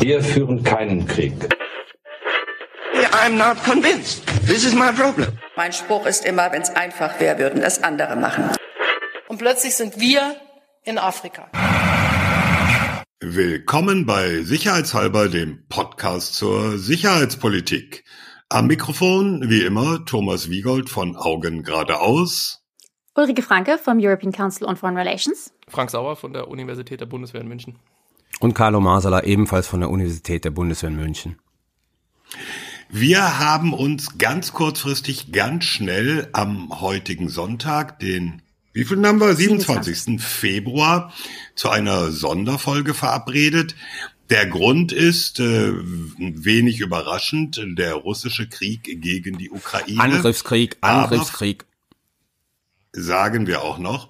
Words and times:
Wir 0.00 0.22
führen 0.22 0.62
keinen 0.62 1.06
Krieg. 1.06 1.34
I'm 3.24 3.36
not 3.36 3.62
convinced. 3.64 4.24
This 4.46 4.64
is 4.64 4.74
my 4.74 4.90
problem. 4.92 5.28
Mein 5.56 5.72
Spruch 5.72 6.06
ist 6.06 6.24
immer, 6.24 6.50
wenn 6.50 6.62
es 6.62 6.70
einfach 6.70 7.20
wäre, 7.20 7.38
würden 7.38 7.60
das 7.60 7.82
andere 7.82 8.16
machen. 8.16 8.50
Und 9.28 9.38
plötzlich 9.38 9.74
sind 9.74 10.00
wir 10.00 10.36
in 10.84 10.98
Afrika. 10.98 11.48
Willkommen 13.20 14.06
bei 14.06 14.42
Sicherheitshalber, 14.42 15.28
dem 15.28 15.66
Podcast 15.68 16.34
zur 16.34 16.78
Sicherheitspolitik. 16.78 18.04
Am 18.48 18.66
Mikrofon, 18.66 19.44
wie 19.48 19.62
immer, 19.62 20.04
Thomas 20.04 20.50
Wiegold 20.50 20.88
von 20.90 21.16
Augen 21.16 21.62
geradeaus. 21.62 22.62
Ulrike 23.14 23.42
Franke 23.42 23.78
vom 23.78 23.98
European 24.00 24.32
Council 24.32 24.66
on 24.66 24.76
Foreign 24.76 24.96
Relations. 24.96 25.52
Frank 25.72 25.90
Sauer 25.90 26.16
von 26.16 26.32
der 26.32 26.48
Universität 26.48 27.00
der 27.00 27.06
Bundeswehr 27.06 27.40
in 27.40 27.48
München. 27.48 27.76
Und 28.40 28.54
Carlo 28.54 28.80
Masala 28.80 29.24
ebenfalls 29.24 29.66
von 29.66 29.80
der 29.80 29.90
Universität 29.90 30.44
der 30.44 30.50
Bundeswehr 30.50 30.90
in 30.90 30.96
München. 30.96 31.38
Wir 32.88 33.38
haben 33.38 33.72
uns 33.72 34.18
ganz 34.18 34.52
kurzfristig, 34.52 35.32
ganz 35.32 35.64
schnell 35.64 36.28
am 36.32 36.80
heutigen 36.80 37.28
Sonntag, 37.28 37.98
den 37.98 38.42
wie 38.74 38.84
viel 38.84 39.04
haben 39.06 39.20
wir? 39.20 39.34
27. 39.34 39.98
27. 39.98 40.22
Februar 40.22 41.12
zu 41.54 41.68
einer 41.68 42.10
Sonderfolge 42.10 42.94
verabredet. 42.94 43.74
Der 44.30 44.46
Grund 44.46 44.92
ist 44.92 45.40
äh, 45.40 45.72
wenig 45.74 46.80
überraschend 46.80 47.62
der 47.76 47.94
russische 47.94 48.48
Krieg 48.48 48.82
gegen 49.02 49.36
die 49.36 49.50
Ukraine. 49.50 50.00
Angriffskrieg, 50.00 50.78
Angriffskrieg. 50.80 51.66
Aber, 52.94 53.02
sagen 53.02 53.46
wir 53.46 53.62
auch 53.62 53.78
noch. 53.78 54.08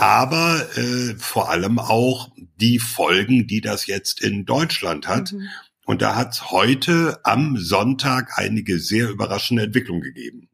Aber 0.00 0.66
äh, 0.78 1.14
vor 1.18 1.50
allem 1.50 1.78
auch 1.78 2.30
die 2.56 2.78
Folgen, 2.78 3.46
die 3.46 3.60
das 3.60 3.86
jetzt 3.86 4.22
in 4.22 4.46
Deutschland 4.46 5.06
hat. 5.06 5.32
Mhm. 5.32 5.48
Und 5.84 6.00
da 6.00 6.16
hat 6.16 6.32
es 6.32 6.50
heute 6.50 7.20
am 7.22 7.58
Sonntag 7.58 8.38
einige 8.38 8.78
sehr 8.78 9.10
überraschende 9.10 9.64
Entwicklungen 9.64 10.00
gegeben. 10.00 10.48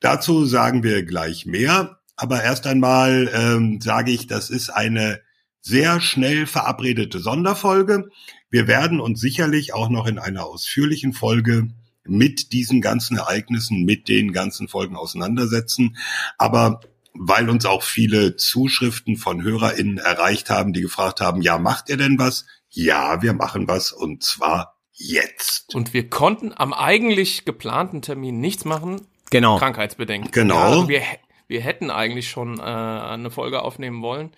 Dazu 0.00 0.44
sagen 0.44 0.82
wir 0.82 1.02
gleich 1.02 1.46
mehr. 1.46 1.98
Aber 2.14 2.42
erst 2.42 2.66
einmal 2.66 3.30
ähm, 3.32 3.80
sage 3.80 4.10
ich, 4.10 4.26
das 4.26 4.50
ist 4.50 4.68
eine 4.68 5.22
sehr 5.62 6.02
schnell 6.02 6.44
verabredete 6.44 7.20
Sonderfolge. 7.20 8.10
Wir 8.50 8.68
werden 8.68 9.00
uns 9.00 9.18
sicherlich 9.18 9.72
auch 9.72 9.88
noch 9.88 10.06
in 10.06 10.18
einer 10.18 10.44
ausführlichen 10.44 11.14
Folge 11.14 11.68
mit 12.06 12.52
diesen 12.52 12.82
ganzen 12.82 13.16
Ereignissen, 13.16 13.86
mit 13.86 14.08
den 14.08 14.34
ganzen 14.34 14.68
Folgen 14.68 14.94
auseinandersetzen. 14.94 15.96
Aber 16.36 16.80
weil 17.14 17.48
uns 17.48 17.64
auch 17.64 17.82
viele 17.82 18.36
Zuschriften 18.36 19.16
von 19.16 19.42
HörerInnen 19.42 19.98
erreicht 19.98 20.50
haben, 20.50 20.72
die 20.72 20.82
gefragt 20.82 21.20
haben, 21.20 21.40
ja, 21.42 21.58
macht 21.58 21.88
ihr 21.88 21.96
denn 21.96 22.18
was? 22.18 22.44
Ja, 22.68 23.22
wir 23.22 23.32
machen 23.32 23.68
was 23.68 23.92
und 23.92 24.22
zwar 24.22 24.76
jetzt. 24.92 25.74
Und 25.74 25.94
wir 25.94 26.10
konnten 26.10 26.52
am 26.54 26.72
eigentlich 26.72 27.44
geplanten 27.44 28.02
Termin 28.02 28.40
nichts 28.40 28.64
machen. 28.64 29.06
Genau. 29.30 29.58
Krankheitsbedenken. 29.58 30.30
Genau. 30.32 30.54
Ja, 30.56 30.64
also 30.64 30.88
wir, 30.88 31.02
wir 31.46 31.60
hätten 31.60 31.90
eigentlich 31.90 32.28
schon 32.28 32.58
äh, 32.58 32.62
eine 32.62 33.30
Folge 33.30 33.62
aufnehmen 33.62 34.02
wollen. 34.02 34.32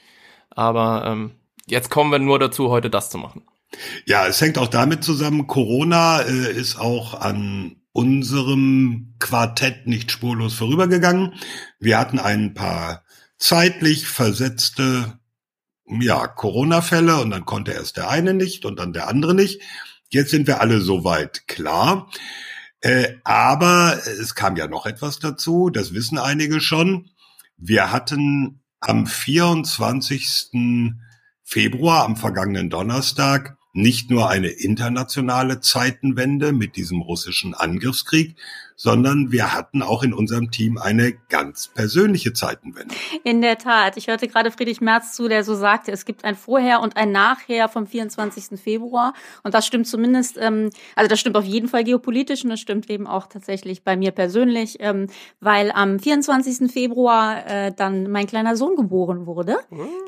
Aber 0.51 1.05
ähm, 1.07 1.33
jetzt 1.67 1.91
kommen 1.91 2.11
wir 2.11 2.19
nur 2.19 2.39
dazu, 2.39 2.71
heute 2.71 2.91
das 2.91 3.11
zu 3.11 3.19
machen. 3.19 3.43
Ja, 4.07 4.27
es 4.27 4.41
hängt 4.41 4.59
auch 4.59 4.69
damit 4.69 5.05
zusammen, 5.05 5.47
Corona 5.47 6.21
äh, 6.23 6.53
ist 6.53 6.79
auch 6.79 7.21
an 7.21 7.77
unserem 7.97 9.15
Quartett 9.19 9.87
nicht 9.87 10.13
spurlos 10.13 10.53
vorübergegangen. 10.53 11.33
Wir 11.81 11.99
hatten 11.99 12.19
ein 12.19 12.53
paar 12.53 13.05
zeitlich 13.39 14.07
versetzte 14.07 15.19
ja, 15.87 16.27
Corona-Fälle 16.27 17.19
und 17.23 17.31
dann 17.31 17.47
konnte 17.47 17.73
erst 17.73 17.97
der 17.97 18.11
eine 18.11 18.35
nicht 18.35 18.67
und 18.67 18.79
dann 18.79 18.93
der 18.93 19.09
andere 19.09 19.35
nicht. 19.35 19.63
Jetzt 20.11 20.31
sind 20.31 20.47
wir 20.47 20.61
alle 20.61 20.83
soweit 20.83 21.49
klar. 21.49 22.11
Äh, 22.81 23.15
aber 23.25 23.99
es 24.05 24.35
kam 24.35 24.57
ja 24.57 24.67
noch 24.67 24.85
etwas 24.85 25.19
dazu, 25.19 25.71
das 25.71 25.95
wissen 25.95 26.19
einige 26.19 26.61
schon. 26.61 27.09
Wir 27.57 27.93
hatten 27.93 28.61
am 28.81 29.07
24. 29.07 30.53
Februar, 31.43 32.05
am 32.05 32.17
vergangenen 32.17 32.69
Donnerstag, 32.69 33.57
nicht 33.77 34.11
nur 34.11 34.31
eine 34.31 34.49
internationale 34.49 35.61
Zeitenwende 35.61 36.53
mit 36.53 36.77
diesem 36.77 37.03
russischen 37.03 37.55
Angriffskrieg, 37.55 38.35
sondern 38.77 39.33
wir 39.33 39.55
hatten 39.55 39.83
auch 39.83 40.03
in 40.03 40.13
unserem 40.13 40.51
Team 40.51 40.79
eine 40.79 41.13
ganz 41.29 41.69
persönliche 41.69 42.35
Zeitenwende. 42.35 42.95
In 43.25 43.41
der 43.41 43.59
Tat. 43.59 43.97
Ich 43.97 44.07
hörte 44.07 44.29
gerade 44.29 44.51
Friedrich 44.51 44.81
Merz 44.81 45.15
zu, 45.15 45.29
der 45.29 45.43
so 45.45 45.55
sagte, 45.55 45.91
es 45.91 46.05
gibt 46.05 46.25
ein 46.25 46.37
Vorher 46.37 46.81
und 46.81 46.97
ein 46.97 47.11
Nachher 47.11 47.69
vom 47.69 47.87
24. 47.87 48.61
Februar. 48.61 49.15
Und 49.43 49.55
das 49.55 49.67
stimmt 49.67 49.87
zumindest, 49.89 50.37
ähm, 50.39 50.71
also 50.95 51.09
das 51.09 51.19
stimmt 51.19 51.37
auf 51.37 51.45
jeden 51.45 51.69
Fall 51.69 51.85
geopolitisch 51.85 52.45
und 52.45 52.51
das 52.51 52.61
stimmt 52.61 52.89
eben 52.91 53.07
auch 53.07 53.27
tatsächlich 53.27 53.83
bei 53.83 53.97
mir 53.97 54.11
persönlich, 54.11 54.77
ähm, 54.81 55.07
weil 55.41 55.73
am 55.73 55.99
24. 55.99 56.71
Februar 56.71 57.47
äh, 57.47 57.73
dann 57.75 58.11
mein 58.11 58.27
kleiner 58.27 58.57
Sohn 58.57 58.77
geboren 58.77 59.27
wurde, 59.27 59.59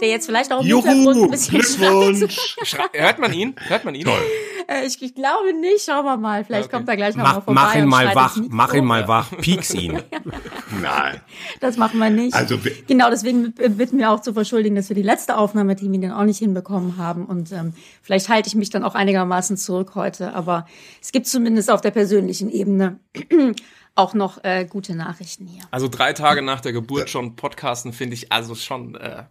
der 0.01 0.09
jetzt 0.09 0.27
vielleicht 0.27 0.53
auch 0.53 0.61
im 0.61 0.67
Juhu, 0.67 0.87
Hintergrund 0.87 1.25
ein 1.25 1.31
bisschen 1.31 1.61
Glückwunsch. 1.61 2.57
Hört 2.93 3.19
man 3.19 3.33
ihn? 3.33 3.55
Hört 3.67 3.85
man 3.85 3.95
ihn? 3.95 4.05
Toll. 4.05 4.23
Äh, 4.71 4.87
ich, 4.87 5.01
ich 5.03 5.15
glaube 5.15 5.55
nicht. 5.59 5.85
Schauen 5.87 6.05
wir 6.05 6.17
mal. 6.17 6.45
Vielleicht 6.45 6.67
Okay. 6.67 6.77
kommt 6.77 6.89
er 6.89 6.97
gleich 6.97 7.17
noch 7.17 7.25
Mach, 7.25 7.35
mal 7.37 7.41
vorbei. 7.41 7.61
mach 7.63 7.75
ihn 7.75 7.83
und 7.85 7.89
mal 7.89 8.15
wach, 8.15 8.37
mach 8.49 8.75
ihn 8.75 8.85
mal 8.85 9.09
wach, 9.09 9.31
pieks 9.41 9.73
ihn. 9.75 10.03
Nein. 10.83 11.21
Das 11.61 11.77
machen 11.77 11.99
wir 11.99 12.11
nicht. 12.11 12.35
Also 12.35 12.59
genau, 12.87 13.09
deswegen 13.11 13.53
bitten 13.55 13.99
wir 13.99 14.11
auch 14.11 14.21
zu 14.21 14.35
verschuldigen, 14.35 14.77
dass 14.77 14.89
wir 14.91 14.97
die 14.97 15.03
letzte 15.03 15.37
Aufnahme, 15.39 15.75
die 15.75 15.91
wir 15.91 16.01
dann 16.01 16.13
auch 16.13 16.25
nicht 16.25 16.39
hinbekommen 16.39 16.97
haben. 16.99 17.25
Und 17.25 17.51
ähm, 17.53 17.73
vielleicht 18.03 18.29
halte 18.29 18.49
ich 18.49 18.55
mich 18.55 18.71
dann 18.71 18.85
auch 18.85 18.95
einigermaßen 18.95 19.57
zurück 19.57 19.95
heute. 19.95 20.35
Aber 20.35 20.67
es 21.01 21.13
gibt 21.13 21.27
zumindest 21.27 21.71
auf 21.71 21.81
der 21.81 21.91
persönlichen 21.91 22.51
Ebene 22.51 23.01
auch 23.95 24.13
noch 24.15 24.45
äh, 24.45 24.67
gute 24.67 24.95
Nachrichten 24.95 25.47
hier. 25.47 25.63
Also 25.71 25.89
drei 25.89 26.13
Tage 26.13 26.43
nach 26.43 26.61
der 26.61 26.73
Geburt 26.73 27.09
schon 27.11 27.37
podcasten 27.37 27.93
finde 27.93 28.15
ich 28.15 28.31
also 28.33 28.55
schon 28.55 28.95
äh, 28.97 29.25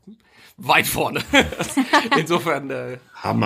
weit 0.57 0.87
vorne. 0.87 1.21
Insofern 2.17 2.69
äh, 2.71 2.97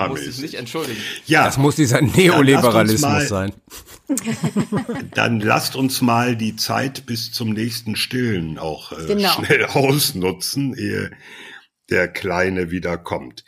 muss 0.07 0.21
ich 0.25 0.39
nicht 0.39 0.53
entschuldigen. 0.55 0.99
Ja, 1.25 1.45
Das 1.45 1.57
muss 1.57 1.75
dieser 1.75 2.01
Neoliberalismus 2.01 3.01
mal- 3.01 3.27
sein. 3.27 3.53
dann 5.13 5.39
lasst 5.39 5.75
uns 5.75 6.01
mal 6.01 6.35
die 6.35 6.55
Zeit 6.55 7.05
bis 7.05 7.31
zum 7.31 7.49
nächsten 7.51 7.95
Stillen 7.95 8.57
auch 8.57 8.91
äh, 8.93 9.05
Genau. 9.07 9.29
schnell 9.29 9.65
ausnutzen, 9.73 10.73
ehe 10.75 11.11
der 11.89 12.07
Kleine 12.07 12.71
wieder 12.71 12.97
kommt. 12.97 13.43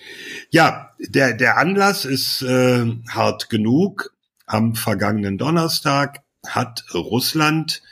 Ja, 0.49 0.91
der, 0.99 1.33
der 1.33 1.57
Anlass 1.57 2.03
ist 2.03 2.41
äh, 2.41 2.85
hart 3.09 3.49
genug. 3.49 4.13
Am 4.45 4.75
vergangenen 4.75 5.37
Donnerstag 5.37 6.19
hat 6.45 6.83
Russland 6.93 7.81
äh, 7.81 7.87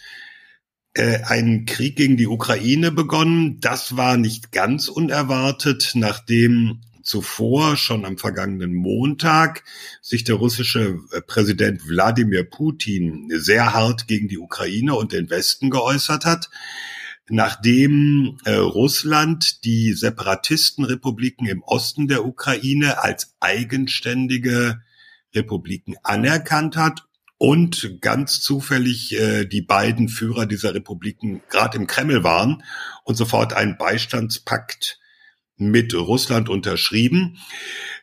einen 0.99 1.65
Krieg 1.65 1.95
gegen 1.95 2.17
die 2.17 2.27
Ukraine 2.27 2.91
begonnen. 2.91 3.59
Das 3.61 3.95
war 3.95 4.17
nicht 4.17 4.51
ganz 4.51 4.89
unerwartet, 4.89 5.91
nachdem 5.95 6.81
zuvor, 7.03 7.77
schon 7.77 8.05
am 8.05 8.17
vergangenen 8.17 8.73
Montag, 8.73 9.63
sich 10.01 10.23
der 10.23 10.35
russische 10.35 10.99
äh, 11.11 11.21
Präsident 11.21 11.87
Wladimir 11.87 12.43
Putin 12.43 13.27
sehr 13.33 13.73
hart 13.73 14.07
gegen 14.07 14.27
die 14.27 14.37
Ukraine 14.37 14.95
und 14.95 15.11
den 15.11 15.29
Westen 15.29 15.69
geäußert 15.69 16.25
hat, 16.25 16.49
nachdem 17.29 18.37
äh, 18.45 18.53
Russland 18.53 19.63
die 19.65 19.93
Separatistenrepubliken 19.93 21.47
im 21.47 21.63
Osten 21.63 22.07
der 22.07 22.25
Ukraine 22.25 23.03
als 23.03 23.35
eigenständige 23.39 24.81
Republiken 25.33 25.95
anerkannt 26.03 26.75
hat 26.75 27.05
und 27.41 27.97
ganz 28.01 28.39
zufällig 28.39 29.19
äh, 29.19 29.45
die 29.45 29.63
beiden 29.63 30.09
Führer 30.09 30.45
dieser 30.45 30.75
Republiken 30.75 31.41
gerade 31.49 31.75
im 31.75 31.87
Kreml 31.87 32.23
waren 32.23 32.61
und 33.03 33.15
sofort 33.15 33.53
einen 33.53 33.79
Beistandspakt 33.79 34.99
mit 35.57 35.95
Russland 35.95 36.49
unterschrieben. 36.49 37.39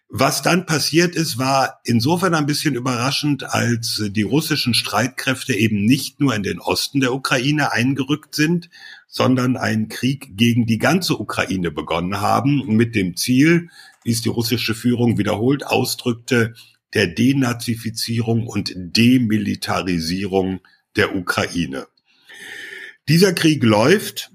Was 0.08 0.42
dann 0.42 0.66
passiert 0.66 1.14
ist, 1.14 1.38
war 1.38 1.78
insofern 1.84 2.34
ein 2.34 2.46
bisschen 2.46 2.74
überraschend, 2.74 3.44
als 3.44 4.02
die 4.10 4.22
russischen 4.22 4.74
Streitkräfte 4.74 5.54
eben 5.54 5.84
nicht 5.84 6.18
nur 6.18 6.34
in 6.34 6.42
den 6.42 6.58
Osten 6.58 6.98
der 6.98 7.14
Ukraine 7.14 7.70
eingerückt 7.70 8.34
sind, 8.34 8.70
sondern 9.06 9.56
einen 9.56 9.88
Krieg 9.88 10.36
gegen 10.36 10.66
die 10.66 10.78
ganze 10.78 11.16
Ukraine 11.16 11.70
begonnen 11.70 12.20
haben, 12.20 12.66
mit 12.74 12.96
dem 12.96 13.16
Ziel, 13.16 13.68
wie 14.02 14.10
es 14.10 14.20
die 14.20 14.30
russische 14.30 14.74
Führung 14.74 15.16
wiederholt 15.16 15.64
ausdrückte, 15.64 16.54
der 16.94 17.06
Denazifizierung 17.06 18.46
und 18.46 18.72
Demilitarisierung 18.74 20.60
der 20.96 21.14
Ukraine. 21.14 21.86
Dieser 23.08 23.32
Krieg 23.32 23.62
läuft 23.62 24.30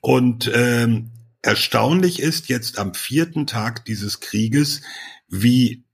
und 0.00 0.50
ähm, 0.54 1.10
erstaunlich 1.42 2.20
ist 2.20 2.48
jetzt 2.48 2.78
am 2.78 2.94
vierten 2.94 3.46
Tag 3.46 3.84
dieses 3.84 4.20
Krieges, 4.20 4.82
wie 5.28 5.84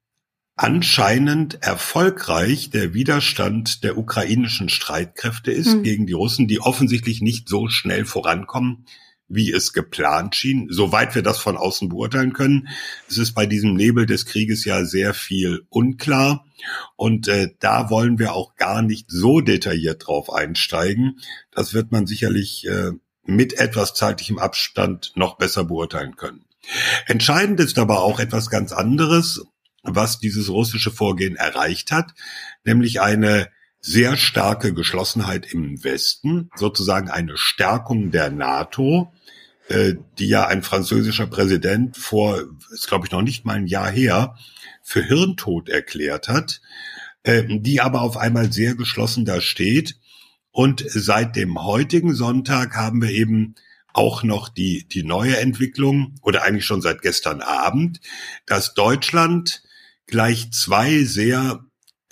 anscheinend 0.56 1.62
erfolgreich 1.62 2.70
der 2.70 2.94
Widerstand 2.94 3.84
der 3.84 3.98
ukrainischen 3.98 4.68
Streitkräfte 4.68 5.52
ist 5.52 5.74
Hm. 5.74 5.82
gegen 5.82 6.06
die 6.06 6.14
Russen, 6.14 6.48
die 6.48 6.60
offensichtlich 6.60 7.20
nicht 7.20 7.48
so 7.48 7.68
schnell 7.68 8.06
vorankommen, 8.06 8.86
wie 9.28 9.52
es 9.52 9.72
geplant 9.72 10.34
schien, 10.36 10.68
soweit 10.70 11.14
wir 11.14 11.22
das 11.22 11.38
von 11.38 11.56
außen 11.56 11.88
beurteilen 11.88 12.32
können. 12.32 12.68
Es 13.08 13.18
ist 13.18 13.32
bei 13.32 13.46
diesem 13.46 13.74
Nebel 13.74 14.06
des 14.06 14.26
Krieges 14.26 14.64
ja 14.64 14.84
sehr 14.84 15.14
viel 15.14 15.66
unklar 15.68 16.46
und 16.94 17.28
äh, 17.28 17.50
da 17.58 17.90
wollen 17.90 18.18
wir 18.18 18.34
auch 18.34 18.54
gar 18.54 18.82
nicht 18.82 19.10
so 19.10 19.40
detailliert 19.40 20.06
drauf 20.06 20.32
einsteigen. 20.32 21.18
Das 21.50 21.74
wird 21.74 21.90
man 21.90 22.06
sicherlich 22.06 22.66
äh, 22.66 22.92
mit 23.24 23.54
etwas 23.54 23.94
zeitlichem 23.94 24.38
Abstand 24.38 25.12
noch 25.16 25.36
besser 25.36 25.64
beurteilen 25.64 26.16
können. 26.16 26.44
Entscheidend 27.06 27.60
ist 27.60 27.78
aber 27.78 28.02
auch 28.02 28.20
etwas 28.20 28.50
ganz 28.50 28.72
anderes, 28.72 29.44
was 29.82 30.18
dieses 30.18 30.48
russische 30.48 30.90
Vorgehen 30.90 31.36
erreicht 31.36 31.92
hat, 31.92 32.12
nämlich 32.64 33.00
eine 33.00 33.48
sehr 33.86 34.16
starke 34.16 34.74
Geschlossenheit 34.74 35.52
im 35.52 35.84
Westen, 35.84 36.50
sozusagen 36.56 37.08
eine 37.08 37.36
Stärkung 37.36 38.10
der 38.10 38.30
NATO, 38.30 39.12
äh, 39.68 39.94
die 40.18 40.26
ja 40.26 40.48
ein 40.48 40.64
französischer 40.64 41.28
Präsident 41.28 41.96
vor, 41.96 42.42
ist 42.72 42.88
glaube 42.88 43.06
ich 43.06 43.12
noch 43.12 43.22
nicht 43.22 43.44
mal 43.44 43.54
ein 43.54 43.68
Jahr 43.68 43.88
her, 43.88 44.34
für 44.82 45.04
Hirntod 45.04 45.68
erklärt 45.68 46.26
hat, 46.26 46.60
äh, 47.22 47.44
die 47.46 47.80
aber 47.80 48.02
auf 48.02 48.16
einmal 48.16 48.52
sehr 48.52 48.74
geschlossen 48.74 49.24
da 49.24 49.40
steht. 49.40 49.96
Und 50.50 50.84
seit 50.88 51.36
dem 51.36 51.62
heutigen 51.62 52.12
Sonntag 52.12 52.74
haben 52.74 53.00
wir 53.00 53.10
eben 53.10 53.54
auch 53.92 54.24
noch 54.24 54.48
die, 54.48 54.88
die 54.88 55.04
neue 55.04 55.36
Entwicklung 55.36 56.16
oder 56.22 56.42
eigentlich 56.42 56.66
schon 56.66 56.82
seit 56.82 57.02
gestern 57.02 57.40
Abend, 57.40 58.00
dass 58.46 58.74
Deutschland 58.74 59.62
gleich 60.08 60.50
zwei 60.50 61.04
sehr 61.04 61.65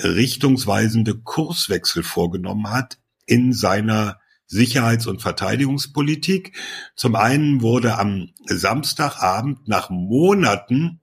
richtungsweisende 0.04 1.14
Kurswechsel 1.14 2.02
vorgenommen 2.02 2.70
hat 2.70 2.98
in 3.26 3.52
seiner 3.52 4.20
Sicherheits- 4.46 5.06
und 5.06 5.22
Verteidigungspolitik. 5.22 6.56
Zum 6.94 7.16
einen 7.16 7.62
wurde 7.62 7.98
am 7.98 8.30
Samstagabend 8.46 9.66
nach 9.68 9.90
Monaten 9.90 11.00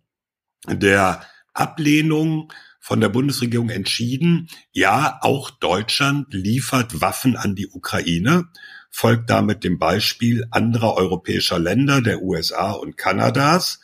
der 0.67 1.25
Ablehnung 1.53 2.53
von 2.79 2.99
der 2.99 3.09
Bundesregierung 3.09 3.69
entschieden, 3.69 4.49
ja, 4.71 5.19
auch 5.21 5.51
Deutschland 5.51 6.33
liefert 6.33 7.01
Waffen 7.01 7.37
an 7.37 7.55
die 7.55 7.67
Ukraine, 7.67 8.47
folgt 8.89 9.29
damit 9.29 9.63
dem 9.63 9.77
Beispiel 9.77 10.45
anderer 10.49 10.95
europäischer 10.95 11.59
Länder, 11.59 12.01
der 12.01 12.21
USA 12.21 12.71
und 12.71 12.97
Kanadas. 12.97 13.79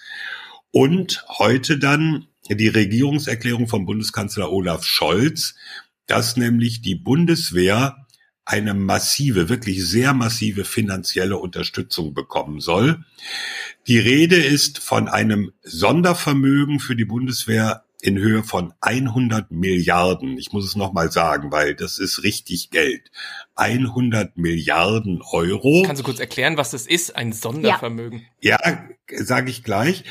Und 0.72 1.24
heute 1.30 1.78
dann 1.78 2.28
die 2.56 2.68
Regierungserklärung 2.68 3.68
von 3.68 3.86
Bundeskanzler 3.86 4.52
Olaf 4.52 4.84
Scholz, 4.84 5.56
dass 6.06 6.38
nämlich 6.38 6.82
die 6.82 6.96
Bundeswehr 6.96 8.08
eine 8.46 8.74
massive, 8.74 9.50
wirklich 9.50 9.86
sehr 9.86 10.14
massive 10.14 10.64
finanzielle 10.64 11.38
Unterstützung 11.38 12.14
bekommen 12.14 12.62
soll. 12.62 13.04
Die 13.88 14.00
Rede 14.00 14.38
ist 14.38 14.80
von 14.80 15.10
einem 15.10 15.52
Sondervermögen 15.64 16.80
für 16.80 16.96
die 16.96 17.06
Bundeswehr 17.06 17.84
in 18.02 18.18
Höhe 18.18 18.44
von 18.44 18.74
100 18.80 19.52
Milliarden. 19.52 20.38
Ich 20.38 20.54
muss 20.54 20.66
es 20.66 20.76
nochmal 20.76 21.12
sagen, 21.12 21.52
weil 21.52 21.76
das 21.76 22.00
ist 22.00 22.24
richtig 22.24 22.70
Geld. 22.70 23.12
100 23.56 24.38
Milliarden 24.38 25.22
Euro. 25.32 25.84
Kannst 25.86 26.02
du 26.02 26.06
kurz 26.06 26.20
erklären, 26.20 26.58
was 26.58 26.72
das 26.72 26.88
ist, 26.88 27.16
ein 27.16 27.34
Sondervermögen? 27.34 28.26
Ja, 28.40 28.58
ja 28.64 28.88
sage 29.24 29.50
ich 29.50 29.64
gleich. 29.64 30.04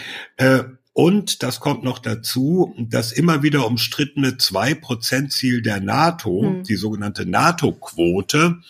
Und 0.97 1.43
das 1.43 1.61
kommt 1.61 1.85
noch 1.85 1.99
dazu, 1.99 2.75
das 2.79 3.13
immer 3.13 3.43
wieder 3.43 3.67
umstrittene 3.67 4.39
Zwei-Prozent-Ziel 4.39 5.61
der 5.61 5.79
NATO, 5.79 6.41
hm. 6.41 6.63
die 6.63 6.77
sogenannte 6.77 7.27
NATO-Quote, 7.27 8.63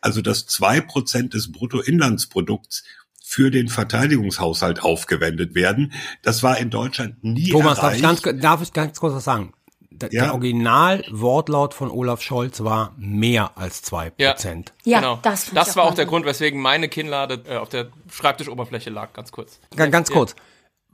also 0.00 0.22
das 0.22 0.46
zwei 0.46 0.80
Prozent 0.80 1.34
des 1.34 1.50
Bruttoinlandsprodukts 1.50 2.84
für 3.24 3.50
den 3.50 3.66
Verteidigungshaushalt 3.66 4.80
aufgewendet 4.84 5.56
werden. 5.56 5.92
Das 6.22 6.44
war 6.44 6.56
in 6.58 6.70
Deutschland 6.70 7.24
nie 7.24 7.48
Thomas, 7.48 7.78
erreicht. 7.78 8.04
Darf 8.04 8.16
ich, 8.18 8.22
ganz, 8.22 8.40
darf 8.40 8.62
ich 8.62 8.72
ganz 8.72 9.00
kurz 9.00 9.14
was 9.14 9.24
sagen? 9.24 9.52
Der, 9.90 10.12
ja. 10.12 10.22
der 10.22 10.34
Originalwortlaut 10.34 11.74
von 11.74 11.90
Olaf 11.90 12.22
Scholz 12.22 12.62
war 12.62 12.94
mehr 12.96 13.58
als 13.58 13.82
zwei 13.82 14.10
Prozent. 14.10 14.72
Ja, 14.84 14.92
ja 14.92 15.00
genau. 15.00 15.18
das, 15.22 15.50
das 15.52 15.74
war 15.74 15.82
auch 15.82 15.94
der 15.94 16.06
Grund, 16.06 16.26
weswegen 16.26 16.60
meine 16.60 16.88
Kinnlade 16.88 17.42
äh, 17.44 17.56
auf 17.56 17.70
der 17.70 17.88
Schreibtischoberfläche 18.08 18.90
lag, 18.90 19.12
ganz 19.14 19.32
kurz. 19.32 19.58
Ganz, 19.74 19.90
ganz 19.90 20.08
kurz 20.08 20.36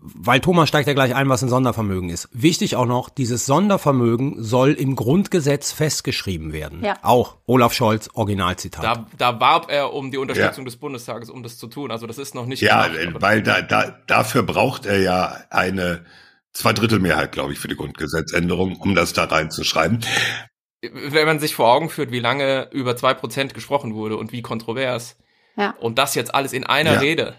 weil 0.01 0.41
Thomas 0.41 0.69
steigt 0.69 0.87
ja 0.87 0.95
gleich 0.95 1.15
ein, 1.15 1.29
was 1.29 1.43
ein 1.43 1.49
Sondervermögen 1.49 2.09
ist. 2.09 2.29
Wichtig 2.33 2.77
auch 2.77 2.87
noch, 2.87 3.09
dieses 3.09 3.47
Sondervermögen 3.47 4.43
soll 4.43 4.73
im 4.73 4.95
Grundgesetz 4.95 5.73
festgeschrieben 5.73 6.53
werden. 6.53 6.85
Ja. 6.85 6.99
Auch 7.03 7.39
Olaf 7.47 7.73
Scholz, 7.73 8.09
Originalzitat. 8.15 8.85
Da, 8.85 9.07
da 9.17 9.41
warb 9.41 9.71
er 9.71 9.93
um 9.93 10.11
die 10.11 10.19
Unterstützung 10.19 10.65
ja. 10.65 10.67
des 10.67 10.77
Bundestages, 10.77 11.31
um 11.31 11.43
das 11.43 11.59
zu 11.59 11.67
tun. 11.67 11.91
Also 11.91 12.07
das 12.07 12.19
ist 12.19 12.35
noch 12.35 12.47
nicht. 12.47 12.63
Ja, 12.63 12.87
gemacht, 12.87 13.23
weil 13.23 13.43
da, 13.43 13.61
da, 13.61 13.99
dafür 14.07 14.45
braucht 14.45 14.87
er 14.87 15.01
ja 15.01 15.37
eine 15.51 16.05
Zweidrittelmehrheit, 16.53 17.33
glaube 17.33 17.53
ich, 17.53 17.59
für 17.59 17.69
die 17.69 17.77
Grundgesetzänderung, 17.77 18.77
um 18.77 18.95
das 18.95 19.13
da 19.13 19.25
reinzuschreiben. 19.25 20.05
Wenn 20.81 21.27
man 21.27 21.41
sich 21.41 21.57
vor 21.57 21.73
Augen 21.73 21.91
führt, 21.91 22.13
wie 22.13 22.21
lange 22.21 22.69
über 22.71 22.97
zwei 22.97 23.15
Prozent 23.15 23.53
gesprochen 23.53 23.95
wurde 23.95 24.17
und 24.17 24.31
wie 24.31 24.43
kontrovers. 24.43 25.17
Ja. 25.57 25.75
Und 25.81 25.99
das 25.99 26.15
jetzt 26.15 26.33
alles 26.33 26.53
in 26.53 26.65
einer 26.65 26.95
ja. 26.95 27.01
Rede 27.01 27.35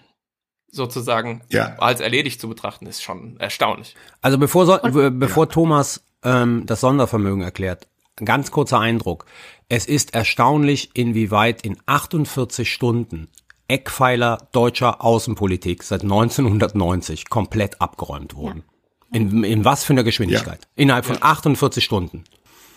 sozusagen 0.71 1.41
ja. 1.49 1.75
als 1.77 1.99
erledigt 1.99 2.39
zu 2.39 2.49
betrachten, 2.49 2.85
ist 2.85 3.01
schon 3.01 3.37
erstaunlich. 3.39 3.95
Also 4.21 4.37
bevor, 4.37 4.65
so, 4.65 4.79
Und, 4.79 5.19
bevor 5.19 5.45
ja. 5.45 5.51
Thomas 5.51 6.03
ähm, 6.23 6.63
das 6.65 6.81
Sondervermögen 6.81 7.41
erklärt, 7.41 7.87
ein 8.19 8.25
ganz 8.25 8.51
kurzer 8.51 8.79
Eindruck. 8.79 9.25
Es 9.69 9.85
ist 9.85 10.13
erstaunlich, 10.13 10.91
inwieweit 10.93 11.61
in 11.61 11.77
48 11.85 12.71
Stunden 12.71 13.29
Eckpfeiler 13.67 14.49
deutscher 14.51 15.03
Außenpolitik 15.03 15.83
seit 15.83 16.01
1990 16.01 17.29
komplett 17.29 17.79
abgeräumt 17.79 18.35
wurden. 18.35 18.63
Ja. 19.11 19.19
In, 19.19 19.43
in 19.43 19.65
was 19.65 19.83
für 19.83 19.93
einer 19.93 20.03
Geschwindigkeit? 20.03 20.67
Innerhalb 20.75 21.05
von 21.05 21.17
48 21.21 21.83
Stunden. 21.83 22.23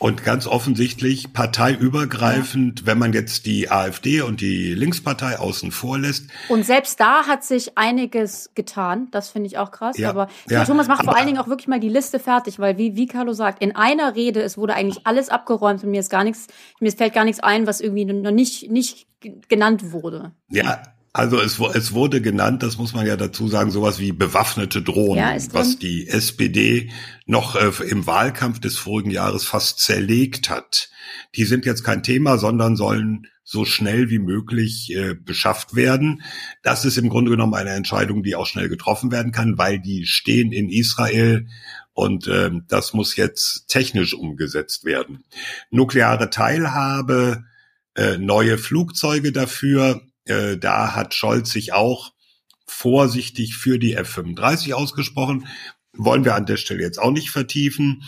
Und 0.03 0.25
ganz 0.25 0.49
offensichtlich 0.49 1.33
parteiübergreifend, 1.33 2.81
ja. 2.81 2.87
wenn 2.87 2.99
man 2.99 3.13
jetzt 3.13 3.47
die 3.47 3.71
AfD 3.71 4.23
und 4.23 4.41
die 4.41 4.75
Linkspartei 4.75 5.39
außen 5.39 5.71
vor 5.71 5.97
lässt. 5.97 6.27
Und 6.49 6.67
selbst 6.67 6.99
da 6.99 7.29
hat 7.29 7.45
sich 7.45 7.79
einiges 7.79 8.51
getan. 8.57 9.07
Das 9.13 9.31
finde 9.31 9.47
ich 9.47 9.59
auch 9.59 9.71
krass. 9.71 9.97
Ja. 9.97 10.11
Aber 10.11 10.27
ja. 10.49 10.65
Thomas 10.65 10.89
macht 10.89 11.05
vor 11.05 11.17
allen 11.17 11.29
Dingen 11.29 11.39
auch 11.39 11.47
wirklich 11.47 11.69
mal 11.69 11.79
die 11.79 11.89
Liste 11.89 12.19
fertig, 12.19 12.59
weil 12.59 12.79
wie, 12.79 12.97
wie 12.97 13.07
Carlo 13.07 13.33
sagt, 13.33 13.63
in 13.63 13.77
einer 13.77 14.17
Rede, 14.17 14.43
es 14.43 14.59
wurde 14.59 14.75
eigentlich 14.75 15.07
alles 15.07 15.29
abgeräumt 15.29 15.85
und 15.85 15.93
mir 15.93 16.01
ist 16.01 16.11
gar 16.11 16.25
nichts, 16.25 16.49
mir 16.81 16.91
fällt 16.91 17.15
gar 17.15 17.25
nichts 17.25 17.41
ein, 17.41 17.69
was 17.69 17.81
irgendwie 17.81 18.05
noch 18.05 18.33
nicht, 18.33 18.73
nicht 18.73 19.07
genannt 19.49 19.93
wurde. 19.93 20.33
Ja, 20.49 20.83
also 21.15 21.39
es, 21.41 21.59
es 21.59 21.93
wurde 21.93 22.23
genannt, 22.23 22.63
das 22.63 22.79
muss 22.79 22.95
man 22.95 23.07
ja 23.07 23.17
dazu 23.17 23.47
sagen, 23.47 23.71
sowas 23.71 23.99
wie 23.99 24.13
bewaffnete 24.13 24.81
Drohnen, 24.81 25.19
ja, 25.19 25.37
was 25.53 25.79
die 25.79 26.09
SPD 26.09 26.91
noch 27.27 27.55
äh, 27.55 27.71
im 27.85 28.07
Wahlkampf 28.07 28.61
des 28.61 28.79
vorigen 28.79 29.11
Jahres 29.11 29.45
fast 29.45 29.81
zerlegt 29.81 30.49
hat. 30.49 30.89
Die 31.37 31.45
sind 31.45 31.67
jetzt 31.67 31.85
kein 31.85 32.03
Thema, 32.03 32.39
sondern 32.39 32.77
sollen 32.77 33.27
so 33.45 33.67
schnell 33.67 34.09
wie 34.09 34.21
möglich 34.21 34.91
äh, 34.95 35.15
beschafft 35.15 35.75
werden. 35.75 36.23
Das 36.63 36.87
ist 36.87 36.97
im 36.97 37.11
Grunde 37.11 37.31
genommen 37.31 37.55
eine 37.55 37.71
Entscheidung, 37.71 38.23
die 38.23 38.35
auch 38.35 38.47
schnell 38.47 38.71
getroffen 38.71 39.11
werden 39.13 39.33
kann, 39.33 39.59
weil 39.59 39.81
die 39.81 40.07
stehen 40.07 40.51
in 40.51 40.71
Israel 40.71 41.47
und 41.93 42.27
äh, 42.27 42.51
das 42.69 42.95
muss 42.95 43.17
jetzt 43.17 43.69
technisch 43.69 44.15
umgesetzt 44.15 44.87
werden. 44.87 45.25
Nukleare 45.71 46.31
Teilhabe, 46.31 47.45
äh, 47.95 48.17
neue 48.17 48.57
Flugzeuge 48.57 49.33
dafür, 49.33 50.01
äh, 50.25 50.57
da 50.57 50.95
hat 50.95 51.15
Scholz 51.15 51.51
sich 51.51 51.73
auch 51.73 52.13
vorsichtig 52.67 53.57
für 53.57 53.79
die 53.79 53.95
F-35 53.95 54.73
ausgesprochen 54.73 55.47
wollen 55.95 56.25
wir 56.25 56.35
an 56.35 56.47
der 56.47 56.57
Stelle 56.57 56.83
jetzt 56.83 56.99
auch 56.99 57.11
nicht 57.11 57.31
vertiefen. 57.31 58.03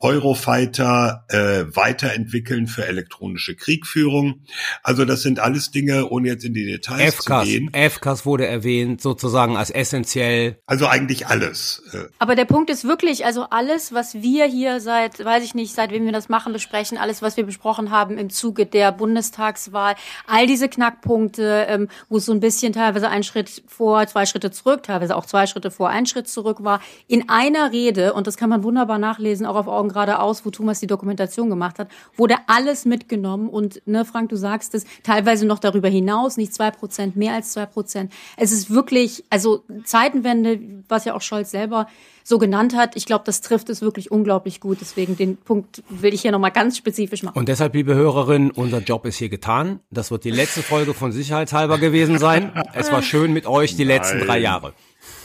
Eurofighter 0.00 1.24
äh, 1.28 1.64
weiterentwickeln 1.74 2.66
für 2.66 2.86
elektronische 2.86 3.54
Kriegführung. 3.54 4.42
Also 4.82 5.04
das 5.04 5.22
sind 5.22 5.38
alles 5.38 5.70
Dinge, 5.70 6.08
ohne 6.08 6.28
jetzt 6.28 6.44
in 6.44 6.52
die 6.52 6.64
Details 6.64 7.14
FCAS, 7.14 7.44
zu 7.44 7.50
gehen. 7.50 7.70
FCAS 7.72 8.26
wurde 8.26 8.46
erwähnt, 8.46 9.00
sozusagen 9.00 9.56
als 9.56 9.70
essentiell. 9.70 10.58
Also 10.66 10.88
eigentlich 10.88 11.28
alles. 11.28 11.82
Äh. 11.92 12.06
Aber 12.18 12.34
der 12.34 12.44
Punkt 12.44 12.70
ist 12.70 12.84
wirklich, 12.84 13.24
also 13.24 13.46
alles, 13.50 13.92
was 13.92 14.14
wir 14.14 14.46
hier 14.46 14.80
seit, 14.80 15.24
weiß 15.24 15.44
ich 15.44 15.54
nicht, 15.54 15.74
seitdem 15.74 16.04
wir 16.06 16.12
das 16.12 16.28
machen, 16.28 16.52
besprechen, 16.52 16.98
alles, 16.98 17.22
was 17.22 17.36
wir 17.36 17.44
besprochen 17.44 17.90
haben 17.90 18.18
im 18.18 18.30
Zuge 18.30 18.66
der 18.66 18.90
Bundestagswahl, 18.90 19.94
all 20.26 20.46
diese 20.48 20.68
Knackpunkte, 20.68 21.66
ähm, 21.68 21.88
wo 22.08 22.16
es 22.16 22.26
so 22.26 22.32
ein 22.32 22.40
bisschen 22.40 22.72
teilweise 22.72 23.08
ein 23.08 23.22
Schritt 23.22 23.62
vor, 23.68 24.06
zwei 24.08 24.26
Schritte 24.26 24.50
zurück, 24.50 24.82
teilweise 24.82 25.14
auch 25.14 25.26
zwei 25.26 25.46
Schritte 25.46 25.70
vor, 25.70 25.88
ein 25.88 26.06
Schritt 26.06 26.28
zurück 26.28 26.58
war, 26.64 26.80
in 27.06 27.27
in 27.28 27.34
einer 27.34 27.72
Rede, 27.72 28.14
und 28.14 28.26
das 28.26 28.36
kann 28.36 28.48
man 28.48 28.62
wunderbar 28.62 28.98
nachlesen, 28.98 29.46
auch 29.46 29.56
auf 29.56 29.68
Augen 29.68 29.90
geradeaus, 29.90 30.44
wo 30.44 30.50
Thomas 30.50 30.80
die 30.80 30.86
Dokumentation 30.86 31.50
gemacht 31.50 31.78
hat, 31.78 31.88
wurde 32.16 32.36
alles 32.46 32.84
mitgenommen. 32.84 33.48
Und, 33.48 33.82
ne, 33.86 34.04
Frank, 34.04 34.30
du 34.30 34.36
sagst 34.36 34.74
es, 34.74 34.84
teilweise 35.02 35.46
noch 35.46 35.58
darüber 35.58 35.88
hinaus, 35.88 36.36
nicht 36.36 36.54
zwei 36.54 36.70
Prozent, 36.70 37.16
mehr 37.16 37.34
als 37.34 37.52
zwei 37.52 37.66
Prozent. 37.66 38.12
Es 38.36 38.52
ist 38.52 38.70
wirklich, 38.70 39.24
also 39.30 39.62
Zeitenwende, 39.84 40.60
was 40.88 41.04
ja 41.04 41.14
auch 41.14 41.22
Scholz 41.22 41.50
selber 41.50 41.86
so 42.24 42.38
genannt 42.38 42.76
hat. 42.76 42.94
Ich 42.94 43.06
glaube, 43.06 43.24
das 43.24 43.40
trifft 43.40 43.70
es 43.70 43.80
wirklich 43.80 44.10
unglaublich 44.10 44.60
gut. 44.60 44.78
Deswegen 44.80 45.16
den 45.16 45.38
Punkt 45.38 45.82
will 45.88 46.12
ich 46.12 46.22
hier 46.22 46.30
nochmal 46.30 46.50
ganz 46.50 46.76
spezifisch 46.76 47.22
machen. 47.22 47.38
Und 47.38 47.48
deshalb, 47.48 47.74
liebe 47.74 47.94
Hörerinnen, 47.94 48.50
unser 48.50 48.80
Job 48.80 49.06
ist 49.06 49.16
hier 49.16 49.30
getan. 49.30 49.80
Das 49.90 50.10
wird 50.10 50.24
die 50.24 50.30
letzte 50.30 50.62
Folge 50.62 50.92
von 50.92 51.10
Sicherheitshalber 51.10 51.78
gewesen 51.78 52.18
sein. 52.18 52.52
Es 52.74 52.92
war 52.92 53.02
schön 53.02 53.32
mit 53.32 53.46
euch 53.46 53.76
die 53.76 53.84
letzten 53.84 54.20
drei 54.20 54.38
Jahre. 54.38 54.74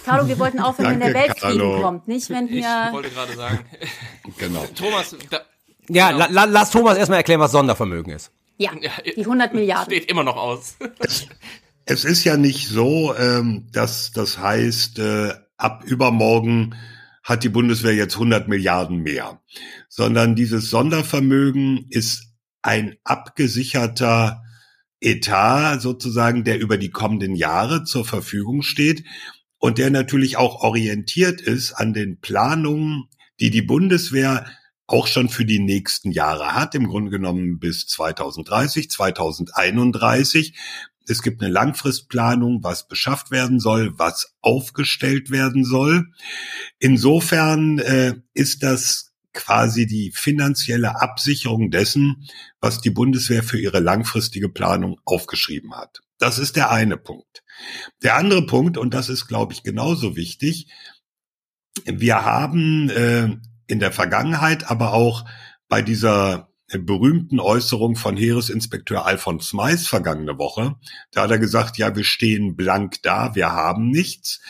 Carlo, 0.06 0.28
wir 0.28 0.38
wollten 0.40 0.60
aufhören, 0.60 0.92
wenn 0.92 1.00
der 1.00 1.14
Weltfrieden 1.14 1.60
Carlo. 1.60 1.82
kommt, 1.82 2.08
nicht 2.08 2.30
wenn 2.30 2.48
hier. 2.48 2.86
Ich 2.88 2.94
wollte 2.94 3.10
gerade 3.10 3.34
sagen. 3.34 3.60
genau. 4.38 4.66
Thomas, 4.76 5.16
da, 5.30 5.42
ja, 5.90 6.12
genau. 6.12 6.26
la, 6.30 6.44
lass 6.46 6.72
Thomas 6.72 6.98
erstmal 6.98 7.18
erklären, 7.18 7.40
was 7.40 7.52
Sondervermögen 7.52 8.14
ist. 8.14 8.32
Ja, 8.58 8.72
die 9.16 9.22
100 9.22 9.54
Milliarden. 9.54 9.94
Steht 9.94 10.10
immer 10.10 10.24
noch 10.24 10.38
aus. 10.38 10.76
Es, 11.00 11.28
es 11.86 12.06
ist 12.06 12.24
ja 12.24 12.38
nicht 12.38 12.68
so, 12.68 13.16
ähm, 13.16 13.68
dass 13.72 14.12
das 14.12 14.38
heißt, 14.38 15.00
äh, 15.00 15.34
ab 15.58 15.84
übermorgen 15.86 16.76
hat 17.24 17.44
die 17.44 17.50
Bundeswehr 17.50 17.94
jetzt 17.94 18.16
100 18.16 18.48
Milliarden 18.48 19.00
mehr, 19.00 19.42
sondern 19.88 20.36
dieses 20.36 20.70
Sondervermögen 20.70 21.88
ist 21.90 22.34
ein 22.62 22.98
abgesicherter 23.04 24.44
Etat 25.00 25.80
sozusagen, 25.80 26.44
der 26.44 26.60
über 26.60 26.78
die 26.78 26.90
kommenden 26.90 27.36
Jahre 27.36 27.84
zur 27.84 28.06
Verfügung 28.06 28.62
steht 28.62 29.04
und 29.64 29.78
der 29.78 29.92
natürlich 29.92 30.36
auch 30.36 30.62
orientiert 30.62 31.40
ist 31.40 31.72
an 31.72 31.94
den 31.94 32.20
Planungen, 32.20 33.06
die 33.40 33.50
die 33.50 33.62
Bundeswehr 33.62 34.46
auch 34.88 35.08
schon 35.08 35.30
für 35.30 35.46
die 35.46 35.60
nächsten 35.60 36.12
Jahre 36.12 36.54
hat, 36.54 36.76
im 36.76 36.86
Grunde 36.86 37.12
genommen 37.12 37.60
bis 37.60 37.88
2030, 37.88 38.90
2031. 38.90 40.60
Es 41.08 41.22
gibt 41.22 41.42
eine 41.42 41.50
Langfristplanung, 41.50 42.62
was 42.62 42.90
beschafft 42.90 43.32
werden 43.32 43.62
soll, 43.62 43.98
was 43.98 44.36
aufgestellt 44.42 45.32
werden 45.32 45.64
soll. 45.64 46.08
Insofern 46.80 47.80
äh, 47.80 48.16
ist 48.34 48.64
das 48.64 49.14
quasi 49.32 49.88
die 49.88 50.12
finanzielle 50.14 51.00
Absicherung 51.00 51.72
dessen, 51.72 52.28
was 52.60 52.82
die 52.82 52.92
Bundeswehr 52.92 53.44
für 53.44 53.62
ihre 53.62 53.80
langfristige 53.80 54.50
Planung 54.50 55.00
aufgeschrieben 55.06 55.74
hat. 55.74 56.02
Das 56.20 56.38
ist 56.38 56.58
der 56.58 56.70
eine 56.70 56.98
Punkt. 56.98 57.43
Der 58.02 58.16
andere 58.16 58.46
Punkt, 58.46 58.78
und 58.78 58.94
das 58.94 59.10
ist, 59.10 59.28
glaube 59.28 59.54
ich, 59.54 59.64
genauso 59.64 60.16
wichtig, 60.16 60.68
wir 61.86 62.24
haben 62.24 62.90
äh, 62.90 63.30
in 63.68 63.80
der 63.80 63.92
Vergangenheit, 63.92 64.70
aber 64.70 64.94
auch 64.94 65.26
bei 65.68 65.82
dieser 65.82 66.54
berühmten 66.80 67.40
Äußerung 67.40 67.96
von 67.96 68.18
Heeresinspekteur 68.18 69.06
Alfons 69.06 69.54
Mais 69.54 69.88
vergangene 69.88 70.38
Woche. 70.38 70.76
Da 71.12 71.24
hat 71.24 71.32
er 71.32 71.40
gesagt, 71.40 71.78
ja, 71.78 71.96
wir 71.96 72.04
stehen 72.04 72.56
blank 72.56 73.02
da, 73.04 73.36
wir 73.36 73.52
haben 73.52 73.90
nichts. 73.90 74.42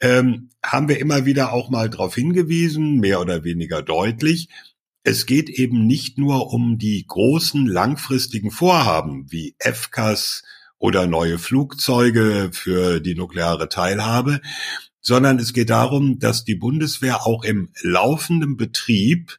Ähm, 0.00 0.50
haben 0.64 0.88
wir 0.88 0.98
immer 0.98 1.24
wieder 1.24 1.52
auch 1.52 1.70
mal 1.70 1.88
darauf 1.88 2.14
hingewiesen, 2.14 2.98
mehr 2.98 3.20
oder 3.20 3.44
weniger 3.44 3.82
deutlich. 3.82 4.48
Es 5.04 5.26
geht 5.26 5.48
eben 5.48 5.86
nicht 5.86 6.18
nur 6.18 6.52
um 6.52 6.78
die 6.78 7.04
großen 7.06 7.66
langfristigen 7.66 8.50
Vorhaben 8.50 9.30
wie 9.30 9.56
FCAS 9.60 10.42
oder 10.82 11.06
neue 11.06 11.38
Flugzeuge 11.38 12.50
für 12.52 12.98
die 12.98 13.14
nukleare 13.14 13.68
Teilhabe, 13.68 14.40
sondern 15.00 15.38
es 15.38 15.52
geht 15.52 15.70
darum, 15.70 16.18
dass 16.18 16.44
die 16.44 16.56
Bundeswehr 16.56 17.24
auch 17.24 17.44
im 17.44 17.70
laufenden 17.82 18.56
Betrieb 18.56 19.38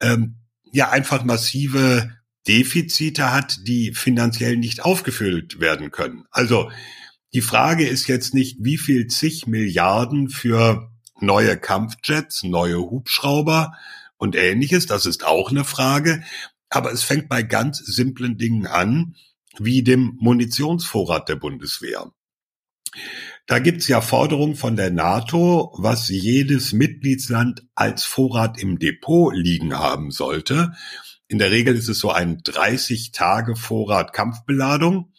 ähm, 0.00 0.36
ja 0.72 0.88
einfach 0.88 1.22
massive 1.22 2.10
Defizite 2.48 3.30
hat, 3.30 3.58
die 3.66 3.92
finanziell 3.92 4.56
nicht 4.56 4.82
aufgefüllt 4.82 5.60
werden 5.60 5.90
können. 5.90 6.24
Also 6.30 6.70
die 7.34 7.42
Frage 7.42 7.86
ist 7.86 8.08
jetzt 8.08 8.32
nicht, 8.32 8.56
wie 8.60 8.78
viel 8.78 9.06
zig 9.06 9.46
Milliarden 9.46 10.30
für 10.30 10.90
neue 11.20 11.58
Kampfjets, 11.58 12.42
neue 12.42 12.78
Hubschrauber 12.78 13.74
und 14.16 14.34
ähnliches. 14.34 14.86
Das 14.86 15.04
ist 15.04 15.26
auch 15.26 15.50
eine 15.50 15.64
Frage. 15.64 16.22
Aber 16.70 16.90
es 16.90 17.02
fängt 17.02 17.28
bei 17.28 17.42
ganz 17.42 17.80
simplen 17.80 18.38
Dingen 18.38 18.66
an, 18.66 19.14
wie 19.60 19.82
dem 19.82 20.16
Munitionsvorrat 20.20 21.28
der 21.28 21.36
Bundeswehr. 21.36 22.10
Da 23.46 23.58
gibt's 23.58 23.88
ja 23.88 24.00
Forderungen 24.00 24.54
von 24.54 24.76
der 24.76 24.90
NATO, 24.90 25.74
was 25.76 26.08
jedes 26.08 26.72
Mitgliedsland 26.72 27.66
als 27.74 28.04
Vorrat 28.04 28.60
im 28.60 28.78
Depot 28.78 29.34
liegen 29.34 29.74
haben 29.74 30.10
sollte. 30.10 30.72
In 31.28 31.38
der 31.38 31.50
Regel 31.50 31.76
ist 31.76 31.88
es 31.88 31.98
so 31.98 32.10
ein 32.10 32.38
30 32.44 33.12
Tage 33.12 33.56
Vorrat 33.56 34.12
Kampfbeladung. 34.12 35.12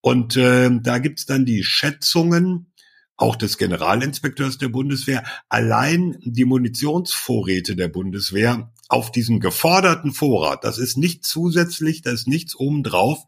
Und 0.00 0.36
äh, 0.36 0.70
da 0.80 0.98
gibt's 0.98 1.26
dann 1.26 1.44
die 1.44 1.64
Schätzungen, 1.64 2.72
auch 3.16 3.36
des 3.36 3.58
Generalinspekteurs 3.58 4.58
der 4.58 4.68
Bundeswehr, 4.68 5.24
allein 5.48 6.16
die 6.22 6.44
Munitionsvorräte 6.44 7.76
der 7.76 7.88
Bundeswehr 7.88 8.72
auf 8.90 9.12
diesen 9.12 9.40
geforderten 9.40 10.12
Vorrat, 10.12 10.64
das 10.64 10.78
ist 10.78 10.98
nicht 10.98 11.24
zusätzlich, 11.24 12.02
da 12.02 12.10
ist 12.10 12.28
nichts 12.28 12.54
obendrauf, 12.56 13.24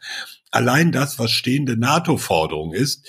allein 0.51 0.93
das, 0.93 1.19
was 1.19 1.31
stehende 1.31 1.77
NATO-Forderung 1.77 2.73
ist, 2.73 3.09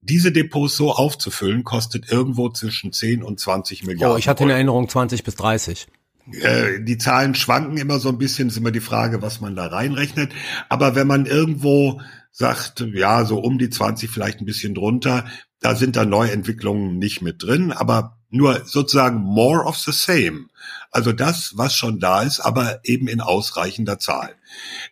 diese 0.00 0.32
Depots 0.32 0.76
so 0.76 0.92
aufzufüllen, 0.92 1.64
kostet 1.64 2.10
irgendwo 2.10 2.50
zwischen 2.50 2.92
10 2.92 3.22
und 3.22 3.40
20 3.40 3.84
Milliarden. 3.84 4.14
Oh, 4.14 4.18
ich 4.18 4.28
hatte 4.28 4.44
in 4.44 4.50
Erinnerung 4.50 4.88
20 4.88 5.24
bis 5.24 5.34
30. 5.36 5.86
Äh, 6.30 6.80
die 6.82 6.98
Zahlen 6.98 7.34
schwanken 7.34 7.78
immer 7.78 7.98
so 7.98 8.10
ein 8.10 8.18
bisschen, 8.18 8.48
ist 8.48 8.56
immer 8.56 8.70
die 8.70 8.80
Frage, 8.80 9.22
was 9.22 9.40
man 9.40 9.56
da 9.56 9.66
reinrechnet. 9.66 10.32
Aber 10.68 10.94
wenn 10.94 11.06
man 11.06 11.26
irgendwo 11.26 12.00
sagt, 12.32 12.84
ja, 12.92 13.24
so 13.24 13.38
um 13.38 13.58
die 13.58 13.70
20, 13.70 14.10
vielleicht 14.10 14.40
ein 14.40 14.46
bisschen 14.46 14.74
drunter, 14.74 15.26
da 15.60 15.74
sind 15.74 15.96
da 15.96 16.04
Neuentwicklungen 16.04 16.98
nicht 16.98 17.22
mit 17.22 17.42
drin, 17.42 17.72
aber 17.72 18.18
nur 18.34 18.64
sozusagen 18.64 19.20
more 19.20 19.64
of 19.64 19.78
the 19.78 19.92
same. 19.92 20.46
Also 20.90 21.12
das, 21.12 21.52
was 21.56 21.76
schon 21.76 22.00
da 22.00 22.22
ist, 22.22 22.40
aber 22.40 22.80
eben 22.84 23.08
in 23.08 23.20
ausreichender 23.20 23.98
Zahl. 23.98 24.34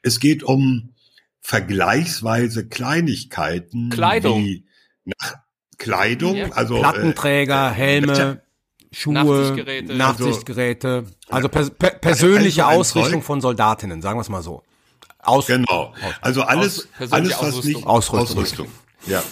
Es 0.02 0.20
geht 0.20 0.42
um 0.42 0.94
vergleichsweise 1.40 2.68
Kleinigkeiten. 2.68 3.90
Kleidung. 3.90 4.44
Wie 4.44 4.64
nach 5.04 5.34
Kleidung, 5.78 6.37
ja. 6.37 6.49
also 6.52 6.78
Plattenträger, 6.78 7.70
äh, 7.70 7.75
Helme, 7.75 8.42
Schuhe, 8.92 9.14
Nachtsichtgeräte, 9.14 9.94
Nachtsichtgeräte 9.94 11.04
also 11.28 11.49
per, 11.49 11.70
per, 11.70 11.90
persönliche 11.90 12.64
also 12.64 12.80
Ausrüstung 12.80 13.22
von 13.22 13.40
Soldatinnen, 13.40 14.00
sagen 14.00 14.16
wir 14.16 14.22
es 14.22 14.28
mal 14.28 14.42
so. 14.42 14.62
Aus, 15.18 15.46
genau. 15.46 15.92
Also 16.20 16.42
alles, 16.42 16.88
Aus, 17.00 17.12
alles 17.12 17.30
was 17.30 17.38
Ausrüstung. 17.40 17.72
nicht 17.72 17.87
Ausrüstung. 17.87 18.38
Ausrüstung. 18.38 18.68
Ja. 19.06 19.22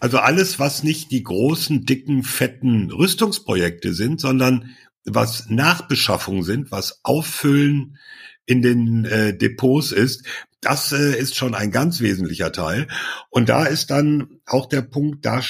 Also 0.00 0.18
alles, 0.18 0.58
was 0.58 0.82
nicht 0.82 1.10
die 1.10 1.22
großen, 1.22 1.84
dicken, 1.84 2.22
fetten 2.22 2.90
Rüstungsprojekte 2.90 3.94
sind, 3.94 4.20
sondern 4.20 4.76
was 5.04 5.48
Nachbeschaffung 5.48 6.42
sind, 6.42 6.70
was 6.70 7.00
Auffüllen 7.02 7.98
in 8.46 8.62
den 8.62 9.04
äh, 9.04 9.36
Depots 9.36 9.92
ist, 9.92 10.24
das 10.60 10.92
äh, 10.92 11.18
ist 11.18 11.36
schon 11.36 11.54
ein 11.54 11.70
ganz 11.70 12.00
wesentlicher 12.00 12.52
Teil. 12.52 12.88
Und 13.30 13.48
da 13.48 13.64
ist 13.64 13.90
dann 13.90 14.40
auch 14.46 14.66
der 14.66 14.82
Punkt, 14.82 15.24
da 15.24 15.40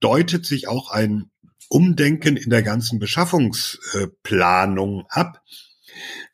deutet 0.00 0.46
sich 0.46 0.68
auch 0.68 0.90
ein 0.90 1.30
Umdenken 1.68 2.36
in 2.36 2.50
der 2.50 2.62
ganzen 2.62 2.98
Beschaffungsplanung 2.98 5.04
ab, 5.08 5.42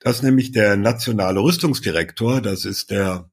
dass 0.00 0.22
nämlich 0.22 0.52
der 0.52 0.76
nationale 0.76 1.40
Rüstungsdirektor, 1.40 2.40
das 2.40 2.64
ist 2.64 2.90
der 2.90 3.30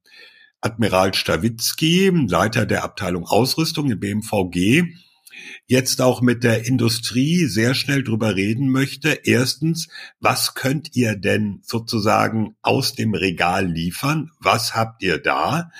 Admiral 0.62 1.14
Stawitzki, 1.14 2.10
Leiter 2.28 2.66
der 2.66 2.84
Abteilung 2.84 3.26
Ausrüstung 3.26 3.92
im 3.92 4.00
BMVG, 4.00 4.84
jetzt 5.66 6.02
auch 6.02 6.22
mit 6.22 6.44
der 6.44 6.66
Industrie 6.68 7.46
sehr 7.46 7.74
schnell 7.74 8.04
drüber 8.04 8.36
reden 8.36 8.70
möchte. 8.70 9.10
Erstens, 9.24 9.88
was 10.20 10.54
könnt 10.54 10.96
ihr 10.96 11.16
denn 11.16 11.62
sozusagen 11.64 12.56
aus 12.62 12.94
dem 12.94 13.14
Regal 13.14 13.68
liefern? 13.68 14.32
Was 14.40 14.76
habt 14.76 15.02
ihr 15.04 15.18
da? 15.18 15.72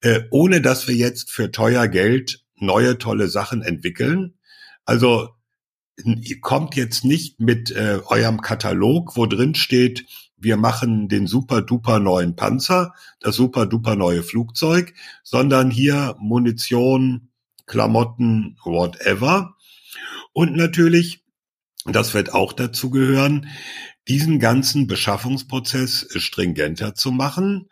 Äh, 0.00 0.20
ohne 0.30 0.60
dass 0.60 0.86
wir 0.88 0.94
jetzt 0.94 1.30
für 1.30 1.50
teuer 1.50 1.88
Geld 1.88 2.44
neue 2.56 2.98
tolle 2.98 3.28
Sachen 3.28 3.62
entwickeln. 3.62 4.34
Also 4.84 5.30
ihr 6.04 6.40
kommt 6.40 6.76
jetzt 6.76 7.04
nicht 7.04 7.40
mit 7.40 7.70
äh, 7.70 8.00
eurem 8.06 8.40
Katalog, 8.40 9.16
wo 9.16 9.26
drin 9.26 9.54
steht, 9.54 10.06
wir 10.40 10.56
machen 10.56 11.08
den 11.08 11.26
super 11.26 11.62
duper 11.62 11.98
neuen 11.98 12.36
Panzer, 12.36 12.94
das 13.20 13.36
super 13.36 13.66
duper 13.66 13.96
neue 13.96 14.22
Flugzeug, 14.22 14.94
sondern 15.22 15.70
hier 15.70 16.16
Munition, 16.18 17.30
Klamotten, 17.66 18.56
whatever. 18.64 19.56
Und 20.32 20.56
natürlich, 20.56 21.24
das 21.84 22.14
wird 22.14 22.32
auch 22.32 22.52
dazu 22.52 22.90
gehören, 22.90 23.48
diesen 24.08 24.38
ganzen 24.38 24.86
Beschaffungsprozess 24.86 26.08
stringenter 26.16 26.94
zu 26.94 27.12
machen. 27.12 27.68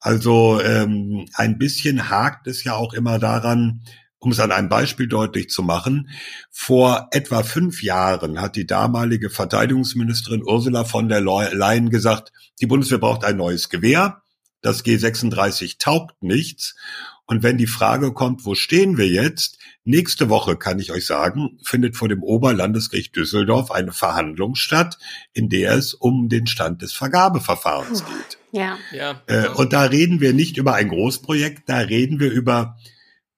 Also 0.00 0.60
ähm, 0.60 1.26
ein 1.34 1.58
bisschen 1.58 2.08
hakt 2.10 2.46
es 2.46 2.62
ja 2.62 2.74
auch 2.74 2.92
immer 2.92 3.18
daran, 3.18 3.82
um 4.18 4.32
es 4.32 4.40
an 4.40 4.52
einem 4.52 4.68
Beispiel 4.68 5.06
deutlich 5.06 5.48
zu 5.48 5.62
machen, 5.62 6.10
vor 6.50 7.08
etwa 7.12 7.42
fünf 7.42 7.82
Jahren 7.82 8.40
hat 8.40 8.56
die 8.56 8.66
damalige 8.66 9.30
Verteidigungsministerin 9.30 10.42
Ursula 10.44 10.84
von 10.84 11.08
der 11.08 11.20
Leyen 11.20 11.90
gesagt, 11.90 12.32
die 12.60 12.66
Bundeswehr 12.66 12.98
braucht 12.98 13.24
ein 13.24 13.36
neues 13.36 13.68
Gewehr. 13.68 14.22
Das 14.60 14.84
G36 14.84 15.78
taugt 15.78 16.20
nichts. 16.22 16.74
Und 17.26 17.42
wenn 17.42 17.58
die 17.58 17.66
Frage 17.66 18.12
kommt, 18.12 18.44
wo 18.46 18.54
stehen 18.54 18.96
wir 18.96 19.06
jetzt? 19.06 19.58
Nächste 19.84 20.28
Woche, 20.30 20.56
kann 20.56 20.78
ich 20.78 20.92
euch 20.92 21.06
sagen, 21.06 21.58
findet 21.62 21.96
vor 21.96 22.08
dem 22.08 22.22
Oberlandesgericht 22.22 23.14
Düsseldorf 23.14 23.70
eine 23.70 23.92
Verhandlung 23.92 24.54
statt, 24.54 24.98
in 25.32 25.48
der 25.48 25.74
es 25.74 25.94
um 25.94 26.28
den 26.28 26.46
Stand 26.46 26.82
des 26.82 26.94
Vergabeverfahrens 26.94 28.04
geht. 28.04 28.38
Ja. 28.52 28.78
ja. 28.92 29.22
Äh, 29.26 29.48
und 29.48 29.74
da 29.74 29.82
reden 29.82 30.20
wir 30.20 30.32
nicht 30.32 30.56
über 30.56 30.74
ein 30.74 30.88
Großprojekt, 30.88 31.68
da 31.68 31.78
reden 31.78 32.18
wir 32.18 32.32
über 32.32 32.78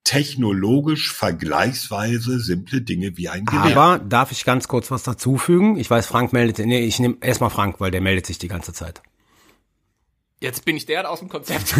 technologisch 0.04 1.12
vergleichsweise 1.12 2.40
simple 2.40 2.80
Dinge 2.80 3.16
wie 3.16 3.28
ein 3.28 3.45
Gewehr. 3.45 3.76
Aber 3.76 3.99
darf 3.99 4.33
ich 4.33 4.45
ganz 4.45 4.66
kurz 4.66 4.90
was 4.90 5.02
dazufügen? 5.02 5.76
Ich 5.76 5.90
weiß, 5.90 6.07
Frank 6.07 6.33
meldet, 6.33 6.59
nee, 6.66 6.80
ich 6.80 6.99
nehme 6.99 7.16
erstmal 7.21 7.50
Frank, 7.50 7.76
weil 7.80 7.90
der 7.90 8.00
meldet 8.00 8.26
sich 8.26 8.38
die 8.38 8.49
ganze 8.49 8.73
Zeit. 8.73 9.02
Jetzt 10.40 10.64
bin 10.64 10.76
ich 10.76 10.87
der 10.87 11.09
aus 11.09 11.21
dem 11.21 11.28
Konzept. 11.28 11.75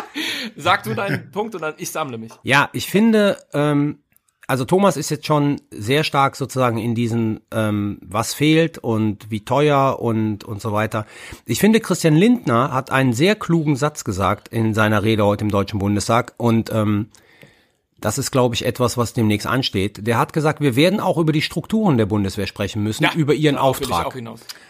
Sag 0.56 0.84
du 0.84 0.94
deinen 0.94 1.30
Punkt 1.32 1.54
und 1.54 1.62
dann 1.62 1.74
ich 1.76 1.90
sammle 1.90 2.18
mich. 2.18 2.32
Ja, 2.44 2.70
ich 2.72 2.88
finde, 2.88 3.36
ähm, 3.52 3.98
also 4.46 4.64
Thomas 4.64 4.96
ist 4.96 5.10
jetzt 5.10 5.26
schon 5.26 5.60
sehr 5.70 6.04
stark 6.04 6.36
sozusagen 6.36 6.78
in 6.78 6.94
diesen, 6.94 7.40
ähm, 7.50 7.98
was 8.00 8.32
fehlt 8.32 8.78
und 8.78 9.30
wie 9.30 9.44
teuer 9.44 9.98
und, 10.00 10.44
und 10.44 10.62
so 10.62 10.72
weiter. 10.72 11.04
Ich 11.46 11.58
finde, 11.58 11.80
Christian 11.80 12.14
Lindner 12.14 12.72
hat 12.72 12.92
einen 12.92 13.12
sehr 13.12 13.34
klugen 13.34 13.74
Satz 13.74 14.04
gesagt 14.04 14.48
in 14.48 14.72
seiner 14.72 15.02
Rede 15.02 15.24
heute 15.24 15.44
im 15.44 15.50
Deutschen 15.50 15.80
Bundestag 15.80 16.34
und 16.36 16.70
ähm, 16.72 17.08
das 17.98 18.18
ist, 18.18 18.30
glaube 18.30 18.54
ich, 18.54 18.64
etwas, 18.64 18.96
was 18.96 19.14
demnächst 19.14 19.46
ansteht. 19.46 20.06
Der 20.06 20.18
hat 20.18 20.32
gesagt, 20.32 20.60
wir 20.60 20.76
werden 20.76 21.00
auch 21.00 21.16
über 21.16 21.32
die 21.32 21.42
Strukturen 21.42 21.96
der 21.96 22.06
Bundeswehr 22.06 22.46
sprechen 22.46 22.82
müssen, 22.82 23.04
ja, 23.04 23.12
über 23.14 23.34
ihren 23.34 23.56
Auftrag. 23.56 24.14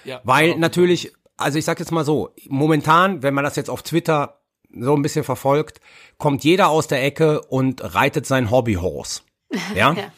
Ja, 0.05 0.21
Weil 0.25 0.57
natürlich, 0.57 1.13
also 1.37 1.59
ich 1.59 1.65
sage 1.65 1.81
jetzt 1.81 1.91
mal 1.91 2.05
so, 2.05 2.31
momentan, 2.49 3.23
wenn 3.23 3.35
man 3.35 3.45
das 3.45 3.57
jetzt 3.57 3.71
auf 3.71 3.83
Twitter 3.83 4.41
so 4.79 4.95
ein 4.95 5.03
bisschen 5.03 5.25
verfolgt, 5.25 5.81
kommt 6.19 6.45
jeder 6.45 6.69
aus 6.69 6.87
der 6.87 7.03
Ecke 7.05 7.41
und 7.43 7.83
reitet 7.95 8.27
sein 8.27 8.51
Hobbyhorse. 8.51 9.23
Ja? 9.75 9.93
ja. 9.93 10.13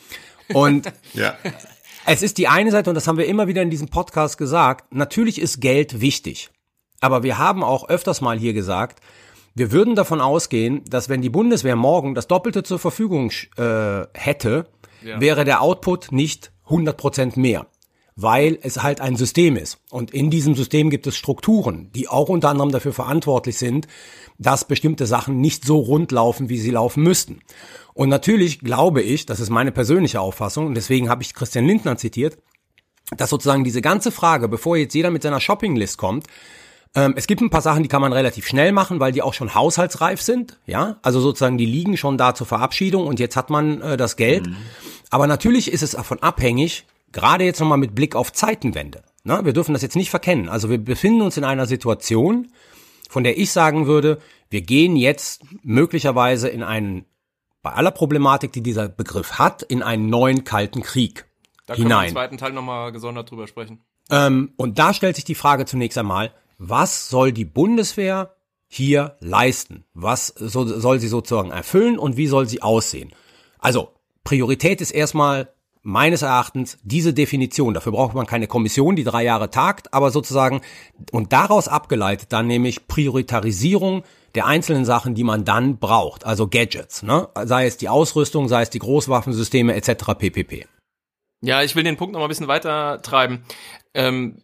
Und 0.55 0.91
ja. 1.13 1.37
es 2.07 2.23
ist 2.23 2.39
die 2.39 2.49
eine 2.49 2.71
Seite, 2.71 2.91
und 2.91 2.95
das 2.95 3.07
haben 3.07 3.19
wir 3.19 3.27
immer 3.27 3.47
wieder 3.47 3.63
in 3.63 3.71
diesem 3.71 3.89
Podcast 3.89 4.39
gesagt, 4.39 4.93
natürlich 4.93 5.41
ist 5.41 5.61
Geld 5.61 6.01
wichtig. 6.01 6.51
Aber 7.01 7.23
wir 7.23 7.39
haben 7.39 7.63
auch 7.63 7.89
öfters 7.89 8.21
mal 8.21 8.39
hier 8.39 8.55
gesagt, 8.55 9.01
wir 9.59 9.73
würden 9.73 9.95
davon 9.95 10.21
ausgehen, 10.21 10.83
dass 10.89 11.09
wenn 11.09 11.23
die 11.23 11.31
Bundeswehr 11.31 11.77
morgen 11.77 12.15
das 12.15 12.27
Doppelte 12.27 12.63
zur 12.63 12.79
Verfügung 12.79 13.31
äh, 13.57 14.07
hätte, 14.15 14.67
ja. 15.05 15.21
wäre 15.21 15.45
der 15.45 15.63
Output 15.63 16.13
nicht 16.13 16.53
100 16.65 16.97
Prozent 16.97 17.37
mehr 17.37 17.67
weil 18.21 18.59
es 18.63 18.83
halt 18.83 19.01
ein 19.01 19.15
System 19.15 19.57
ist. 19.57 19.79
Und 19.91 20.11
in 20.11 20.29
diesem 20.29 20.57
System 20.57 20.91
gibt 20.91 21.07
es 21.07 21.17
Strukturen, 21.17 21.89
die 21.95 22.09
auch 22.09 22.29
unter 22.29 22.49
anderem 22.49 22.73
dafür 22.73 22.93
verantwortlich 22.93 23.57
sind, 23.59 23.87
dass 24.39 24.67
bestimmte 24.67 25.07
Sachen 25.07 25.41
nicht 25.41 25.65
so 25.65 25.79
rund 25.79 26.11
laufen, 26.11 26.49
wie 26.49 26.59
sie 26.59 26.73
laufen 26.73 27.05
müssten. 27.05 27.39
Und 27.95 28.09
natürlich 28.09 28.59
glaube 28.59 29.03
ich, 29.03 29.25
das 29.25 29.39
ist 29.39 29.51
meine 29.51 29.71
persönliche 29.71 30.21
Auffassung, 30.21 30.67
und 30.67 30.75
deswegen 30.75 31.09
habe 31.09 31.23
ich 31.23 31.33
Christian 31.33 31.65
Lindner 31.65 31.97
zitiert, 31.97 32.39
dass 33.17 33.31
sozusagen 33.31 33.63
diese 33.63 33.83
ganze 33.83 34.11
Frage, 34.11 34.49
bevor 34.49 34.77
jetzt 34.77 34.95
jeder 34.95 35.13
mit 35.13 35.23
seiner 35.23 35.41
Shoppinglist 35.41 35.97
kommt, 35.97 36.27
ähm, 36.95 37.15
es 37.17 37.27
gibt 37.27 37.41
ein 37.41 37.51
paar 37.51 37.63
Sachen, 37.63 37.83
die 37.83 37.89
kann 37.89 38.01
man 38.01 38.13
relativ 38.13 38.47
schnell 38.47 38.73
machen, 38.73 39.01
weil 39.01 39.13
die 39.13 39.23
auch 39.23 39.35
schon 39.35 39.55
haushaltsreif 39.55 40.21
sind. 40.21 40.59
Ja, 40.67 40.99
also 41.03 41.21
sozusagen 41.21 41.59
die 41.59 41.67
liegen 41.67 41.97
schon 41.97 42.19
da 42.19 42.35
zur 42.35 42.47
Verabschiedung 42.47 43.07
und 43.07 43.21
jetzt 43.21 43.37
hat 43.37 43.51
man 43.51 43.81
äh, 43.81 43.97
das 43.97 44.17
Geld. 44.17 44.47
Mhm. 44.47 44.57
Aber 45.11 45.27
natürlich 45.27 45.73
ist 45.73 45.83
es 45.83 45.93
davon 45.93 46.23
abhängig, 46.23 46.85
Gerade 47.13 47.45
jetzt 47.45 47.61
nochmal 47.61 47.79
mit 47.79 47.95
Blick 47.95 48.15
auf 48.15 48.33
Zeitenwende. 48.33 49.03
Ne? 49.25 49.41
Wir 49.45 49.53
dürfen 49.53 49.73
das 49.73 49.83
jetzt 49.83 49.97
nicht 49.97 50.11
verkennen. 50.11 50.49
Also 50.49 50.69
wir 50.69 50.79
befinden 50.79 51.23
uns 51.23 51.37
in 51.37 51.45
einer 51.45 51.67
Situation, 51.67 52.53
von 53.09 53.25
der 53.25 53.39
ich 53.39 53.51
sagen 53.51 53.87
würde, 53.87 54.21
wir 54.51 54.61
gehen 54.61 54.97
jetzt 54.97 55.43
möglicherweise 55.63 56.49
in 56.49 56.63
einen, 56.63 57.07
bei 57.63 57.73
aller 57.73 57.91
Problematik, 57.91 58.53
die 58.53 58.63
dieser 58.63 58.89
Begriff 58.89 59.39
hat, 59.39 59.63
in 59.63 59.83
einen 59.83 60.11
neuen 60.11 60.45
kalten 60.45 60.83
Krieg 60.83 61.27
da 61.67 61.75
hinein. 61.75 61.89
Da 61.89 61.97
können 61.97 62.01
wir 62.01 62.09
im 62.09 62.13
zweiten 62.13 62.39
Teil 62.39 62.53
nochmal 62.53 62.93
gesondert 62.93 63.31
drüber 63.31 63.47
sprechen. 63.47 63.81
Ähm, 64.11 64.53
und 64.57 64.79
da 64.79 64.93
stellt 64.93 65.17
sich 65.17 65.25
die 65.25 65.35
Frage 65.35 65.65
zunächst 65.65 65.97
einmal, 65.97 66.33
was 66.59 67.09
soll 67.09 67.33
die 67.33 67.45
Bundeswehr 67.45 68.35
hier 68.67 69.17
leisten? 69.21 69.85
Was 69.95 70.27
so, 70.27 70.67
soll 70.67 71.01
sie 71.01 71.09
sozusagen 71.09 71.51
erfüllen 71.51 71.99
und 71.99 72.17
wie 72.17 72.27
soll 72.27 72.49
sie 72.49 72.63
aussehen? 72.63 73.13
Also, 73.59 73.93
Priorität 74.25 74.81
ist 74.81 74.91
erstmal 74.91 75.53
meines 75.83 76.23
Erachtens 76.23 76.79
diese 76.83 77.15
Definition. 77.15 77.73
Dafür 77.73 77.93
braucht 77.93 78.15
man 78.15 78.27
keine 78.27 78.47
Kommission, 78.47 78.97
die 78.97 79.05
drei 79.05 79.25
Jahre 79.25 79.51
tagt, 79.51 79.95
aber 79.95 80.11
sozusagen 80.11 80.61
und 81.13 81.33
daraus 81.33 81.69
abgeleitet 81.69 82.33
dann 82.33 82.47
nämlich 82.47 82.89
Prioritarisierung 82.89 84.03
der 84.35 84.47
einzelnen 84.47 84.85
Sachen, 84.85 85.15
die 85.15 85.25
man 85.25 85.45
dann 85.45 85.79
braucht, 85.79 86.27
also 86.27 86.47
Gadgets, 86.47 87.03
ne? 87.03 87.29
sei 87.45 87.67
es 87.67 87.79
die 87.79 87.89
Ausrüstung, 87.89 88.49
sei 88.49 88.63
es 88.63 88.71
die 88.71 88.79
Großwaffensysteme 88.79 89.75
etc. 89.75 90.15
pp. 90.19 90.67
Ja, 91.41 91.63
ich 91.63 91.75
will 91.75 91.85
den 91.85 91.97
Punkt 91.97 92.13
noch 92.13 92.21
mal 92.21 92.27
ein 92.27 92.29
bisschen 92.29 92.49
weiter 92.49 93.01
treiben. 93.01 93.45
Ähm, 93.95 94.43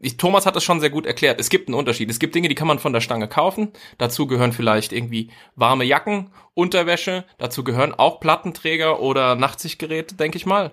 ich, 0.00 0.16
Thomas 0.16 0.46
hat 0.46 0.56
das 0.56 0.64
schon 0.64 0.80
sehr 0.80 0.90
gut 0.90 1.06
erklärt. 1.06 1.40
Es 1.40 1.48
gibt 1.48 1.68
einen 1.68 1.74
Unterschied. 1.74 2.10
Es 2.10 2.18
gibt 2.18 2.34
Dinge, 2.34 2.48
die 2.48 2.54
kann 2.54 2.68
man 2.68 2.78
von 2.78 2.92
der 2.92 3.00
Stange 3.00 3.28
kaufen. 3.28 3.72
Dazu 3.98 4.26
gehören 4.26 4.52
vielleicht 4.52 4.92
irgendwie 4.92 5.30
warme 5.54 5.84
Jacken, 5.84 6.30
Unterwäsche. 6.54 7.24
Dazu 7.38 7.64
gehören 7.64 7.94
auch 7.94 8.20
Plattenträger 8.20 9.00
oder 9.00 9.34
Nachtsichtgeräte, 9.34 10.14
denke 10.14 10.36
ich 10.36 10.46
mal. 10.46 10.72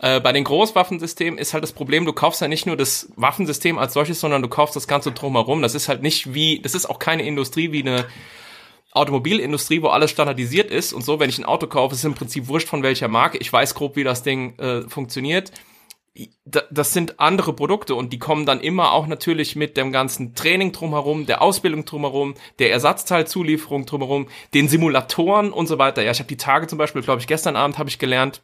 Äh, 0.00 0.20
bei 0.20 0.32
den 0.32 0.44
Großwaffensystemen 0.44 1.38
ist 1.38 1.54
halt 1.54 1.62
das 1.62 1.72
Problem, 1.72 2.04
du 2.04 2.12
kaufst 2.12 2.40
ja 2.40 2.48
nicht 2.48 2.66
nur 2.66 2.76
das 2.76 3.10
Waffensystem 3.16 3.78
als 3.78 3.94
solches, 3.94 4.20
sondern 4.20 4.42
du 4.42 4.48
kaufst 4.48 4.76
das 4.76 4.88
Ganze 4.88 5.12
drumherum. 5.12 5.62
Das 5.62 5.74
ist 5.74 5.88
halt 5.88 6.02
nicht 6.02 6.34
wie, 6.34 6.60
das 6.60 6.74
ist 6.74 6.86
auch 6.86 6.98
keine 6.98 7.24
Industrie 7.24 7.72
wie 7.72 7.82
eine 7.82 8.06
Automobilindustrie, 8.92 9.82
wo 9.82 9.88
alles 9.88 10.10
standardisiert 10.10 10.70
ist 10.70 10.92
und 10.92 11.04
so, 11.04 11.20
wenn 11.20 11.28
ich 11.28 11.38
ein 11.38 11.44
Auto 11.44 11.66
kaufe, 11.66 11.94
ist 11.94 12.04
im 12.04 12.14
Prinzip 12.14 12.48
wurscht 12.48 12.68
von 12.68 12.82
welcher 12.82 13.08
Marke. 13.08 13.38
Ich 13.38 13.52
weiß 13.52 13.74
grob, 13.74 13.96
wie 13.96 14.04
das 14.04 14.22
Ding 14.22 14.58
äh, 14.58 14.82
funktioniert 14.88 15.52
das 16.44 16.92
sind 16.92 17.20
andere 17.20 17.52
Produkte 17.52 17.94
und 17.94 18.12
die 18.12 18.18
kommen 18.18 18.44
dann 18.44 18.60
immer 18.60 18.92
auch 18.92 19.06
natürlich 19.06 19.54
mit 19.54 19.76
dem 19.76 19.92
ganzen 19.92 20.34
Training 20.34 20.72
drumherum, 20.72 21.26
der 21.26 21.42
Ausbildung 21.42 21.84
drumherum, 21.84 22.34
der 22.58 22.72
Ersatzteilzulieferung 22.72 23.86
drumherum, 23.86 24.28
den 24.54 24.68
Simulatoren 24.68 25.52
und 25.52 25.66
so 25.68 25.78
weiter. 25.78 26.02
Ja, 26.02 26.10
ich 26.10 26.18
habe 26.18 26.28
die 26.28 26.36
Tage 26.36 26.66
zum 26.66 26.78
Beispiel, 26.78 27.02
glaube 27.02 27.20
ich, 27.20 27.26
gestern 27.26 27.56
Abend 27.56 27.78
habe 27.78 27.88
ich 27.88 27.98
gelernt, 27.98 28.42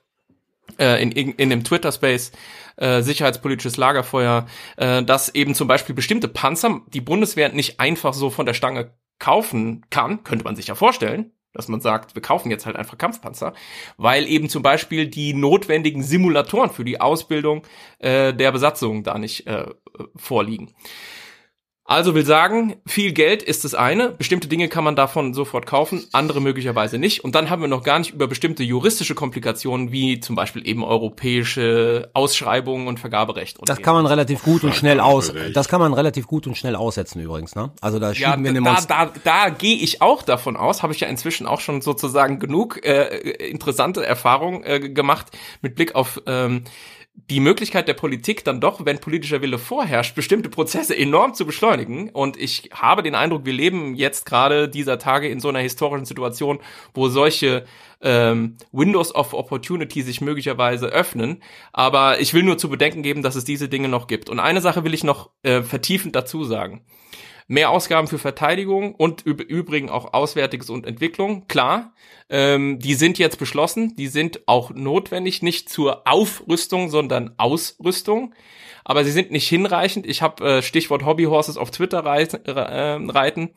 äh, 0.79 1.03
in, 1.03 1.12
in, 1.12 1.50
dem 1.50 1.62
Twitter-Space, 1.62 2.33
äh, 2.77 3.03
sicherheitspolitisches 3.03 3.77
Lagerfeuer, 3.77 4.46
äh, 4.77 5.03
dass 5.03 5.35
eben 5.35 5.55
zum 5.55 5.68
Beispiel 5.68 5.94
bestimmte 5.94 6.29
Panzer 6.29 6.81
die 6.88 7.00
Bundeswehr 7.00 7.50
nicht 7.50 7.81
einfach 7.81 8.14
so 8.14 8.31
von 8.31 8.46
der 8.46 8.55
Stange 8.55 8.92
kaufen 9.18 9.85
kann, 9.90 10.24
könnte 10.24 10.44
man 10.44 10.57
sich 10.57 10.68
ja 10.68 10.74
vorstellen, 10.74 11.33
dass 11.55 11.69
man 11.69 11.81
sagt, 11.81 12.14
wir 12.14 12.23
kaufen 12.23 12.51
jetzt 12.51 12.67
halt 12.67 12.77
einfach 12.77 12.99
Kampfpanzer, 12.99 13.55
weil 13.97 14.27
eben 14.27 14.49
zum 14.49 14.62
Beispiel 14.62 15.07
die 15.07 15.33
notwendigen 15.33 16.03
Simulatoren 16.03 16.71
für 16.71 16.85
die 16.85 17.01
Ausbildung 17.01 17.62
äh, 18.01 18.35
der 18.35 18.53
Besatzung 18.53 19.05
da 19.05 19.17
nicht 19.19 19.47
äh, 19.47 19.67
vorliegen. 20.17 20.75
Also 21.87 22.14
will 22.14 22.25
sagen, 22.25 22.77
viel 22.87 23.12
Geld 23.12 23.42
ist 23.42 23.64
das 23.64 23.75
eine, 23.75 24.09
bestimmte 24.09 24.49
Dinge 24.49 24.68
kann 24.68 24.85
man 24.85 24.97
davon 24.97 25.35
sofort 25.35 25.66
kaufen, 25.66 26.07
andere 26.12 26.40
möglicherweise 26.40 26.97
nicht. 26.97 27.23
Und 27.23 27.35
dann 27.35 27.51
haben 27.51 27.61
wir 27.61 27.68
noch 27.68 27.83
gar 27.83 27.99
nicht 27.99 28.14
über 28.14 28.27
bestimmte 28.27 28.62
juristische 28.62 29.14
Komplikationen, 29.14 29.92
wie 29.92 30.18
zum 30.18 30.35
Beispiel 30.35 30.66
eben 30.66 30.83
europäische 30.83 32.09
Ausschreibungen 32.14 32.88
und 32.88 33.01
Vergaberecht. 33.01 33.59
Und 33.59 33.68
das 33.68 33.83
kann 33.83 33.94
man 33.94 34.07
relativ 34.07 34.42
gut 34.42 34.64
und 34.64 34.75
schnell 34.75 34.99
aus, 34.99 35.35
das 35.53 35.68
kann 35.68 35.79
man 35.79 35.92
relativ 35.92 36.27
gut 36.27 36.47
und 36.47 36.57
schnell 36.57 36.75
aussetzen 36.75 37.20
übrigens, 37.20 37.55
ne? 37.55 37.70
Also 37.83 37.99
da 37.99 38.14
schieben 38.14 38.47
ja, 38.47 38.55
wir 38.55 38.62
da, 38.62 38.81
da, 38.88 39.12
da 39.23 39.49
gehe 39.51 39.77
ich 39.77 40.01
auch 40.01 40.23
davon 40.23 40.57
aus, 40.57 40.83
habe 40.83 40.94
ich 40.94 41.01
ja 41.01 41.09
inzwischen 41.09 41.47
auch 41.47 41.61
schon 41.61 41.83
sozusagen 41.83 42.38
genug 42.38 42.83
äh, 42.87 43.18
interessante 43.51 44.07
Erfahrungen 44.07 44.64
äh, 44.64 44.81
gemacht 44.81 45.27
mit 45.61 45.75
Blick 45.75 45.94
auf 45.94 46.23
ähm, 46.27 46.64
die 47.16 47.40
Möglichkeit 47.40 47.88
der 47.88 47.94
Politik 47.94 48.44
dann 48.44 48.61
doch, 48.61 48.85
wenn 48.85 48.98
politischer 48.98 49.40
Wille 49.40 49.59
vorherrscht, 49.59 50.14
bestimmte 50.14 50.48
Prozesse 50.48 50.96
enorm 50.96 51.33
zu 51.33 51.46
beschleunigen. 51.46 52.11
Und 52.11 52.37
ich 52.37 52.70
habe 52.74 53.03
den 53.03 53.14
Eindruck, 53.14 53.46
wir 53.46 53.53
leben 53.53 53.94
jetzt 53.94 54.27
gerade 54.27 54.68
dieser 54.68 54.98
Tage 54.98 55.29
in 55.29 55.40
so 55.40 55.48
einer 55.48 55.61
historischen 55.61 56.05
Situation, 56.05 56.59
wo 56.92 57.09
solche 57.09 57.64
ähm, 58.03 58.57
Windows 58.72 59.14
of 59.14 59.33
Opportunity 59.33 60.03
sich 60.03 60.20
möglicherweise 60.20 60.88
öffnen. 60.88 61.42
Aber 61.72 62.20
ich 62.20 62.35
will 62.35 62.42
nur 62.42 62.59
zu 62.59 62.68
bedenken 62.68 63.03
geben, 63.03 63.22
dass 63.22 63.37
es 63.37 63.44
diese 63.44 63.68
Dinge 63.68 63.88
noch 63.88 64.07
gibt. 64.09 64.29
Und 64.29 64.40
eine 64.40 64.61
Sache 64.61 64.85
will 64.85 64.92
ich 64.92 65.05
noch 65.05 65.31
äh, 65.42 65.62
vertiefend 65.62 66.16
dazu 66.16 66.44
sagen. 66.44 66.85
Mehr 67.46 67.70
Ausgaben 67.70 68.09
für 68.09 68.18
Verteidigung 68.18 68.94
und 68.94 69.22
übrigens 69.22 69.90
auch 69.90 70.14
Auswärtiges 70.14 70.70
und 70.70 70.87
Entwicklung, 70.87 71.46
klar. 71.46 71.92
Ähm, 72.30 72.78
die 72.78 72.94
sind 72.94 73.18
jetzt 73.18 73.38
beschlossen, 73.38 73.94
die 73.96 74.07
sind 74.07 74.48
auch 74.48 74.70
notwendig, 74.70 75.42
nicht 75.42 75.68
zur 75.68 76.09
Aufrüstung, 76.09 76.88
sondern 76.88 77.35
Ausrüstung. 77.37 78.35
Aber 78.83 79.04
sie 79.04 79.12
sind 79.12 79.30
nicht 79.30 79.48
hinreichend. 79.48 80.07
Ich 80.07 80.22
habe 80.22 80.59
äh, 80.59 80.62
Stichwort 80.62 81.04
Hobbyhorses 81.04 81.57
auf 81.57 81.70
Twitter 81.70 82.04
reiten, 82.04 82.44
äh, 82.44 83.11
reiten 83.11 83.50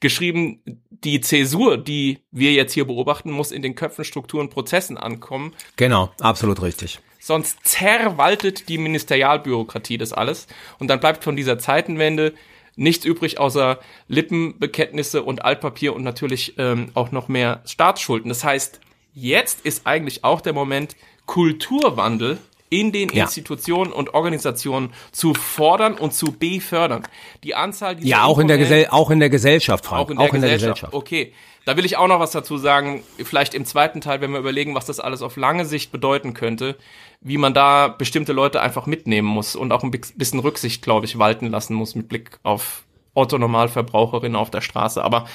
geschrieben, 0.00 0.60
die 0.90 1.20
Zäsur, 1.20 1.78
die 1.78 2.18
wir 2.30 2.52
jetzt 2.52 2.74
hier 2.74 2.86
beobachten, 2.86 3.30
muss 3.30 3.52
in 3.52 3.62
den 3.62 3.74
Köpfen, 3.74 4.04
Strukturen, 4.04 4.50
Prozessen 4.50 4.98
ankommen. 4.98 5.54
Genau, 5.76 6.10
absolut 6.20 6.60
richtig. 6.60 7.00
Sonst 7.18 7.58
zerwaltet 7.62 8.68
die 8.68 8.78
Ministerialbürokratie 8.78 9.96
das 9.96 10.12
alles 10.12 10.48
und 10.78 10.88
dann 10.88 11.00
bleibt 11.00 11.22
von 11.24 11.36
dieser 11.36 11.58
Zeitenwende 11.58 12.34
nichts 12.76 13.04
übrig 13.04 13.38
außer 13.38 13.78
Lippenbekenntnisse 14.08 15.22
und 15.22 15.44
Altpapier 15.44 15.94
und 15.94 16.02
natürlich 16.02 16.54
ähm, 16.58 16.90
auch 16.94 17.12
noch 17.12 17.28
mehr 17.28 17.62
Staatsschulden. 17.66 18.28
Das 18.28 18.44
heißt, 18.44 18.80
jetzt 19.14 19.64
ist 19.64 19.86
eigentlich 19.86 20.24
auch 20.24 20.40
der 20.40 20.52
Moment, 20.52 20.96
Kulturwandel 21.26 22.38
in 22.72 22.90
den 22.90 23.10
ja. 23.10 23.24
Institutionen 23.24 23.92
und 23.92 24.14
Organisationen 24.14 24.94
zu 25.12 25.34
fordern 25.34 25.94
und 25.94 26.14
zu 26.14 26.32
befördern. 26.32 27.02
Die 27.44 27.54
Anzahl 27.54 27.96
dieser 27.96 28.08
Ja, 28.08 28.24
auch 28.24 28.38
in 28.38 28.48
der 28.48 28.56
Gesell 28.56 28.86
auch 28.90 29.10
in 29.10 29.20
der 29.20 29.28
Gesellschaft, 29.28 29.84
Frank. 29.84 30.06
Auch 30.06 30.10
in 30.10 30.16
der, 30.16 30.26
auch 30.26 30.32
in 30.32 30.40
Gesellschaft. 30.40 30.62
der 30.62 30.70
Gesellschaft. 30.70 30.94
Okay. 30.94 31.32
Da 31.64 31.76
will 31.76 31.84
ich 31.84 31.96
auch 31.96 32.08
noch 32.08 32.18
was 32.18 32.32
dazu 32.32 32.56
sagen, 32.56 33.04
vielleicht 33.22 33.54
im 33.54 33.64
zweiten 33.66 34.00
Teil, 34.00 34.20
wenn 34.20 34.32
wir 34.32 34.40
überlegen, 34.40 34.74
was 34.74 34.86
das 34.86 34.98
alles 34.98 35.22
auf 35.22 35.36
lange 35.36 35.64
Sicht 35.64 35.92
bedeuten 35.92 36.34
könnte, 36.34 36.76
wie 37.20 37.38
man 37.38 37.54
da 37.54 37.86
bestimmte 37.86 38.32
Leute 38.32 38.60
einfach 38.60 38.86
mitnehmen 38.86 39.28
muss 39.28 39.54
und 39.54 39.70
auch 39.70 39.84
ein 39.84 39.92
bisschen 39.92 40.40
Rücksicht, 40.40 40.82
glaube 40.82 41.06
ich, 41.06 41.18
walten 41.18 41.50
lassen 41.50 41.74
muss 41.74 41.94
mit 41.94 42.08
Blick 42.08 42.40
auf 42.42 42.82
Otto 43.14 43.38
Normalverbraucherinnen 43.38 44.34
auf 44.34 44.50
der 44.50 44.62
Straße. 44.62 45.04
Aber 45.04 45.26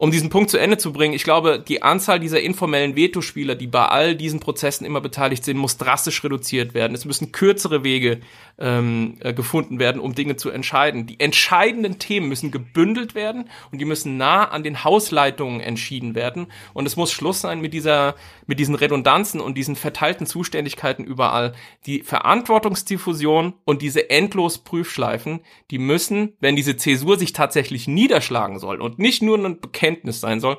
um 0.00 0.12
diesen 0.12 0.30
Punkt 0.30 0.48
zu 0.48 0.58
Ende 0.58 0.78
zu 0.78 0.92
bringen, 0.92 1.12
ich 1.12 1.24
glaube, 1.24 1.58
die 1.58 1.82
Anzahl 1.82 2.20
dieser 2.20 2.40
informellen 2.40 2.94
Vetospieler, 2.94 3.56
die 3.56 3.66
bei 3.66 3.84
all 3.84 4.14
diesen 4.14 4.38
Prozessen 4.38 4.84
immer 4.84 5.00
beteiligt 5.00 5.44
sind, 5.44 5.56
muss 5.56 5.76
drastisch 5.76 6.22
reduziert 6.22 6.72
werden. 6.72 6.94
Es 6.94 7.04
müssen 7.04 7.32
kürzere 7.32 7.82
Wege 7.82 8.20
ähm, 8.58 9.16
äh, 9.18 9.34
gefunden 9.34 9.80
werden, 9.80 10.00
um 10.00 10.14
Dinge 10.14 10.36
zu 10.36 10.50
entscheiden. 10.50 11.06
Die 11.06 11.18
entscheidenden 11.18 11.98
Themen 11.98 12.28
müssen 12.28 12.52
gebündelt 12.52 13.16
werden 13.16 13.50
und 13.72 13.80
die 13.80 13.84
müssen 13.84 14.16
nah 14.16 14.44
an 14.44 14.62
den 14.62 14.84
Hausleitungen 14.84 15.60
entschieden 15.60 16.14
werden. 16.14 16.46
Und 16.74 16.86
es 16.86 16.96
muss 16.96 17.10
Schluss 17.10 17.40
sein 17.40 17.60
mit 17.60 17.74
dieser, 17.74 18.14
mit 18.46 18.60
diesen 18.60 18.76
Redundanzen 18.76 19.40
und 19.40 19.58
diesen 19.58 19.74
verteilten 19.74 20.26
Zuständigkeiten 20.26 21.04
überall. 21.04 21.54
Die 21.86 22.04
Verantwortungsdiffusion 22.04 23.54
und 23.64 23.82
diese 23.82 24.10
endlos 24.10 24.58
Prüfschleifen, 24.58 25.40
die 25.72 25.78
müssen, 25.78 26.34
wenn 26.38 26.54
diese 26.54 26.76
Zäsur 26.76 27.18
sich 27.18 27.32
tatsächlich 27.32 27.88
niederschlagen 27.88 28.60
soll 28.60 28.80
und 28.80 29.00
nicht 29.00 29.22
nur 29.22 29.38
ein 29.38 29.58
Erkenntnis 29.88 30.20
sein 30.20 30.40
soll. 30.40 30.58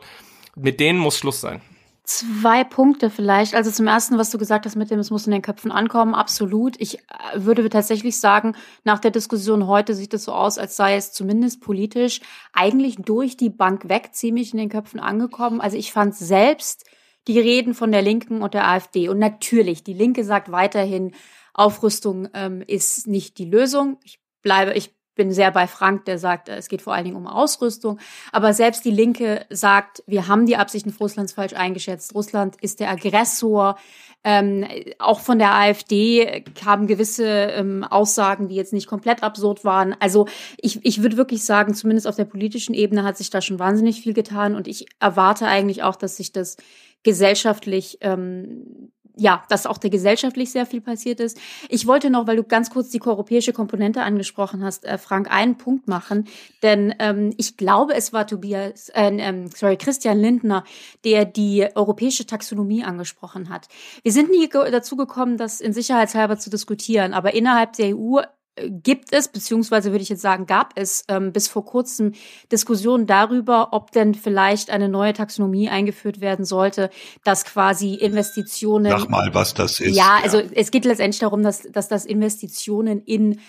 Mit 0.56 0.80
denen 0.80 1.00
muss 1.00 1.18
Schluss 1.18 1.42
sein. 1.42 1.62
Zwei 2.04 2.64
Punkte 2.64 3.12
vielleicht. 3.12 3.54
Also 3.54 3.70
zum 3.70 3.86
ersten, 3.86 4.18
was 4.18 4.32
du 4.32 4.40
gesagt 4.40 4.66
hast 4.66 4.76
mit 4.76 4.90
dem, 4.90 4.98
es 4.98 5.12
muss 5.12 5.28
in 5.28 5.32
den 5.32 5.44
Köpfen 5.44 5.72
ankommen, 5.72 6.16
absolut. 6.16 6.76
Ich 6.82 6.98
äh, 6.98 7.02
würde 7.36 7.70
tatsächlich 7.70 8.20
sagen, 8.20 8.56
nach 8.84 8.98
der 8.98 9.12
Diskussion 9.12 9.68
heute 9.68 9.94
sieht 9.94 10.16
es 10.16 10.24
so 10.24 10.34
aus, 10.34 10.58
als 10.58 10.76
sei 10.76 10.96
es 10.96 11.12
zumindest 11.12 11.62
politisch 11.62 12.22
eigentlich 12.52 12.96
durch 12.96 13.38
die 13.38 13.52
Bank 13.52 13.90
weg 13.90 14.10
ziemlich 14.14 14.54
in 14.54 14.58
den 14.58 14.70
Köpfen 14.70 15.00
angekommen. 15.00 15.62
Also 15.62 15.78
ich 15.78 15.94
fand 15.94 16.16
selbst 16.16 16.84
die 17.28 17.40
Reden 17.40 17.76
von 17.76 17.92
der 17.92 18.02
Linken 18.02 18.42
und 18.42 18.56
der 18.56 18.68
AfD. 18.68 19.08
Und 19.08 19.20
natürlich, 19.20 19.84
die 19.84 19.94
Linke 19.94 20.24
sagt 20.24 20.52
weiterhin, 20.52 21.14
Aufrüstung 21.54 22.28
ähm, 22.34 22.64
ist 22.66 23.06
nicht 23.06 23.38
die 23.38 23.46
Lösung. 23.46 24.00
Ich 24.04 24.20
bleibe, 24.42 24.74
ich 24.74 24.96
bin 25.20 25.34
sehr 25.34 25.52
bei 25.52 25.68
Frank, 25.68 26.06
der 26.06 26.18
sagt, 26.18 26.48
es 26.48 26.70
geht 26.70 26.82
vor 26.82 26.94
allen 26.94 27.04
Dingen 27.04 27.18
um 27.18 27.28
Ausrüstung. 27.28 28.00
Aber 28.32 28.54
selbst 28.54 28.86
die 28.86 28.90
Linke 28.92 29.46
sagt, 29.50 30.02
wir 30.08 30.30
haben 30.30 30.46
die 30.46 30.56
Absichten 30.56 30.96
Russlands 30.98 31.34
falsch 31.34 31.52
eingeschätzt. 31.52 32.16
Russland 32.16 32.56
ist 32.62 32.80
der 32.80 32.90
Aggressor. 32.90 33.76
Ähm, 34.24 34.66
auch 34.98 35.20
von 35.20 35.38
der 35.38 35.54
AfD 35.54 36.46
kamen 36.56 36.88
gewisse 36.88 37.26
ähm, 37.26 37.84
Aussagen, 37.84 38.48
die 38.48 38.56
jetzt 38.56 38.72
nicht 38.72 38.88
komplett 38.88 39.24
absurd 39.24 39.66
waren. 39.66 39.94
Also 40.00 40.26
ich, 40.56 40.86
ich 40.86 41.02
würde 41.02 41.18
wirklich 41.18 41.44
sagen, 41.44 41.74
zumindest 41.74 42.08
auf 42.08 42.16
der 42.16 42.24
politischen 42.24 42.74
Ebene 42.74 43.04
hat 43.04 43.18
sich 43.18 43.30
da 43.30 43.42
schon 43.42 43.60
wahnsinnig 43.60 44.00
viel 44.00 44.14
getan 44.14 44.56
und 44.56 44.70
ich 44.70 44.86
erwarte 45.02 45.48
eigentlich 45.48 45.84
auch, 45.84 45.98
dass 45.98 46.16
sich 46.16 46.32
das 46.32 46.56
gesellschaftlich 47.04 47.98
ähm, 48.00 48.92
ja, 49.20 49.44
dass 49.50 49.66
auch 49.66 49.78
der 49.78 49.90
gesellschaftlich 49.90 50.52
sehr 50.52 50.66
viel 50.66 50.82
passiert 50.82 51.20
ist. 51.20 51.38
Ich 51.70 51.88
wollte 51.88 52.10
noch, 52.10 52.28
weil 52.28 52.38
du 52.38 52.44
ganz 52.44 52.70
kurz 52.70 52.90
die 52.90 53.02
europäische 53.02 53.54
Komponente 53.54 54.02
angesprochen 54.02 54.64
hast, 54.64 54.86
äh, 54.86 54.98
Frank, 54.98 55.32
einen 55.32 55.58
Punkt 55.58 55.88
machen, 55.88 56.28
denn 56.64 56.94
ähm, 57.00 57.34
ich 57.38 57.58
glaube, 57.58 57.94
es 57.96 58.14
war 58.14 58.28
Tobias, 58.28 58.90
äh, 58.90 59.10
ähm, 59.10 59.50
sorry, 59.56 59.78
Christian 59.78 60.20
Lindner, 60.20 60.64
der 61.04 61.26
die 61.26 61.68
europäische 61.76 62.26
Taxonomie 62.26 62.84
angesprochen 62.84 63.50
hat. 63.50 63.68
Wir 64.04 64.12
sind 64.12 64.30
nie 64.30 64.48
dazu 64.50 64.96
gekommen, 64.96 65.38
das 65.38 65.62
in 65.62 65.74
Sicherheitshalber 65.74 66.38
zu 66.38 66.50
diskutieren, 66.50 67.14
aber 67.14 67.34
innerhalb 67.34 67.74
der 67.74 67.96
EU 67.96 68.20
gibt 68.68 69.14
es, 69.14 69.28
beziehungsweise 69.28 69.92
würde 69.92 70.04
ich 70.04 70.10
jetzt 70.10 70.22
sagen, 70.22 70.46
gab 70.46 70.74
es 70.76 71.04
ähm, 71.08 71.32
bis 71.32 71.48
vor 71.48 71.66
kurzem 71.66 72.14
Diskussionen 72.52 73.08
darüber, 73.08 73.70
ob 73.72 73.92
denn 73.92 74.16
vielleicht 74.16 74.70
eine 74.70 74.90
neue 74.90 75.14
Taxonomie 75.14 75.70
eingeführt 75.70 76.22
werden 76.22 76.46
sollte, 76.46 76.90
dass 77.24 77.46
quasi 77.46 77.96
Investitionen. 77.96 78.92
Sag 78.92 79.10
mal, 79.10 79.30
was 79.34 79.54
das 79.54 79.80
ist. 79.80 79.96
Ja, 79.96 80.20
also 80.24 80.42
es 80.54 80.72
geht 80.72 80.86
letztendlich 80.86 81.20
darum, 81.20 81.44
dass, 81.44 81.64
dass 81.64 81.88
das 81.88 82.06
Investitionen 82.06 83.02
in 83.02 83.40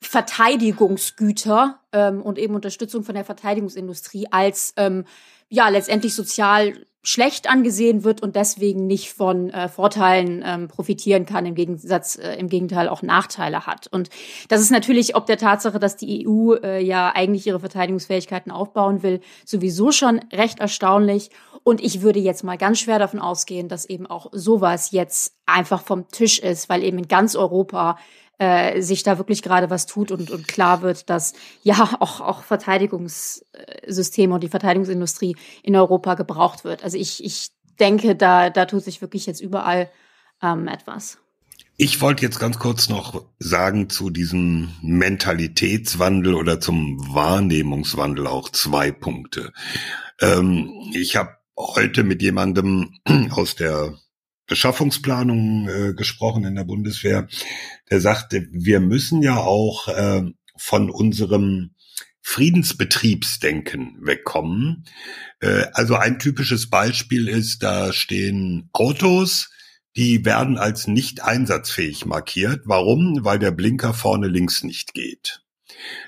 Verteidigungsgüter 0.00 1.80
ähm, 1.92 2.22
und 2.22 2.38
eben 2.38 2.54
Unterstützung 2.54 3.04
von 3.04 3.14
der 3.14 3.24
Verteidigungsindustrie 3.24 4.26
als 4.30 4.74
ähm, 4.76 5.04
ja 5.48 5.68
letztendlich 5.68 6.14
sozial 6.14 6.86
schlecht 7.02 7.50
angesehen 7.50 8.04
wird 8.04 8.22
und 8.22 8.36
deswegen 8.36 8.86
nicht 8.86 9.12
von 9.12 9.50
äh, 9.50 9.68
Vorteilen 9.68 10.42
ähm, 10.46 10.68
profitieren 10.68 11.26
kann, 11.26 11.44
im 11.46 11.54
Gegensatz, 11.54 12.16
äh, 12.16 12.36
im 12.36 12.48
Gegenteil 12.48 12.88
auch 12.88 13.02
Nachteile 13.02 13.66
hat. 13.66 13.88
Und 13.88 14.08
das 14.48 14.60
ist 14.60 14.70
natürlich 14.70 15.16
ob 15.16 15.26
der 15.26 15.36
Tatsache, 15.36 15.80
dass 15.80 15.96
die 15.96 16.26
EU 16.26 16.54
äh, 16.54 16.80
ja 16.80 17.10
eigentlich 17.14 17.46
ihre 17.46 17.58
Verteidigungsfähigkeiten 17.60 18.52
aufbauen 18.52 19.02
will, 19.02 19.20
sowieso 19.44 19.90
schon 19.90 20.20
recht 20.32 20.60
erstaunlich. 20.60 21.30
Und 21.64 21.80
ich 21.82 22.02
würde 22.02 22.20
jetzt 22.20 22.44
mal 22.44 22.58
ganz 22.58 22.78
schwer 22.78 22.98
davon 23.00 23.20
ausgehen, 23.20 23.68
dass 23.68 23.84
eben 23.84 24.06
auch 24.06 24.28
sowas 24.32 24.92
jetzt 24.92 25.34
einfach 25.46 25.82
vom 25.82 26.08
Tisch 26.08 26.38
ist, 26.38 26.68
weil 26.68 26.84
eben 26.84 26.98
in 26.98 27.08
ganz 27.08 27.34
Europa 27.34 27.98
äh, 28.42 28.82
sich 28.82 29.04
da 29.04 29.18
wirklich 29.18 29.40
gerade 29.40 29.70
was 29.70 29.86
tut 29.86 30.10
und, 30.10 30.32
und 30.32 30.48
klar 30.48 30.82
wird, 30.82 31.08
dass 31.08 31.32
ja 31.62 31.96
auch, 32.00 32.20
auch 32.20 32.42
Verteidigungssysteme 32.42 34.34
und 34.34 34.42
die 34.42 34.48
Verteidigungsindustrie 34.48 35.36
in 35.62 35.76
Europa 35.76 36.14
gebraucht 36.14 36.64
wird. 36.64 36.82
Also 36.82 36.98
ich, 36.98 37.22
ich 37.22 37.50
denke, 37.78 38.16
da, 38.16 38.50
da 38.50 38.64
tut 38.64 38.82
sich 38.82 39.00
wirklich 39.00 39.26
jetzt 39.26 39.40
überall 39.40 39.88
ähm, 40.42 40.66
etwas. 40.66 41.18
Ich 41.76 42.00
wollte 42.00 42.24
jetzt 42.24 42.40
ganz 42.40 42.58
kurz 42.58 42.88
noch 42.88 43.24
sagen 43.38 43.88
zu 43.88 44.10
diesem 44.10 44.70
Mentalitätswandel 44.82 46.34
oder 46.34 46.58
zum 46.58 46.98
Wahrnehmungswandel 47.14 48.26
auch 48.26 48.48
zwei 48.48 48.90
Punkte. 48.90 49.52
Ähm, 50.20 50.90
ich 50.94 51.14
habe 51.14 51.36
heute 51.56 52.02
mit 52.02 52.22
jemandem 52.22 52.94
aus 53.30 53.54
der 53.54 53.94
Beschaffungsplanung 54.52 55.66
äh, 55.66 55.94
gesprochen 55.94 56.44
in 56.44 56.54
der 56.54 56.64
Bundeswehr, 56.64 57.26
der 57.90 58.02
sagte, 58.02 58.48
wir 58.52 58.80
müssen 58.80 59.22
ja 59.22 59.38
auch 59.38 59.88
äh, 59.88 60.24
von 60.58 60.90
unserem 60.90 61.70
Friedensbetriebsdenken 62.20 63.96
wegkommen. 64.02 64.84
Äh, 65.40 65.68
also 65.72 65.96
ein 65.96 66.18
typisches 66.18 66.68
Beispiel 66.68 67.28
ist, 67.28 67.62
da 67.62 67.94
stehen 67.94 68.68
Autos, 68.74 69.48
die 69.96 70.22
werden 70.26 70.58
als 70.58 70.86
nicht 70.86 71.22
einsatzfähig 71.22 72.04
markiert. 72.04 72.60
Warum? 72.66 73.24
Weil 73.24 73.38
der 73.38 73.52
Blinker 73.52 73.94
vorne 73.94 74.28
links 74.28 74.62
nicht 74.64 74.92
geht. 74.92 75.40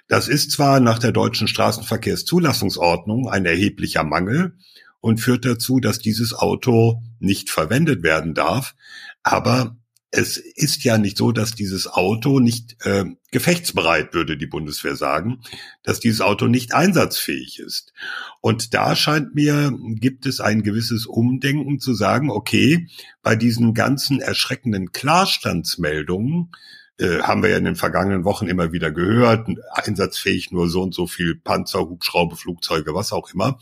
Das 0.07 0.29
ist 0.29 0.51
zwar 0.51 0.81
nach 0.81 0.99
der 0.99 1.13
deutschen 1.13 1.49
Straßenverkehrszulassungsordnung 1.49 3.27
ein 3.27 3.47
erheblicher 3.47 4.05
Mangel, 4.05 4.59
und 5.05 5.19
führt 5.19 5.45
dazu, 5.45 5.81
dass 5.81 5.99
dieses 5.99 6.33
Auto 6.33 7.03
nicht 7.19 7.51
verwendet 7.51 8.03
werden 8.03 8.33
darf. 8.33 8.75
Aber 9.23 9.77
es 10.11 10.39
ist 10.39 10.83
ja 10.83 10.97
nicht 10.97 11.19
so, 11.19 11.31
dass 11.31 11.55
dieses 11.55 11.87
Auto 11.87 12.41
nicht 12.41 12.79
äh, 12.87 13.05
gefechtsbereit, 13.31 14.15
würde 14.15 14.39
die 14.39 14.47
Bundeswehr 14.47 14.97
sagen, 14.97 15.43
dass 15.83 16.01
dieses 16.01 16.23
Auto 16.23 16.47
nicht 16.47 16.73
einsatzfähig 16.73 17.59
ist. 17.59 17.93
Und 18.41 18.73
da 18.73 18.97
scheint 18.97 19.35
mir, 19.35 19.77
gibt 19.97 20.25
es 20.25 20.41
ein 20.41 20.63
gewisses 20.63 21.05
Umdenken 21.05 21.81
zu 21.81 21.93
sagen, 21.93 22.31
okay, 22.31 22.89
bei 23.23 23.37
diesen 23.37 23.75
ganzen 23.75 24.23
erschreckenden 24.23 24.93
Klarstandsmeldungen, 24.93 26.51
äh, 26.99 27.19
haben 27.21 27.43
wir 27.43 27.51
ja 27.51 27.59
in 27.59 27.65
den 27.65 27.77
vergangenen 27.77 28.25
Wochen 28.25 28.47
immer 28.47 28.73
wieder 28.73 28.91
gehört, 28.91 29.49
einsatzfähig 29.73 30.51
nur 30.53 30.71
so 30.71 30.81
und 30.81 30.95
so 30.95 31.07
viel 31.07 31.35
Panzer, 31.35 31.81
Hubschrauber, 31.81 32.37
Flugzeuge, 32.37 32.95
was 32.95 33.13
auch 33.13 33.35
immer, 33.35 33.59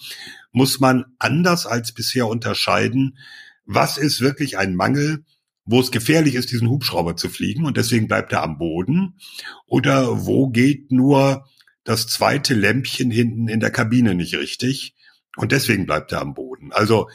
muss 0.53 0.81
man 0.81 1.07
anders 1.19 1.67
als 1.67 1.93
bisher 1.93 2.29
unterscheiden, 2.29 3.19
was 3.65 3.97
ist 3.97 4.21
wirklich 4.21 4.59
ein 4.59 4.75
Mangel, 4.75 5.25
wo 5.65 5.81
es 5.81 5.91
gefährlich 5.91 6.35
ist, 6.35 6.51
diesen 6.51 6.69
Hubschrauber 6.69 7.17
zu 7.17 7.29
fliegen 7.29 7.65
und 7.65 7.77
deswegen 7.77 8.09
bleibt 8.09 8.33
er 8.33 8.43
am 8.43 8.59
Boden 8.59 9.19
oder 9.67 10.27
wo 10.27 10.49
geht 10.49 10.91
nur 10.93 11.47
das 11.85 12.07
zweite 12.07 12.55
Lämpchen 12.55 13.11
hinten 13.11 13.49
in 13.49 13.61
der 13.61 13.71
Kabine 13.71 14.15
nicht 14.15 14.35
richtig 14.35 14.95
und 15.37 15.53
deswegen 15.53 15.87
bleibt 15.87 16.13
er 16.13 16.21
am 16.21 16.35
Boden. 16.35 16.73
Also 16.73 17.09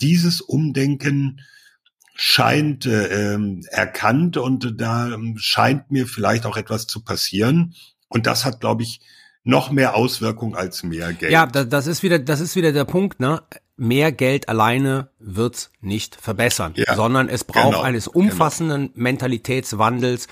dieses 0.00 0.40
Umdenken 0.40 1.40
scheint 2.14 2.86
äh, 2.86 3.38
erkannt 3.70 4.36
und 4.36 4.80
da 4.80 5.14
ähm, 5.14 5.38
scheint 5.38 5.90
mir 5.90 6.06
vielleicht 6.06 6.46
auch 6.46 6.56
etwas 6.56 6.86
zu 6.86 7.02
passieren. 7.02 7.74
Und 8.08 8.26
das 8.26 8.44
hat, 8.44 8.60
glaube 8.60 8.82
ich, 8.82 9.00
noch 9.44 9.70
mehr 9.70 9.94
Auswirkung 9.96 10.54
als 10.54 10.82
mehr 10.82 11.12
Geld. 11.12 11.32
Ja, 11.32 11.46
das 11.46 11.86
ist 11.86 12.02
wieder, 12.02 12.18
das 12.18 12.40
ist 12.40 12.56
wieder 12.56 12.72
der 12.72 12.84
Punkt, 12.84 13.20
ne? 13.20 13.42
Mehr 13.76 14.12
Geld 14.12 14.50
alleine 14.50 15.08
wird's 15.18 15.70
nicht 15.80 16.14
verbessern, 16.14 16.74
ja, 16.76 16.94
sondern 16.94 17.30
es 17.30 17.44
braucht 17.44 17.72
genau, 17.72 17.80
eines 17.80 18.08
umfassenden 18.08 18.88
genau. 18.88 19.02
Mentalitätswandels 19.02 20.26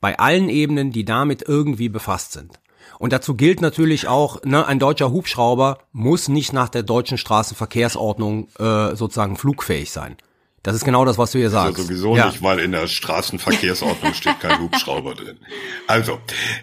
bei 0.00 0.18
allen 0.18 0.48
Ebenen, 0.48 0.90
die 0.90 1.04
damit 1.04 1.42
irgendwie 1.42 1.88
befasst 1.88 2.32
sind. 2.32 2.58
Und 2.98 3.12
dazu 3.12 3.36
gilt 3.36 3.60
natürlich 3.60 4.08
auch, 4.08 4.42
ne, 4.42 4.66
ein 4.66 4.80
deutscher 4.80 5.12
Hubschrauber 5.12 5.78
muss 5.92 6.28
nicht 6.28 6.52
nach 6.52 6.68
der 6.68 6.82
deutschen 6.82 7.18
Straßenverkehrsordnung 7.18 8.48
äh, 8.58 8.96
sozusagen 8.96 9.36
flugfähig 9.36 9.92
sein. 9.92 10.16
Das 10.68 10.76
ist 10.76 10.84
genau 10.84 11.06
das, 11.06 11.16
was 11.16 11.32
du 11.32 11.38
hier 11.38 11.48
sagst. 11.48 11.78
Also 11.78 11.84
sowieso 11.84 12.14
ja. 12.14 12.26
nicht, 12.26 12.42
weil 12.42 12.58
in 12.58 12.72
der 12.72 12.88
Straßenverkehrsordnung 12.88 14.12
steht 14.12 14.38
kein 14.38 14.60
Hubschrauber 14.60 15.14
drin. 15.14 15.38
Also, 15.86 16.20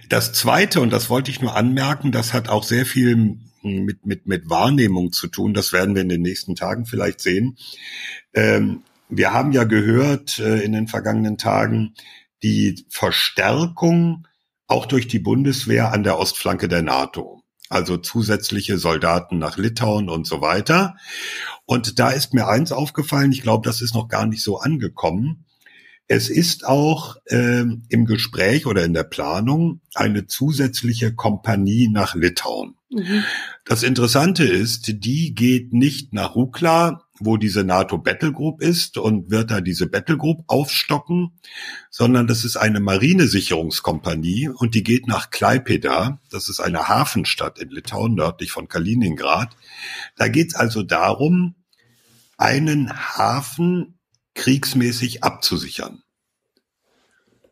das 0.10 0.32
zweite, 0.32 0.80
und 0.80 0.92
das 0.92 1.10
wollte 1.10 1.32
ich 1.32 1.42
nur 1.42 1.56
anmerken, 1.56 2.12
das 2.12 2.32
hat 2.32 2.48
auch 2.48 2.64
sehr 2.64 2.86
viel 2.86 3.40
mit, 3.64 4.06
mit, 4.06 4.28
mit 4.28 4.48
Wahrnehmung 4.48 5.12
zu 5.12 5.28
tun. 5.28 5.56
Das 5.56 5.74
werden 5.74 5.96
wir 5.96 6.04
in 6.04 6.10
den 6.10 6.22
nächsten 6.22 6.56
Tagen 6.56 6.86
vielleicht 6.86 7.20
sehen. 7.20 7.58
Ähm, 8.36 8.84
wir 9.10 9.34
haben 9.34 9.52
ja 9.54 9.64
gehört 9.64 10.38
äh, 10.38 10.60
in 10.60 10.74
den 10.74 10.88
vergangenen 10.88 11.40
Tagen 11.40 11.96
die 12.44 12.86
Verstärkung 12.90 14.28
auch 14.68 14.86
durch 14.86 15.08
die 15.08 15.18
Bundeswehr 15.18 15.92
an 15.92 16.04
der 16.04 16.20
Ostflanke 16.20 16.68
der 16.68 16.84
NATO 16.84 17.35
also 17.70 17.98
zusätzliche 17.98 18.78
Soldaten 18.78 19.38
nach 19.40 19.58
Litauen 19.58 20.10
und 20.10 20.28
so 20.28 20.42
weiter. 20.42 20.96
Und 21.66 22.00
da 22.00 22.12
ist 22.12 22.34
mir 22.34 22.48
eins 22.48 22.72
aufgefallen, 22.72 23.32
ich 23.32 23.42
glaube, 23.42 23.68
das 23.68 23.82
ist 23.82 23.96
noch 23.96 24.08
gar 24.08 24.26
nicht 24.26 24.44
so 24.44 24.60
angekommen. 24.60 25.46
Es 26.08 26.30
ist 26.30 26.68
auch 26.68 27.16
äh, 27.26 27.64
im 27.90 28.06
Gespräch 28.06 28.68
oder 28.68 28.86
in 28.86 28.94
der 28.94 29.04
Planung 29.04 29.82
eine 29.96 30.28
zusätzliche 30.28 31.16
Kompanie 31.16 31.88
nach 31.88 32.14
Litauen. 32.14 32.76
Mhm. 32.92 33.24
Das 33.66 33.82
Interessante 33.82 34.44
ist, 34.44 35.04
die 35.04 35.34
geht 35.34 35.74
nicht 35.74 36.14
nach 36.14 36.36
Rukla, 36.36 37.05
wo 37.20 37.38
diese 37.38 37.64
NATO 37.64 37.98
Battlegroup 37.98 38.62
ist 38.62 38.98
und 38.98 39.32
wird 39.32 39.52
da 39.52 39.62
diese 39.62 39.88
Battlegroup 39.88 40.44
aufstocken, 40.48 41.40
sondern 41.90 42.28
das 42.28 42.44
ist 42.44 42.58
eine 42.58 42.80
Marinesicherungskompanie 42.80 44.50
und 44.50 44.76
die 44.76 44.84
geht 44.84 45.08
nach 45.08 45.30
Klaipeda, 45.30 46.20
das 46.30 46.50
ist 46.50 46.60
eine 46.60 46.88
Hafenstadt 46.88 47.60
in 47.60 47.70
Litauen 47.70 48.16
nördlich 48.16 48.52
von 48.52 48.68
Kaliningrad. 48.68 49.56
Da 50.18 50.28
geht 50.28 50.50
es 50.50 50.56
also 50.56 50.84
darum, 50.84 51.56
einen 52.38 52.92
Hafen 52.92 54.00
kriegsmäßig 54.34 55.24
abzusichern. 55.24 56.04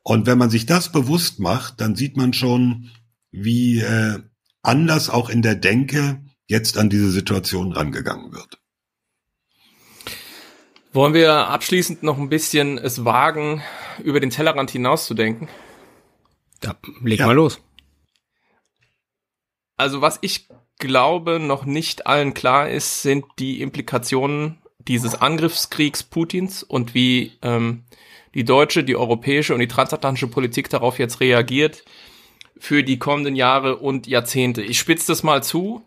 Und 0.04 0.28
wenn 0.28 0.38
man 0.38 0.50
sich 0.50 0.66
das 0.66 0.92
bewusst 0.92 1.40
macht, 1.40 1.80
dann 1.80 1.96
sieht 1.96 2.18
man 2.18 2.34
schon, 2.34 2.90
wie 3.32 3.80
äh, 3.80 4.20
anders 4.62 5.10
auch 5.10 5.30
in 5.30 5.42
der 5.42 5.56
Denke 5.56 6.22
jetzt 6.48 6.78
an 6.78 6.90
diese 6.90 7.10
Situation 7.10 7.72
rangegangen 7.72 8.34
wird. 8.34 8.63
Wollen 10.94 11.16
wir 11.16 11.50
abschließend 11.50 12.04
noch 12.04 12.20
ein 12.20 12.30
bisschen 12.30 12.78
es 12.78 13.04
wagen, 13.04 13.64
über 14.04 14.20
den 14.20 14.30
Tellerrand 14.30 14.70
hinauszudenken? 14.70 15.50
Ja, 16.64 16.76
leg 17.02 17.20
ja. 17.20 17.26
mal 17.26 17.34
los. 17.34 17.60
Also 19.76 20.02
was 20.02 20.20
ich 20.22 20.48
glaube 20.78 21.40
noch 21.40 21.66
nicht 21.66 22.06
allen 22.06 22.36
klar 22.36 22.70
ist, 22.70 23.02
sind 23.02 23.26
die 23.40 23.62
Implikationen 23.62 24.62
dieses 24.78 25.20
Angriffskriegs 25.20 26.04
Putins 26.04 26.62
und 26.62 26.94
wie 26.94 27.32
ähm, 27.42 27.86
die 28.36 28.44
deutsche, 28.44 28.84
die 28.84 28.96
europäische 28.96 29.56
und 29.56 29.62
die 29.62 29.68
transatlantische 29.68 30.28
Politik 30.28 30.70
darauf 30.70 31.00
jetzt 31.00 31.20
reagiert 31.20 31.84
für 32.60 32.84
die 32.84 33.00
kommenden 33.00 33.36
Jahre 33.36 33.78
und 33.78 34.06
Jahrzehnte. 34.06 34.62
Ich 34.62 34.78
spitze 34.78 35.08
das 35.08 35.24
mal 35.24 35.42
zu, 35.42 35.84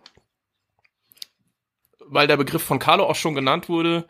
weil 2.01 2.27
der 2.27 2.37
Begriff 2.37 2.63
von 2.63 2.81
Carlo 2.81 3.05
auch 3.05 3.15
schon 3.15 3.37
genannt 3.37 3.69
wurde. 3.69 4.09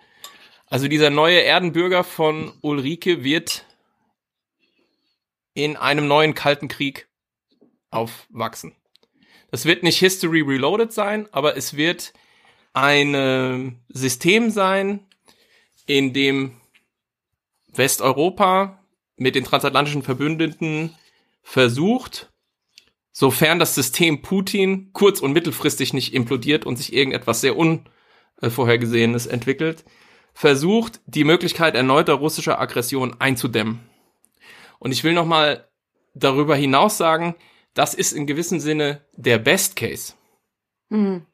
Also 0.66 0.88
dieser 0.88 1.10
neue 1.10 1.40
Erdenbürger 1.42 2.02
von 2.02 2.52
Ulrike 2.60 3.22
wird 3.22 3.64
in 5.54 5.76
einem 5.76 6.08
neuen 6.08 6.34
Kalten 6.34 6.68
Krieg 6.68 7.08
aufwachsen. 7.90 8.74
Das 9.50 9.64
wird 9.64 9.82
nicht 9.82 9.98
History 9.98 10.42
Reloaded 10.42 10.92
sein, 10.92 11.28
aber 11.32 11.56
es 11.56 11.76
wird 11.76 12.12
ein 12.72 13.80
System 13.88 14.50
sein, 14.50 15.06
in 15.86 16.12
dem 16.12 16.60
Westeuropa 17.72 18.84
mit 19.16 19.34
den 19.34 19.44
transatlantischen 19.44 20.02
Verbündeten 20.02 20.94
versucht, 21.42 22.30
sofern 23.12 23.58
das 23.58 23.74
System 23.74 24.20
Putin 24.20 24.90
kurz- 24.92 25.20
und 25.20 25.32
mittelfristig 25.32 25.94
nicht 25.94 26.12
implodiert 26.12 26.66
und 26.66 26.76
sich 26.76 26.92
irgendetwas 26.92 27.40
sehr 27.40 27.56
Unvorhergesehenes 27.56 29.26
entwickelt, 29.26 29.84
versucht, 30.36 31.00
die 31.06 31.24
Möglichkeit 31.24 31.74
erneuter 31.74 32.12
russischer 32.12 32.60
Aggression 32.60 33.16
einzudämmen. 33.20 33.80
Und 34.78 34.92
ich 34.92 35.02
will 35.02 35.14
noch 35.14 35.24
mal 35.24 35.66
darüber 36.12 36.54
hinaus 36.54 36.98
sagen, 36.98 37.34
das 37.72 37.94
ist 37.94 38.12
in 38.12 38.26
gewissem 38.26 38.60
Sinne 38.60 39.00
der 39.14 39.38
Best 39.38 39.76
Case. 39.76 40.12
Mhm. 40.90 41.24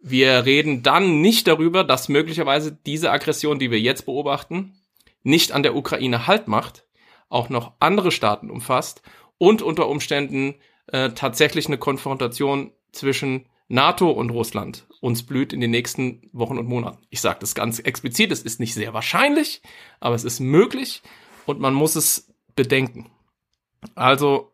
Wir 0.00 0.44
reden 0.44 0.82
dann 0.82 1.20
nicht 1.20 1.46
darüber, 1.46 1.84
dass 1.84 2.08
möglicherweise 2.08 2.72
diese 2.72 3.12
Aggression, 3.12 3.60
die 3.60 3.70
wir 3.70 3.80
jetzt 3.80 4.06
beobachten, 4.06 4.80
nicht 5.22 5.52
an 5.52 5.62
der 5.62 5.76
Ukraine 5.76 6.26
Halt 6.26 6.48
macht, 6.48 6.88
auch 7.28 7.50
noch 7.50 7.74
andere 7.78 8.10
Staaten 8.10 8.50
umfasst 8.50 9.02
und 9.38 9.62
unter 9.62 9.88
Umständen 9.88 10.56
äh, 10.88 11.10
tatsächlich 11.10 11.68
eine 11.68 11.78
Konfrontation 11.78 12.72
zwischen 12.90 13.46
NATO 13.68 14.10
und 14.10 14.30
Russland 14.30 14.86
uns 15.00 15.24
blüht 15.24 15.52
in 15.52 15.60
den 15.60 15.70
nächsten 15.70 16.28
Wochen 16.32 16.58
und 16.58 16.68
Monaten. 16.68 16.98
Ich 17.10 17.20
sage 17.20 17.38
das 17.40 17.54
ganz 17.54 17.78
explizit, 17.78 18.32
es 18.32 18.42
ist 18.42 18.60
nicht 18.60 18.74
sehr 18.74 18.94
wahrscheinlich, 18.94 19.62
aber 20.00 20.14
es 20.14 20.24
ist 20.24 20.40
möglich 20.40 21.02
und 21.46 21.60
man 21.60 21.74
muss 21.74 21.96
es 21.96 22.32
bedenken. 22.54 23.10
Also, 23.94 24.52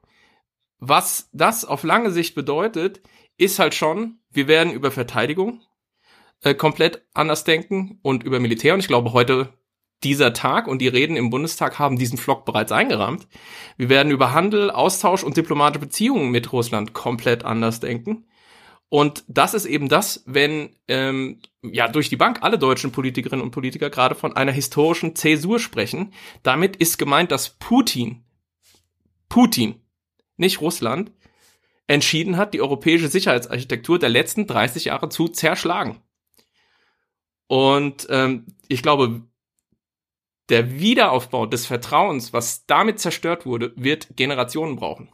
was 0.78 1.28
das 1.32 1.64
auf 1.64 1.84
lange 1.84 2.10
Sicht 2.10 2.34
bedeutet, 2.34 3.00
ist 3.38 3.58
halt 3.58 3.74
schon, 3.74 4.18
wir 4.30 4.48
werden 4.48 4.72
über 4.72 4.90
Verteidigung 4.90 5.62
äh, 6.42 6.54
komplett 6.54 7.06
anders 7.14 7.44
denken 7.44 7.98
und 8.02 8.24
über 8.24 8.40
Militär. 8.40 8.74
Und 8.74 8.80
ich 8.80 8.88
glaube, 8.88 9.12
heute 9.12 9.52
dieser 10.02 10.32
Tag 10.32 10.66
und 10.66 10.80
die 10.80 10.88
Reden 10.88 11.16
im 11.16 11.30
Bundestag 11.30 11.78
haben 11.78 11.96
diesen 11.96 12.18
Flock 12.18 12.44
bereits 12.44 12.72
eingerahmt. 12.72 13.28
Wir 13.76 13.88
werden 13.88 14.10
über 14.12 14.32
Handel, 14.32 14.70
Austausch 14.70 15.22
und 15.22 15.36
diplomatische 15.36 15.80
Beziehungen 15.80 16.30
mit 16.30 16.52
Russland 16.52 16.92
komplett 16.92 17.44
anders 17.44 17.80
denken. 17.80 18.26
Und 18.92 19.24
das 19.26 19.54
ist 19.54 19.64
eben 19.64 19.88
das, 19.88 20.22
wenn 20.26 20.76
ähm, 20.86 21.40
ja 21.62 21.88
durch 21.88 22.10
die 22.10 22.16
Bank 22.16 22.42
alle 22.42 22.58
deutschen 22.58 22.92
Politikerinnen 22.92 23.42
und 23.42 23.50
Politiker 23.50 23.88
gerade 23.88 24.14
von 24.14 24.36
einer 24.36 24.52
historischen 24.52 25.16
Zäsur 25.16 25.58
sprechen. 25.60 26.12
Damit 26.42 26.76
ist 26.76 26.98
gemeint, 26.98 27.32
dass 27.32 27.56
Putin, 27.58 28.22
Putin, 29.30 29.80
nicht 30.36 30.60
Russland, 30.60 31.10
entschieden 31.86 32.36
hat, 32.36 32.52
die 32.52 32.60
europäische 32.60 33.08
Sicherheitsarchitektur 33.08 33.98
der 33.98 34.10
letzten 34.10 34.46
30 34.46 34.84
Jahre 34.84 35.08
zu 35.08 35.28
zerschlagen. 35.28 36.02
Und 37.46 38.06
ähm, 38.10 38.44
ich 38.68 38.82
glaube, 38.82 39.22
der 40.50 40.78
Wiederaufbau 40.78 41.46
des 41.46 41.64
Vertrauens, 41.64 42.34
was 42.34 42.66
damit 42.66 43.00
zerstört 43.00 43.46
wurde, 43.46 43.72
wird 43.74 44.08
Generationen 44.16 44.76
brauchen. 44.76 45.08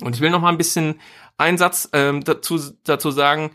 Und 0.00 0.16
ich 0.16 0.20
will 0.20 0.30
noch 0.30 0.40
mal 0.40 0.48
ein 0.48 0.58
bisschen 0.58 1.00
einen 1.36 1.58
Satz 1.58 1.88
ähm, 1.92 2.24
dazu, 2.24 2.58
dazu 2.84 3.10
sagen, 3.10 3.50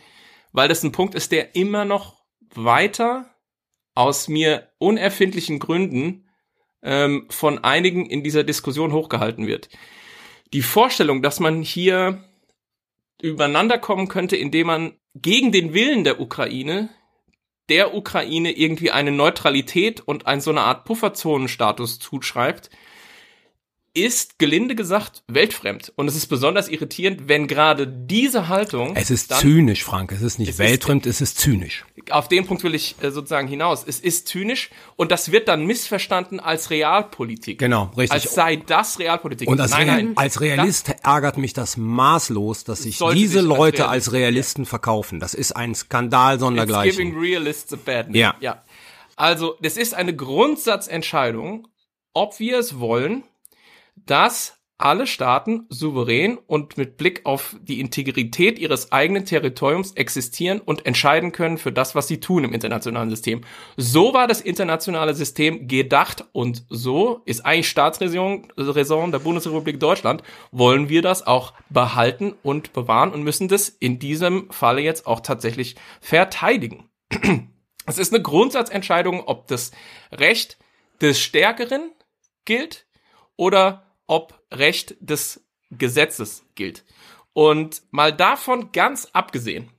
weil 0.51 0.67
das 0.67 0.83
ein 0.83 0.91
Punkt 0.91 1.15
ist, 1.15 1.31
der 1.31 1.55
immer 1.55 1.85
noch 1.85 2.21
weiter 2.53 3.33
aus 3.95 4.27
mir 4.27 4.69
unerfindlichen 4.77 5.59
Gründen 5.59 6.29
ähm, 6.81 7.27
von 7.29 7.63
einigen 7.63 8.05
in 8.05 8.23
dieser 8.23 8.43
Diskussion 8.43 8.93
hochgehalten 8.93 9.47
wird. 9.47 9.69
Die 10.53 10.61
Vorstellung, 10.61 11.21
dass 11.21 11.39
man 11.39 11.61
hier 11.61 12.23
übereinander 13.21 13.77
kommen 13.77 14.07
könnte, 14.07 14.35
indem 14.35 14.67
man 14.67 14.93
gegen 15.15 15.51
den 15.51 15.73
Willen 15.73 16.03
der 16.03 16.19
Ukraine 16.19 16.89
der 17.69 17.93
Ukraine 17.93 18.51
irgendwie 18.51 18.91
eine 18.91 19.11
Neutralität 19.11 20.01
und 20.01 20.27
ein 20.27 20.41
so 20.41 20.49
eine 20.49 20.61
Art 20.61 20.85
Pufferzonenstatus 20.85 21.99
zuschreibt, 21.99 22.69
ist 23.93 24.39
gelinde 24.39 24.75
gesagt 24.75 25.23
weltfremd. 25.27 25.91
Und 25.95 26.07
es 26.07 26.15
ist 26.15 26.27
besonders 26.27 26.69
irritierend, 26.69 27.27
wenn 27.27 27.47
gerade 27.47 27.87
diese 27.87 28.47
Haltung. 28.47 28.95
Es 28.95 29.09
ist 29.09 29.33
zynisch, 29.33 29.83
Frank. 29.83 30.11
Es 30.11 30.21
ist 30.21 30.39
nicht 30.39 30.49
es 30.49 30.59
weltfremd, 30.59 31.05
ist, 31.05 31.21
es 31.21 31.29
ist 31.29 31.39
zynisch. 31.39 31.85
Auf 32.09 32.27
den 32.27 32.45
Punkt 32.45 32.63
will 32.63 32.75
ich 32.75 32.95
äh, 33.01 33.11
sozusagen 33.11 33.47
hinaus. 33.47 33.83
Es 33.85 33.99
ist 33.99 34.27
zynisch 34.27 34.69
und 34.95 35.11
das 35.11 35.31
wird 35.31 35.47
dann 35.47 35.65
missverstanden 35.65 36.39
als 36.39 36.69
Realpolitik. 36.69 37.59
Genau, 37.59 37.91
richtig. 37.97 38.11
Als 38.23 38.33
sei 38.33 38.57
das 38.57 38.99
Realpolitik. 38.99 39.47
Und 39.47 39.59
als, 39.59 39.71
nein, 39.71 39.87
nein, 39.87 40.11
als 40.15 40.41
Realist 40.41 40.93
ärgert 41.03 41.37
mich 41.37 41.53
das 41.53 41.77
maßlos, 41.77 42.63
dass 42.63 42.83
sich 42.83 42.99
diese 43.13 43.39
sich 43.39 43.41
Leute 43.41 43.87
als, 43.87 44.07
als 44.07 44.13
Realisten 44.13 44.63
ja. 44.63 44.69
verkaufen. 44.69 45.19
Das 45.19 45.33
ist 45.33 45.55
ein 45.55 45.75
Skandal 45.75 46.39
sondergleichen. 46.39 46.89
It's 46.89 46.97
giving 46.97 47.19
realists 47.19 47.73
a 47.73 47.77
bad 47.83 48.07
name. 48.07 48.19
Ja. 48.19 48.35
ja. 48.39 48.63
Also, 49.15 49.57
das 49.61 49.75
ist 49.75 49.93
eine 49.93 50.15
Grundsatzentscheidung, 50.15 51.67
ob 52.13 52.39
wir 52.39 52.59
es 52.59 52.79
wollen 52.79 53.23
dass 54.05 54.59
alle 54.79 55.07
Staaten 55.07 55.65
souverän 55.67 56.37
und 56.37 56.77
mit 56.77 56.95
Blick 56.95 57.25
auf 57.25 57.57
die 57.61 57.81
Integrität 57.81 58.57
ihres 58.57 58.93
eigenen 58.93 59.25
Territoriums 59.25 59.91
existieren 59.91 60.61
und 60.61 60.85
entscheiden 60.85 61.33
können 61.33 61.57
für 61.57 61.73
das, 61.73 61.95
was 61.95 62.07
sie 62.07 62.21
tun 62.21 62.45
im 62.45 62.53
internationalen 62.53 63.09
System. 63.09 63.41
So 63.75 64.13
war 64.13 64.25
das 64.25 64.39
internationale 64.39 65.13
System 65.13 65.67
gedacht 65.67 66.23
und 66.31 66.63
so 66.69 67.21
ist 67.25 67.45
eigentlich 67.45 67.67
Staatsräson 67.67 68.53
der 68.55 69.19
Bundesrepublik 69.19 69.81
Deutschland. 69.81 70.23
Wollen 70.53 70.87
wir 70.87 71.01
das 71.01 71.27
auch 71.27 71.53
behalten 71.69 72.33
und 72.41 72.71
bewahren 72.71 73.11
und 73.11 73.23
müssen 73.23 73.49
das 73.49 73.67
in 73.67 73.99
diesem 73.99 74.49
Falle 74.49 74.81
jetzt 74.81 75.05
auch 75.07 75.19
tatsächlich 75.19 75.75
verteidigen. 75.99 76.89
Es 77.85 77.97
ist 77.97 78.13
eine 78.13 78.23
Grundsatzentscheidung, 78.23 79.23
ob 79.25 79.47
das 79.47 79.71
Recht 80.13 80.57
des 81.01 81.19
Stärkeren 81.19 81.91
gilt 82.45 82.85
oder 83.35 83.88
ob 84.09 84.41
Recht 84.51 84.95
des 84.99 85.41
Gesetzes 85.69 86.43
gilt. 86.55 86.83
Und 87.33 87.83
mal 87.91 88.11
davon 88.11 88.71
ganz 88.71 89.07
abgesehen, 89.13 89.69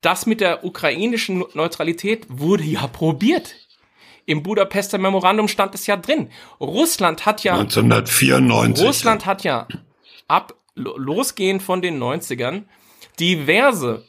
das 0.00 0.26
mit 0.26 0.40
der 0.40 0.64
ukrainischen 0.64 1.44
Neutralität 1.54 2.24
wurde 2.28 2.62
ja 2.62 2.86
probiert. 2.86 3.56
Im 4.26 4.44
Budapester 4.44 4.98
Memorandum 4.98 5.48
stand 5.48 5.74
es 5.74 5.86
ja 5.88 5.96
drin. 5.96 6.30
Russland 6.60 7.26
hat 7.26 7.42
ja 7.42 7.54
1994. 7.54 8.86
Russland 8.86 9.26
hat 9.26 9.42
ja 9.42 9.66
ab 10.28 10.54
losgehend 10.76 11.62
von 11.62 11.82
den 11.82 12.00
90ern 12.00 12.64
diverse 13.18 14.04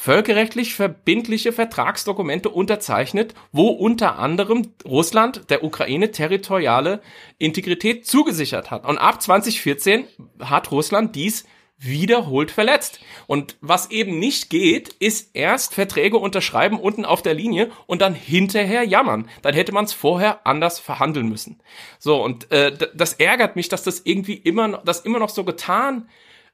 völkerrechtlich 0.00 0.76
verbindliche 0.76 1.52
Vertragsdokumente 1.52 2.50
unterzeichnet, 2.50 3.34
wo 3.50 3.66
unter 3.66 4.16
anderem 4.16 4.72
Russland 4.84 5.50
der 5.50 5.64
Ukraine 5.64 6.12
territoriale 6.12 7.02
Integrität 7.38 8.06
zugesichert 8.06 8.70
hat. 8.70 8.86
Und 8.86 8.98
ab 8.98 9.20
2014 9.20 10.04
hat 10.38 10.70
Russland 10.70 11.16
dies 11.16 11.46
wiederholt 11.78 12.52
verletzt. 12.52 13.00
Und 13.26 13.56
was 13.60 13.90
eben 13.90 14.20
nicht 14.20 14.50
geht, 14.50 14.88
ist 15.00 15.34
erst 15.34 15.74
Verträge 15.74 16.18
unterschreiben 16.18 16.78
unten 16.78 17.04
auf 17.04 17.20
der 17.20 17.34
Linie 17.34 17.72
und 17.86 18.00
dann 18.00 18.14
hinterher 18.14 18.84
jammern. 18.84 19.28
Dann 19.42 19.54
hätte 19.54 19.72
man 19.72 19.84
es 19.84 19.92
vorher 19.92 20.46
anders 20.46 20.78
verhandeln 20.78 21.28
müssen. 21.28 21.60
So, 21.98 22.22
und 22.22 22.52
äh, 22.52 22.72
das 22.94 23.14
ärgert 23.14 23.56
mich, 23.56 23.68
dass 23.68 23.82
das 23.82 24.02
irgendwie 24.04 24.34
immer, 24.34 24.80
das 24.84 25.00
immer 25.00 25.18
noch 25.18 25.30
so 25.30 25.42
getan 25.42 26.08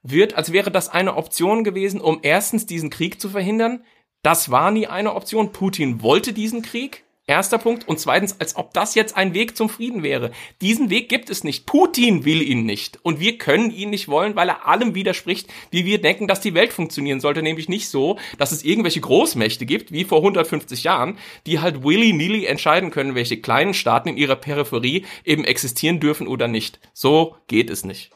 wird, 0.09 0.35
als 0.35 0.51
wäre 0.51 0.71
das 0.71 0.89
eine 0.89 1.15
Option 1.15 1.63
gewesen, 1.63 1.99
um 1.99 2.19
erstens 2.21 2.65
diesen 2.65 2.89
Krieg 2.89 3.19
zu 3.19 3.29
verhindern. 3.29 3.83
Das 4.21 4.49
war 4.49 4.71
nie 4.71 4.87
eine 4.87 5.13
Option. 5.13 5.51
Putin 5.51 6.01
wollte 6.01 6.33
diesen 6.33 6.61
Krieg. 6.61 7.03
Erster 7.27 7.57
Punkt. 7.57 7.87
Und 7.87 7.99
zweitens, 7.99 8.39
als 8.39 8.55
ob 8.55 8.71
das 8.73 8.93
jetzt 8.93 9.17
ein 9.17 9.33
Weg 9.33 9.57
zum 9.57 9.67
Frieden 9.67 10.03
wäre. 10.03 10.31
Diesen 10.61 10.91
Weg 10.91 11.09
gibt 11.09 11.31
es 11.31 11.43
nicht. 11.43 11.65
Putin 11.65 12.23
will 12.23 12.43
ihn 12.43 12.67
nicht. 12.67 12.99
Und 13.01 13.19
wir 13.19 13.39
können 13.39 13.71
ihn 13.71 13.89
nicht 13.89 14.07
wollen, 14.07 14.35
weil 14.35 14.49
er 14.49 14.67
allem 14.67 14.93
widerspricht, 14.93 15.47
wie 15.71 15.85
wir 15.85 15.99
denken, 15.99 16.27
dass 16.27 16.39
die 16.39 16.53
Welt 16.53 16.71
funktionieren 16.71 17.19
sollte. 17.19 17.41
Nämlich 17.41 17.67
nicht 17.67 17.89
so, 17.89 18.19
dass 18.37 18.51
es 18.51 18.63
irgendwelche 18.63 19.01
Großmächte 19.01 19.65
gibt, 19.65 19.91
wie 19.91 20.03
vor 20.03 20.19
150 20.19 20.83
Jahren, 20.83 21.17
die 21.47 21.59
halt 21.59 21.83
willy-nilly 21.83 22.45
entscheiden 22.45 22.91
können, 22.91 23.15
welche 23.15 23.41
kleinen 23.41 23.73
Staaten 23.73 24.09
in 24.09 24.17
ihrer 24.17 24.35
Peripherie 24.35 25.05
eben 25.23 25.45
existieren 25.45 25.99
dürfen 25.99 26.27
oder 26.27 26.47
nicht. 26.47 26.79
So 26.93 27.37
geht 27.47 27.71
es 27.71 27.85
nicht. 27.85 28.11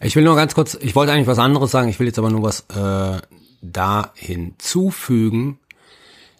Ich 0.00 0.14
will 0.14 0.24
nur 0.24 0.36
ganz 0.36 0.54
kurz, 0.54 0.74
ich 0.74 0.94
wollte 0.94 1.12
eigentlich 1.12 1.26
was 1.26 1.38
anderes 1.38 1.70
sagen, 1.70 1.88
ich 1.88 1.98
will 1.98 2.06
jetzt 2.06 2.18
aber 2.18 2.30
nur 2.30 2.42
was 2.42 2.60
äh, 2.74 3.20
da 3.62 4.12
hinzufügen, 4.14 5.58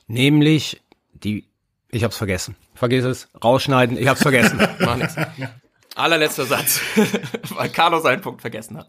nämlich 0.07 0.83
die, 1.15 1.47
ich 1.91 2.05
hab's 2.05 2.17
vergessen. 2.17 2.57
Vergiss 2.75 3.05
es, 3.05 3.29
rausschneiden, 3.43 3.97
ich 3.97 4.09
hab's 4.09 4.23
vergessen. 4.23 4.59
Mach 4.81 4.97
nix. 4.97 5.17
Allerletzter 5.95 6.45
Satz, 6.45 6.81
weil 7.51 7.71
Carlos 7.71 8.03
seinen 8.03 8.21
Punkt 8.21 8.43
vergessen 8.43 8.77
hat. 8.77 8.89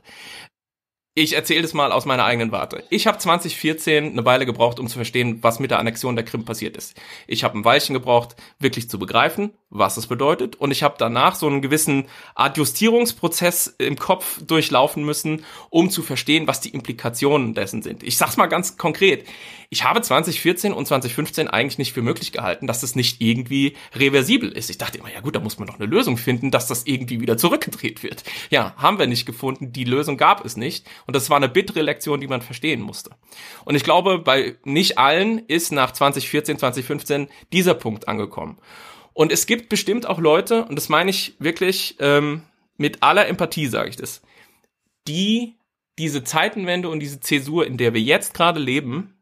Ich 1.19 1.34
erzähle 1.34 1.63
das 1.63 1.73
mal 1.73 1.91
aus 1.91 2.06
meiner 2.06 2.25
eigenen 2.25 2.51
Warte. 2.51 2.84
Ich 2.91 3.08
habe 3.08 3.17
2014 3.17 4.12
eine 4.12 4.23
Weile 4.23 4.45
gebraucht, 4.45 4.80
um 4.80 4.88
zu 4.88 4.99
verstehen, 4.99 5.39
was 5.41 5.58
mit 5.58 5.71
der 5.71 5.80
Annexion 5.80 6.15
der 6.15 6.23
Krim 6.23 6.45
passiert 6.45 6.77
ist. 6.77 6.95
Ich 7.25 7.43
habe 7.43 7.58
ein 7.58 7.65
Weilchen 7.65 7.95
gebraucht, 7.95 8.36
wirklich 8.60 8.88
zu 8.88 8.99
begreifen, 8.99 9.49
was 9.71 9.97
es 9.97 10.06
bedeutet. 10.06 10.58
Und 10.58 10.69
ich 10.69 10.84
habe 10.84 10.93
danach 10.99 11.34
so 11.34 11.47
einen 11.47 11.63
gewissen 11.63 12.06
Adjustierungsprozess 12.36 13.77
im 13.80 13.97
Kopf 13.97 14.43
durchlaufen 14.45 15.03
müssen, 15.03 15.43
um 15.71 15.89
zu 15.89 16.03
verstehen, 16.03 16.45
was 16.45 16.62
die 16.62 16.69
Implikationen 16.69 17.56
dessen 17.56 17.82
sind. 17.82 18.03
Ich 18.03 18.17
sag's 18.17 18.38
mal 18.38 18.45
ganz 18.45 18.77
konkret. 18.77 19.25
Ich 19.69 19.84
habe 19.84 20.01
2014 20.01 20.71
und 20.71 20.86
2015 20.88 21.49
eigentlich 21.49 21.77
nicht 21.77 21.91
für 21.91 22.01
möglich 22.01 22.32
gehalten, 22.32 22.67
dass 22.67 22.82
das 22.82 22.95
nicht 22.95 23.21
irgendwie 23.21 23.75
reversibel 23.93 24.49
ist. 24.49 24.69
Ich 24.69 24.77
dachte 24.77 24.97
immer, 24.97 25.12
ja 25.12 25.19
gut, 25.19 25.36
da 25.36 25.41
muss 25.41 25.60
man 25.60 25.67
doch 25.67 25.75
eine 25.75 25.86
Lösung 25.86 26.17
finden, 26.17 26.51
dass 26.51 26.67
das 26.67 26.86
irgendwie 26.86 27.19
wieder 27.19 27.38
zurückgedreht 27.38 28.01
wird. 28.01 28.23
Ja, 28.49 28.73
haben 28.77 28.97
wir 28.97 29.08
nicht 29.08 29.25
gefunden. 29.25 29.73
Die 29.73 29.84
Lösung 29.84 30.15
gab 30.15 30.45
es 30.45 30.56
nicht. 30.56 30.88
Und 31.06 31.15
das 31.15 31.30
war 31.30 31.38
eine 31.38 31.49
bittere 31.49 31.82
Lektion, 31.82 32.21
die 32.21 32.27
man 32.27 32.41
verstehen 32.41 32.82
musste. 32.82 33.12
Und 33.65 33.75
ich 33.75 33.84
glaube, 33.84 34.19
bei 34.19 34.56
nicht 34.63 34.97
allen 34.97 35.39
ist 35.39 35.73
nach 35.73 35.91
2014, 35.91 36.60
2015 36.60 37.27
dieser 37.51 37.73
Punkt 37.73 38.08
angekommen. 38.08 38.60
Und 39.13 39.34
es 39.34 39.47
gibt 39.47 39.67
bestimmt 39.67 40.06
auch 40.06 40.19
Leute, 40.19 40.63
und 40.65 40.75
das 40.75 40.88
meine 40.88 41.10
ich 41.10 41.36
wirklich 41.39 41.97
ähm, 41.99 42.43
mit 42.77 43.03
aller 43.03 43.27
Empathie, 43.27 43.67
sage 43.67 43.89
ich 43.89 43.95
das, 43.97 44.21
die 45.08 45.56
diese 45.97 46.23
Zeitenwende 46.23 46.89
und 46.89 46.99
diese 46.99 47.19
Zäsur, 47.19 47.65
in 47.65 47.77
der 47.77 47.93
wir 47.93 48.01
jetzt 48.01 48.34
gerade 48.34 48.60
leben, 48.60 49.16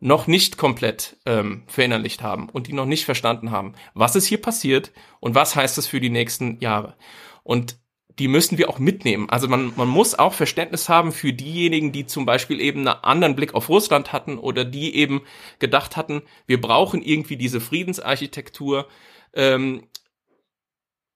noch 0.00 0.26
nicht 0.26 0.58
komplett 0.58 1.16
ähm, 1.24 1.62
verinnerlicht 1.66 2.22
haben 2.22 2.48
und 2.48 2.66
die 2.66 2.72
noch 2.72 2.86
nicht 2.86 3.04
verstanden 3.04 3.50
haben, 3.50 3.74
was 3.94 4.16
ist 4.16 4.26
hier 4.26 4.40
passiert 4.40 4.92
und 5.20 5.34
was 5.34 5.56
heißt 5.56 5.78
das 5.78 5.86
für 5.86 6.00
die 6.00 6.10
nächsten 6.10 6.58
Jahre. 6.60 6.96
Und 7.42 7.78
die 8.18 8.28
müssen 8.28 8.58
wir 8.58 8.68
auch 8.68 8.78
mitnehmen. 8.78 9.28
Also 9.28 9.48
man, 9.48 9.72
man 9.76 9.88
muss 9.88 10.14
auch 10.14 10.34
Verständnis 10.34 10.88
haben 10.88 11.10
für 11.10 11.32
diejenigen, 11.32 11.90
die 11.90 12.06
zum 12.06 12.26
Beispiel 12.26 12.60
eben 12.60 12.86
einen 12.86 13.02
anderen 13.02 13.34
Blick 13.34 13.54
auf 13.54 13.68
Russland 13.68 14.12
hatten 14.12 14.38
oder 14.38 14.64
die 14.64 14.94
eben 14.94 15.22
gedacht 15.58 15.96
hatten, 15.96 16.22
wir 16.46 16.60
brauchen 16.60 17.02
irgendwie 17.02 17.36
diese 17.36 17.60
Friedensarchitektur 17.60 18.86
ähm, 19.32 19.88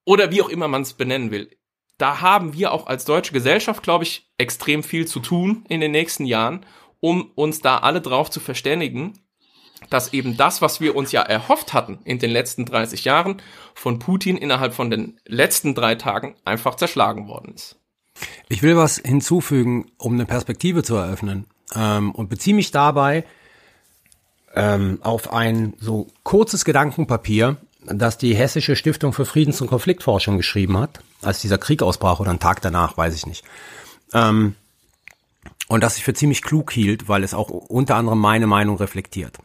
oder 0.04 0.32
wie 0.32 0.42
auch 0.42 0.48
immer 0.48 0.66
man 0.66 0.82
es 0.82 0.94
benennen 0.94 1.30
will. 1.30 1.50
Da 1.98 2.20
haben 2.20 2.54
wir 2.54 2.72
auch 2.72 2.86
als 2.86 3.04
deutsche 3.04 3.32
Gesellschaft, 3.32 3.82
glaube 3.82 4.04
ich, 4.04 4.30
extrem 4.38 4.82
viel 4.82 5.06
zu 5.06 5.20
tun 5.20 5.64
in 5.68 5.80
den 5.80 5.90
nächsten 5.90 6.24
Jahren, 6.24 6.64
um 7.00 7.30
uns 7.34 7.60
da 7.60 7.78
alle 7.78 8.00
drauf 8.00 8.30
zu 8.30 8.40
verständigen, 8.40 9.18
dass 9.90 10.12
eben 10.12 10.36
das, 10.36 10.60
was 10.60 10.80
wir 10.80 10.96
uns 10.96 11.12
ja 11.12 11.22
erhofft 11.22 11.72
hatten 11.72 12.00
in 12.04 12.18
den 12.18 12.30
letzten 12.30 12.64
30 12.64 13.04
Jahren, 13.04 13.40
von 13.74 13.98
Putin 13.98 14.36
innerhalb 14.36 14.74
von 14.74 14.90
den 14.90 15.18
letzten 15.24 15.74
drei 15.74 15.94
Tagen 15.94 16.34
einfach 16.44 16.74
zerschlagen 16.74 17.28
worden 17.28 17.54
ist. 17.54 17.76
Ich 18.48 18.62
will 18.62 18.76
was 18.76 18.98
hinzufügen, 18.98 19.92
um 19.96 20.14
eine 20.14 20.26
Perspektive 20.26 20.82
zu 20.82 20.96
eröffnen 20.96 21.46
ähm, 21.74 22.10
und 22.10 22.28
beziehe 22.28 22.56
mich 22.56 22.72
dabei 22.72 23.24
ähm, 24.54 24.98
auf 25.02 25.32
ein 25.32 25.74
so 25.78 26.08
kurzes 26.24 26.64
Gedankenpapier, 26.64 27.58
das 27.84 28.18
die 28.18 28.34
Hessische 28.34 28.74
Stiftung 28.74 29.12
für 29.12 29.24
Friedens- 29.24 29.60
und 29.60 29.68
Konfliktforschung 29.68 30.36
geschrieben 30.36 30.76
hat, 30.78 31.00
als 31.22 31.40
dieser 31.40 31.58
Krieg 31.58 31.82
ausbrach 31.82 32.18
oder 32.18 32.30
einen 32.30 32.40
Tag 32.40 32.60
danach, 32.60 32.96
weiß 32.96 33.14
ich 33.14 33.26
nicht. 33.26 33.44
Ähm, 34.12 34.56
und 35.68 35.82
das 35.82 35.96
ich 35.96 36.04
für 36.04 36.14
ziemlich 36.14 36.42
klug 36.42 36.72
hielt, 36.72 37.08
weil 37.08 37.22
es 37.22 37.34
auch 37.34 37.50
unter 37.50 37.96
anderem 37.96 38.18
meine 38.18 38.46
Meinung 38.46 38.76
reflektiert. 38.76 39.38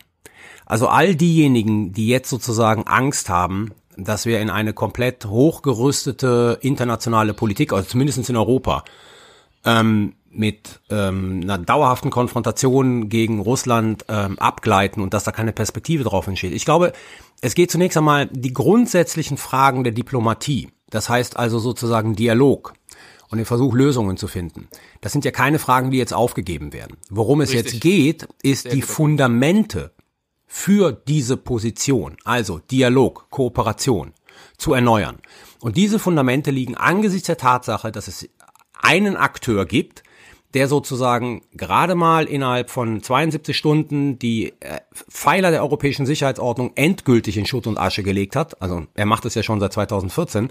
Also 0.65 0.87
all 0.87 1.15
diejenigen, 1.15 1.91
die 1.93 2.07
jetzt 2.07 2.29
sozusagen 2.29 2.87
Angst 2.87 3.29
haben, 3.29 3.71
dass 3.97 4.25
wir 4.25 4.39
in 4.39 4.49
eine 4.49 4.73
komplett 4.73 5.25
hochgerüstete 5.25 6.57
internationale 6.61 7.33
Politik, 7.33 7.73
also 7.73 7.87
zumindest 7.87 8.29
in 8.29 8.37
Europa, 8.37 8.83
ähm, 9.65 10.15
mit 10.31 10.79
ähm, 10.89 11.41
einer 11.43 11.59
dauerhaften 11.59 12.09
Konfrontation 12.09 13.07
gegen 13.07 13.39
Russland 13.39 14.05
ähm, 14.09 14.39
abgleiten 14.39 15.03
und 15.03 15.13
dass 15.13 15.25
da 15.25 15.31
keine 15.31 15.53
Perspektive 15.53 16.03
drauf 16.03 16.25
entsteht. 16.27 16.53
Ich 16.53 16.65
glaube, 16.65 16.93
es 17.41 17.53
geht 17.53 17.69
zunächst 17.69 17.97
einmal 17.97 18.27
die 18.31 18.53
grundsätzlichen 18.53 19.37
Fragen 19.37 19.83
der 19.83 19.93
Diplomatie. 19.93 20.69
Das 20.89 21.07
heißt 21.07 21.37
also 21.37 21.59
sozusagen 21.59 22.15
Dialog 22.15 22.73
und 23.33 23.39
den 23.39 23.45
Versuch, 23.45 23.73
Lösungen 23.73 24.15
zu 24.15 24.27
finden. 24.27 24.67
Das 25.01 25.11
sind 25.11 25.25
ja 25.25 25.31
keine 25.31 25.57
Fragen, 25.57 25.89
die 25.89 25.97
jetzt 25.97 26.13
aufgegeben 26.13 26.71
werden. 26.71 26.97
Worum 27.09 27.41
es 27.41 27.51
Richtig. 27.51 27.73
jetzt 27.73 27.81
geht, 27.81 28.27
ist 28.43 28.63
Sehr 28.63 28.73
die 28.73 28.83
Fundamente 28.83 29.91
für 30.45 30.91
diese 30.91 31.35
Position, 31.35 32.15
also 32.25 32.59
Dialog, 32.59 33.31
Kooperation, 33.31 34.13
zu 34.57 34.73
erneuern. 34.75 35.17
Und 35.61 35.77
diese 35.77 35.97
Fundamente 35.97 36.51
liegen 36.51 36.75
angesichts 36.75 37.25
der 37.25 37.37
Tatsache, 37.37 37.91
dass 37.91 38.07
es 38.07 38.29
einen 38.79 39.17
Akteur 39.17 39.65
gibt, 39.65 40.03
der 40.53 40.67
sozusagen 40.67 41.41
gerade 41.53 41.95
mal 41.95 42.25
innerhalb 42.25 42.69
von 42.69 43.01
72 43.01 43.57
Stunden 43.57 44.19
die 44.19 44.53
äh, 44.59 44.81
Pfeiler 45.09 45.49
der 45.49 45.63
europäischen 45.63 46.05
Sicherheitsordnung 46.05 46.73
endgültig 46.75 47.37
in 47.37 47.47
Schutt 47.47 47.65
und 47.65 47.79
Asche 47.79 48.03
gelegt 48.03 48.35
hat, 48.35 48.61
also 48.61 48.85
er 48.93 49.07
macht 49.07 49.25
es 49.25 49.33
ja 49.33 49.41
schon 49.41 49.59
seit 49.59 49.73
2014, 49.73 50.49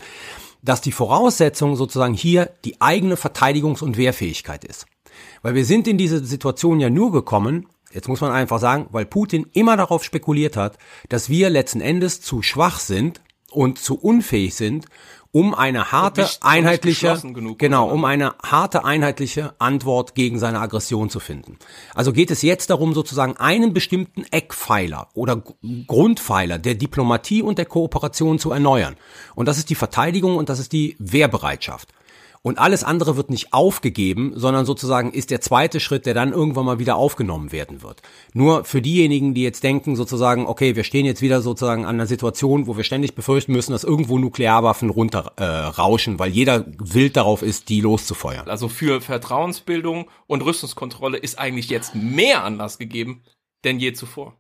dass 0.62 0.80
die 0.80 0.92
Voraussetzung 0.92 1.76
sozusagen 1.76 2.14
hier 2.14 2.50
die 2.64 2.80
eigene 2.80 3.16
Verteidigungs- 3.16 3.82
und 3.82 3.96
Wehrfähigkeit 3.96 4.64
ist. 4.64 4.86
Weil 5.42 5.54
wir 5.54 5.64
sind 5.64 5.88
in 5.88 5.98
diese 5.98 6.24
Situation 6.24 6.80
ja 6.80 6.88
nur 6.88 7.12
gekommen, 7.12 7.66
jetzt 7.92 8.08
muss 8.08 8.20
man 8.20 8.32
einfach 8.32 8.60
sagen, 8.60 8.86
weil 8.90 9.04
Putin 9.04 9.46
immer 9.52 9.76
darauf 9.76 10.04
spekuliert 10.04 10.56
hat, 10.56 10.78
dass 11.08 11.28
wir 11.28 11.50
letzten 11.50 11.80
Endes 11.80 12.20
zu 12.20 12.42
schwach 12.42 12.78
sind 12.78 13.20
und 13.50 13.78
zu 13.78 13.98
unfähig 13.98 14.54
sind, 14.54 14.86
um 15.32 15.54
eine 15.54 15.92
harte, 15.92 16.20
nicht, 16.20 16.42
einheitliche, 16.42 17.20
genau, 17.56 17.88
um 17.88 18.04
eine 18.04 18.34
harte, 18.42 18.84
einheitliche 18.84 19.54
Antwort 19.58 20.14
gegen 20.14 20.38
seine 20.38 20.60
Aggression 20.60 21.08
zu 21.08 21.20
finden. 21.20 21.58
Also 21.94 22.12
geht 22.12 22.30
es 22.30 22.42
jetzt 22.42 22.68
darum, 22.68 22.92
sozusagen 22.92 23.38
einen 23.38 23.72
bestimmten 23.72 24.24
Eckpfeiler 24.30 25.08
oder 25.14 25.42
Grundpfeiler 25.86 26.58
der 26.58 26.74
Diplomatie 26.74 27.40
und 27.40 27.56
der 27.56 27.64
Kooperation 27.64 28.38
zu 28.38 28.52
erneuern. 28.52 28.96
Und 29.34 29.48
das 29.48 29.56
ist 29.56 29.70
die 29.70 29.74
Verteidigung 29.74 30.36
und 30.36 30.50
das 30.50 30.58
ist 30.58 30.72
die 30.72 30.96
Wehrbereitschaft. 30.98 31.88
Und 32.44 32.58
alles 32.58 32.82
andere 32.82 33.16
wird 33.16 33.30
nicht 33.30 33.52
aufgegeben, 33.52 34.32
sondern 34.34 34.66
sozusagen 34.66 35.12
ist 35.12 35.30
der 35.30 35.40
zweite 35.40 35.78
Schritt, 35.78 36.06
der 36.06 36.14
dann 36.14 36.32
irgendwann 36.32 36.64
mal 36.64 36.80
wieder 36.80 36.96
aufgenommen 36.96 37.52
werden 37.52 37.82
wird. 37.82 38.02
Nur 38.34 38.64
für 38.64 38.82
diejenigen, 38.82 39.32
die 39.32 39.44
jetzt 39.44 39.62
denken, 39.62 39.94
sozusagen, 39.94 40.46
okay, 40.46 40.74
wir 40.74 40.82
stehen 40.82 41.06
jetzt 41.06 41.22
wieder 41.22 41.40
sozusagen 41.40 41.84
an 41.84 41.94
einer 41.94 42.08
Situation, 42.08 42.66
wo 42.66 42.76
wir 42.76 42.82
ständig 42.82 43.14
befürchten 43.14 43.52
müssen, 43.52 43.70
dass 43.70 43.84
irgendwo 43.84 44.18
Nuklearwaffen 44.18 44.90
runterrauschen, 44.90 46.16
äh, 46.16 46.18
weil 46.18 46.32
jeder 46.32 46.66
wild 46.78 47.16
darauf 47.16 47.42
ist, 47.42 47.68
die 47.68 47.80
loszufeuern. 47.80 48.48
Also 48.48 48.68
für 48.68 49.00
Vertrauensbildung 49.00 50.10
und 50.26 50.44
Rüstungskontrolle 50.44 51.18
ist 51.18 51.38
eigentlich 51.38 51.70
jetzt 51.70 51.94
mehr 51.94 52.42
Anlass 52.42 52.78
gegeben 52.78 53.22
denn 53.64 53.78
je 53.78 53.92
zuvor. 53.92 54.36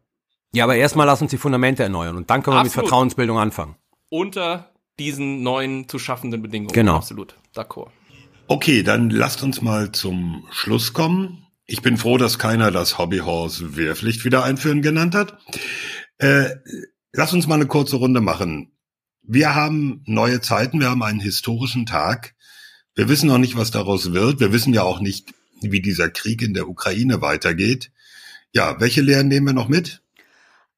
Ja, 0.52 0.64
aber 0.64 0.76
erstmal 0.76 1.06
lass 1.06 1.22
uns 1.22 1.30
die 1.30 1.38
Fundamente 1.38 1.82
erneuern 1.82 2.16
und 2.16 2.28
dann 2.28 2.42
können 2.42 2.56
wir 2.56 2.60
Absolut. 2.60 2.76
mit 2.76 2.88
Vertrauensbildung 2.88 3.38
anfangen. 3.38 3.76
Unter 4.10 4.71
diesen 4.98 5.42
neuen 5.42 5.88
zu 5.88 5.98
schaffenden 5.98 6.42
Bedingungen. 6.42 6.72
Genau. 6.72 6.96
Absolut. 6.96 7.36
D'accord. 7.54 7.90
Okay, 8.48 8.82
dann 8.82 9.10
lasst 9.10 9.42
uns 9.42 9.62
mal 9.62 9.92
zum 9.92 10.46
Schluss 10.50 10.92
kommen. 10.92 11.46
Ich 11.64 11.80
bin 11.80 11.96
froh, 11.96 12.18
dass 12.18 12.38
keiner 12.38 12.70
das 12.70 12.98
Hobbyhorse 12.98 13.76
Wehrpflicht 13.76 14.24
wieder 14.24 14.44
einführen 14.44 14.82
genannt 14.82 15.14
hat. 15.14 15.38
Äh, 16.18 16.50
lass 17.12 17.32
uns 17.32 17.46
mal 17.46 17.54
eine 17.54 17.66
kurze 17.66 17.96
Runde 17.96 18.20
machen. 18.20 18.72
Wir 19.22 19.54
haben 19.54 20.02
neue 20.06 20.40
Zeiten, 20.40 20.80
wir 20.80 20.90
haben 20.90 21.02
einen 21.02 21.20
historischen 21.20 21.86
Tag. 21.86 22.34
Wir 22.94 23.08
wissen 23.08 23.28
noch 23.28 23.38
nicht, 23.38 23.56
was 23.56 23.70
daraus 23.70 24.12
wird. 24.12 24.40
Wir 24.40 24.52
wissen 24.52 24.74
ja 24.74 24.82
auch 24.82 25.00
nicht, 25.00 25.32
wie 25.62 25.80
dieser 25.80 26.10
Krieg 26.10 26.42
in 26.42 26.54
der 26.54 26.68
Ukraine 26.68 27.22
weitergeht. 27.22 27.90
Ja, 28.52 28.80
welche 28.80 29.00
Lehren 29.00 29.28
nehmen 29.28 29.46
wir 29.46 29.54
noch 29.54 29.68
mit? 29.68 30.02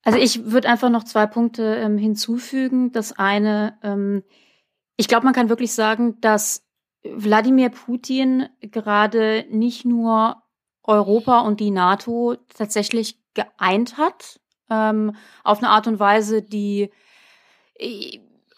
Also 0.05 0.19
ich 0.19 0.51
würde 0.51 0.69
einfach 0.69 0.91
noch 0.91 1.05
zwei 1.05 1.27
Punkte 1.27 1.77
ähm, 1.77 1.97
hinzufügen. 1.97 2.93
Das 2.93 3.13
eine, 3.13 3.79
ähm, 3.83 4.23
ich 4.97 5.09
glaube, 5.09 5.25
man 5.25 5.35
kann 5.35 5.49
wirklich 5.49 5.73
sagen, 5.73 6.21
dass 6.21 6.67
Wladimir 7.03 7.71
Putin 7.71 8.49
gerade 8.61 9.47
nicht 9.51 9.85
nur 9.85 10.43
Europa 10.83 11.41
und 11.41 11.61
die 11.61 11.71
NATO 11.71 12.37
tatsächlich 12.55 13.19
geeint 13.33 13.97
hat, 13.97 14.41
ähm, 14.71 15.17
auf 15.43 15.59
eine 15.59 15.71
Art 15.71 15.87
und 15.87 15.99
Weise, 15.99 16.43
die 16.43 16.91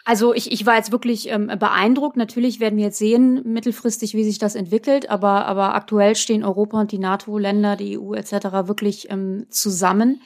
also 0.05 0.33
ich, 0.35 0.53
ich 0.53 0.65
war 0.67 0.77
jetzt 0.77 0.93
wirklich 0.93 1.29
ähm, 1.31 1.49
beeindruckt. 1.59 2.17
Natürlich 2.17 2.61
werden 2.61 2.77
wir 2.77 2.85
jetzt 2.85 2.99
sehen, 2.99 3.43
mittelfristig, 3.45 4.15
wie 4.15 4.23
sich 4.23 4.39
das 4.39 4.55
entwickelt, 4.55 5.11
aber, 5.11 5.47
aber 5.47 5.75
aktuell 5.75 6.15
stehen 6.15 6.45
Europa 6.45 6.81
und 6.81 6.93
die 6.93 6.99
NATO-Länder, 6.99 7.75
die 7.75 7.99
EU 7.99 8.15
etc. 8.15 8.69
wirklich 8.69 9.11
ähm, 9.11 9.47
zusammen 9.51 10.21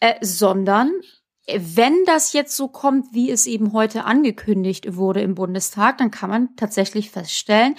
äh, 0.00 0.14
sondern 0.20 0.92
wenn 1.46 2.04
das 2.06 2.32
jetzt 2.32 2.56
so 2.56 2.68
kommt, 2.68 3.12
wie 3.12 3.30
es 3.30 3.46
eben 3.46 3.72
heute 3.72 4.04
angekündigt 4.04 4.96
wurde 4.96 5.20
im 5.20 5.34
Bundestag, 5.34 5.98
dann 5.98 6.10
kann 6.10 6.30
man 6.30 6.56
tatsächlich 6.56 7.10
feststellen, 7.10 7.74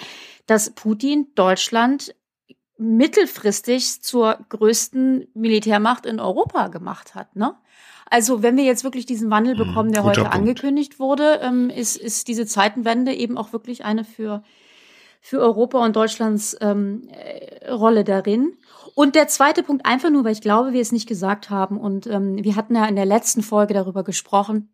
dass 0.46 0.70
Putin 0.70 1.28
Deutschland 1.34 2.14
mittelfristig 2.78 4.02
zur 4.02 4.38
größten 4.48 5.28
Militärmacht 5.34 6.06
in 6.06 6.20
Europa 6.20 6.68
gemacht 6.68 7.14
hat. 7.14 7.34
Ne? 7.34 7.56
Also 8.08 8.42
wenn 8.42 8.56
wir 8.56 8.64
jetzt 8.64 8.84
wirklich 8.84 9.06
diesen 9.06 9.30
Wandel 9.30 9.58
hm, 9.58 9.66
bekommen, 9.66 9.92
der 9.92 10.02
Guter 10.02 10.10
heute 10.10 10.20
Punkt. 10.22 10.36
angekündigt 10.36 11.00
wurde, 11.00 11.40
ähm, 11.42 11.70
ist, 11.70 11.96
ist 11.96 12.28
diese 12.28 12.46
Zeitenwende 12.46 13.14
eben 13.14 13.36
auch 13.36 13.52
wirklich 13.52 13.84
eine 13.84 14.04
für, 14.04 14.42
für 15.26 15.40
Europa 15.40 15.84
und 15.84 15.96
Deutschlands 15.96 16.56
ähm, 16.60 17.08
äh, 17.10 17.72
Rolle 17.72 18.04
darin. 18.04 18.56
Und 18.94 19.16
der 19.16 19.26
zweite 19.26 19.64
Punkt, 19.64 19.84
einfach 19.84 20.08
nur, 20.08 20.22
weil 20.22 20.30
ich 20.30 20.40
glaube, 20.40 20.72
wir 20.72 20.80
es 20.80 20.92
nicht 20.92 21.08
gesagt 21.08 21.50
haben. 21.50 21.80
Und 21.80 22.06
ähm, 22.06 22.36
wir 22.44 22.54
hatten 22.54 22.76
ja 22.76 22.86
in 22.86 22.94
der 22.94 23.06
letzten 23.06 23.42
Folge 23.42 23.74
darüber 23.74 24.04
gesprochen, 24.04 24.70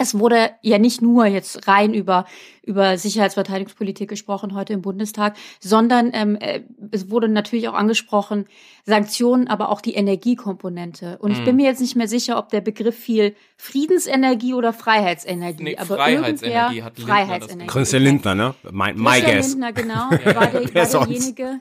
es 0.00 0.18
wurde 0.18 0.52
ja 0.62 0.78
nicht 0.78 1.02
nur 1.02 1.26
jetzt 1.26 1.68
rein 1.68 1.92
über, 1.92 2.24
über 2.62 2.96
Sicherheitsverteidigungspolitik 2.96 4.08
gesprochen 4.08 4.54
heute 4.54 4.72
im 4.72 4.80
Bundestag, 4.80 5.36
sondern 5.60 6.12
ähm, 6.14 6.38
äh, 6.40 6.62
es 6.90 7.10
wurde 7.10 7.28
natürlich 7.28 7.68
auch 7.68 7.74
angesprochen, 7.74 8.46
Sanktionen, 8.86 9.46
aber 9.46 9.68
auch 9.68 9.82
die 9.82 9.92
Energiekomponente. 9.92 11.18
Und 11.18 11.32
mhm. 11.32 11.36
ich 11.36 11.44
bin 11.44 11.56
mir 11.56 11.66
jetzt 11.66 11.82
nicht 11.82 11.96
mehr 11.96 12.08
sicher, 12.08 12.38
ob 12.38 12.48
der 12.48 12.62
Begriff 12.62 12.98
fiel 12.98 13.36
Friedensenergie 13.58 14.54
oder 14.54 14.72
Freiheitsenergie. 14.72 15.64
Nee, 15.64 15.76
aber 15.76 15.96
Freiheitsenergie 15.96 16.82
hat 16.82 16.98
Freiheitsenergie. 16.98 17.70
Christian 17.70 18.02
Lindner, 18.02 18.34
ne? 18.34 18.54
My, 18.72 18.94
my 18.94 19.20
Christian 19.20 19.60
Lindner, 19.60 19.72
genau, 19.74 20.10
war, 20.34 20.46
der, 20.46 20.74
war 20.74 21.06
derjenige, 21.06 21.60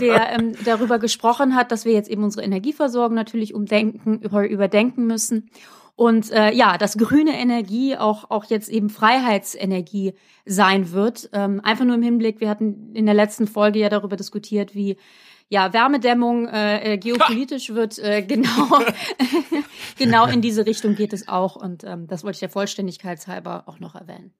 der 0.00 0.32
ähm, 0.32 0.54
darüber 0.64 0.98
gesprochen 0.98 1.54
hat, 1.54 1.70
dass 1.70 1.84
wir 1.84 1.92
jetzt 1.92 2.10
eben 2.10 2.24
unsere 2.24 2.44
Energieversorgung 2.44 3.14
natürlich 3.14 3.54
umdenken, 3.54 4.18
über, 4.18 4.48
überdenken 4.48 5.06
müssen. 5.06 5.50
Und 5.96 6.30
äh, 6.30 6.52
ja, 6.52 6.76
dass 6.76 6.98
grüne 6.98 7.38
Energie 7.38 7.96
auch, 7.96 8.30
auch 8.30 8.44
jetzt 8.44 8.68
eben 8.68 8.90
Freiheitsenergie 8.90 10.12
sein 10.44 10.92
wird. 10.92 11.30
Ähm, 11.32 11.60
einfach 11.64 11.86
nur 11.86 11.94
im 11.94 12.02
Hinblick, 12.02 12.38
wir 12.40 12.50
hatten 12.50 12.94
in 12.94 13.06
der 13.06 13.14
letzten 13.14 13.46
Folge 13.46 13.78
ja 13.78 13.88
darüber 13.88 14.16
diskutiert, 14.16 14.74
wie 14.74 14.98
ja, 15.48 15.72
Wärmedämmung 15.72 16.48
äh, 16.48 16.94
äh 16.94 16.98
geopolitisch 16.98 17.70
wird 17.70 17.98
äh, 17.98 18.20
genau 18.28 18.68
genau 19.98 20.26
in 20.26 20.42
diese 20.42 20.66
Richtung 20.66 20.96
geht 20.96 21.12
es 21.12 21.28
auch 21.28 21.56
und 21.56 21.84
ähm, 21.84 22.06
das 22.08 22.24
wollte 22.24 22.36
ich 22.36 22.40
der 22.40 22.50
Vollständigkeit 22.50 23.24
halber 23.26 23.64
auch 23.66 23.78
noch 23.78 23.94
erwähnen. 23.94 24.34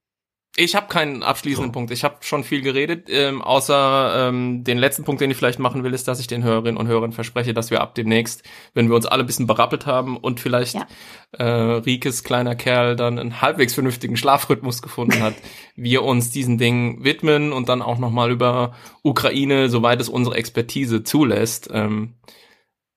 Ich 0.58 0.74
habe 0.74 0.88
keinen 0.88 1.22
abschließenden 1.22 1.68
so. 1.68 1.72
Punkt. 1.72 1.90
Ich 1.90 2.02
habe 2.02 2.16
schon 2.20 2.42
viel 2.42 2.62
geredet. 2.62 3.08
Ähm, 3.10 3.42
außer 3.42 4.28
ähm, 4.28 4.64
den 4.64 4.78
letzten 4.78 5.04
Punkt, 5.04 5.20
den 5.20 5.30
ich 5.30 5.36
vielleicht 5.36 5.58
machen 5.58 5.84
will, 5.84 5.92
ist, 5.92 6.08
dass 6.08 6.18
ich 6.18 6.28
den 6.28 6.42
Hörerinnen 6.42 6.78
und 6.78 6.88
Hörern 6.88 7.12
verspreche, 7.12 7.52
dass 7.52 7.70
wir 7.70 7.82
ab 7.82 7.94
demnächst, 7.94 8.42
wenn 8.72 8.88
wir 8.88 8.96
uns 8.96 9.04
alle 9.04 9.22
ein 9.22 9.26
bisschen 9.26 9.46
berappelt 9.46 9.84
haben 9.84 10.16
und 10.16 10.40
vielleicht 10.40 10.74
ja. 10.74 10.86
äh, 11.32 11.44
Rikes 11.44 12.24
kleiner 12.24 12.56
Kerl 12.56 12.96
dann 12.96 13.18
einen 13.18 13.42
halbwegs 13.42 13.74
vernünftigen 13.74 14.16
Schlafrhythmus 14.16 14.80
gefunden 14.80 15.20
hat, 15.22 15.34
wir 15.76 16.02
uns 16.02 16.30
diesen 16.30 16.56
Dingen 16.56 17.04
widmen 17.04 17.52
und 17.52 17.68
dann 17.68 17.82
auch 17.82 17.98
nochmal 17.98 18.30
über 18.30 18.74
Ukraine, 19.02 19.68
soweit 19.68 20.00
es 20.00 20.08
unsere 20.08 20.36
Expertise 20.36 21.04
zulässt, 21.04 21.68
ähm, 21.70 22.14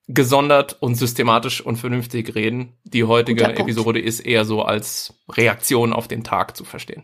gesondert 0.07 0.77
und 0.79 0.95
systematisch 0.95 1.59
und 1.59 1.75
vernünftig 1.75 2.35
reden. 2.35 2.77
Die 2.85 3.03
heutige 3.03 3.43
Episode 3.43 3.99
ist 3.99 4.21
eher 4.21 4.45
so 4.45 4.63
als 4.63 5.13
Reaktion 5.29 5.91
auf 5.91 6.07
den 6.07 6.23
Tag 6.23 6.55
zu 6.55 6.63
verstehen. 6.63 7.03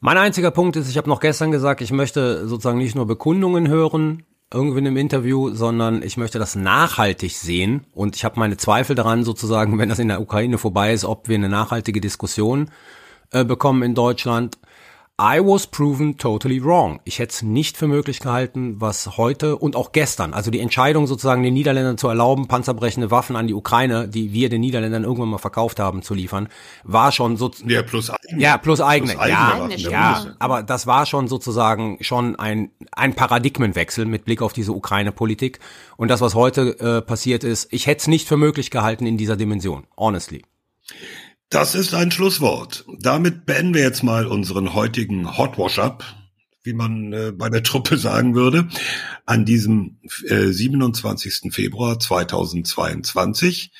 Mein 0.00 0.16
einziger 0.16 0.50
Punkt 0.50 0.76
ist, 0.76 0.88
ich 0.88 0.96
habe 0.96 1.08
noch 1.08 1.20
gestern 1.20 1.50
gesagt, 1.50 1.80
ich 1.80 1.90
möchte 1.90 2.46
sozusagen 2.46 2.78
nicht 2.78 2.94
nur 2.94 3.06
Bekundungen 3.06 3.68
hören, 3.68 4.24
irgendwie 4.52 4.78
in 4.78 4.86
einem 4.86 4.96
Interview, 4.96 5.50
sondern 5.50 6.02
ich 6.02 6.16
möchte 6.16 6.38
das 6.38 6.54
nachhaltig 6.54 7.36
sehen. 7.36 7.84
Und 7.92 8.16
ich 8.16 8.24
habe 8.24 8.40
meine 8.40 8.56
Zweifel 8.56 8.94
daran, 8.96 9.24
sozusagen, 9.24 9.78
wenn 9.78 9.88
das 9.88 9.98
in 9.98 10.08
der 10.08 10.20
Ukraine 10.20 10.58
vorbei 10.58 10.92
ist, 10.92 11.04
ob 11.04 11.28
wir 11.28 11.36
eine 11.36 11.48
nachhaltige 11.48 12.00
Diskussion 12.00 12.70
äh, 13.32 13.44
bekommen 13.44 13.82
in 13.82 13.94
Deutschland. 13.94 14.58
I 15.20 15.40
was 15.40 15.66
proven 15.66 16.16
totally 16.16 16.62
wrong. 16.62 17.00
Ich 17.02 17.18
hätte 17.18 17.32
es 17.32 17.42
nicht 17.42 17.76
für 17.76 17.88
möglich 17.88 18.20
gehalten, 18.20 18.80
was 18.80 19.16
heute 19.16 19.56
und 19.56 19.74
auch 19.74 19.90
gestern, 19.90 20.32
also 20.32 20.52
die 20.52 20.60
Entscheidung 20.60 21.08
sozusagen 21.08 21.42
den 21.42 21.54
Niederländern 21.54 21.98
zu 21.98 22.06
erlauben, 22.06 22.46
panzerbrechende 22.46 23.10
Waffen 23.10 23.34
an 23.34 23.48
die 23.48 23.54
Ukraine, 23.54 24.06
die 24.06 24.32
wir 24.32 24.48
den 24.48 24.60
Niederländern 24.60 25.02
irgendwann 25.02 25.30
mal 25.30 25.38
verkauft 25.38 25.80
haben, 25.80 26.02
zu 26.02 26.14
liefern, 26.14 26.48
war 26.84 27.10
schon 27.10 27.36
so. 27.36 27.50
Ja, 27.66 27.82
plus 27.82 28.10
eigene. 28.10 28.40
Ja, 28.40 28.58
plus 28.58 28.80
eigene. 28.80 29.14
Plus 29.14 29.22
eigene 29.24 29.76
ja, 29.76 29.90
ja, 29.90 30.26
aber 30.38 30.62
das 30.62 30.86
war 30.86 31.04
schon 31.04 31.26
sozusagen 31.26 31.98
schon 32.00 32.36
ein, 32.36 32.70
ein 32.92 33.14
Paradigmenwechsel 33.14 34.06
mit 34.06 34.24
Blick 34.24 34.40
auf 34.40 34.52
diese 34.52 34.70
Ukraine-Politik. 34.70 35.58
Und 35.96 36.12
das, 36.12 36.20
was 36.20 36.36
heute 36.36 36.78
äh, 36.78 37.02
passiert 37.02 37.42
ist, 37.42 37.72
ich 37.72 37.88
hätte 37.88 38.02
es 38.02 38.06
nicht 38.06 38.28
für 38.28 38.36
möglich 38.36 38.70
gehalten 38.70 39.04
in 39.04 39.16
dieser 39.16 39.36
Dimension, 39.36 39.88
honestly. 39.96 40.44
Das 41.50 41.74
ist 41.74 41.94
ein 41.94 42.10
Schlusswort. 42.10 42.84
Damit 42.98 43.46
beenden 43.46 43.72
wir 43.72 43.80
jetzt 43.80 44.02
mal 44.02 44.26
unseren 44.26 44.74
heutigen 44.74 45.38
Hot 45.38 45.56
Wash 45.56 45.78
Up, 45.78 46.04
wie 46.62 46.74
man 46.74 47.14
äh, 47.14 47.32
bei 47.32 47.48
der 47.48 47.62
Truppe 47.62 47.96
sagen 47.96 48.34
würde, 48.34 48.68
an 49.24 49.46
diesem 49.46 49.98
äh, 50.26 50.48
27. 50.48 51.50
Februar 51.50 51.98
2022. 51.98 53.72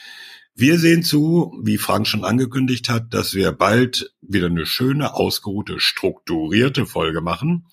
Wir 0.54 0.78
sehen 0.78 1.02
zu, 1.02 1.52
wie 1.62 1.76
Frank 1.76 2.08
schon 2.08 2.24
angekündigt 2.24 2.88
hat, 2.88 3.12
dass 3.12 3.34
wir 3.34 3.52
bald 3.52 4.14
wieder 4.22 4.46
eine 4.46 4.64
schöne, 4.64 5.14
ausgeruhte, 5.14 5.78
strukturierte 5.78 6.86
Folge 6.86 7.20
machen. 7.20 7.66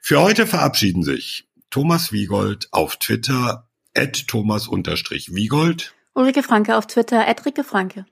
Für 0.00 0.20
heute 0.20 0.46
verabschieden 0.46 1.02
sich 1.02 1.48
Thomas 1.70 2.12
Wiegold 2.12 2.68
auf 2.70 2.96
Twitter, 2.98 3.68
at 3.96 4.28
Thomas-Wiegold. 4.28 5.92
Ulrike 6.14 6.42
Franke 6.44 6.76
auf 6.76 6.86
Twitter, 6.86 7.26
at 7.26 7.44
Rike 7.44 7.64
Franke. 7.64 8.06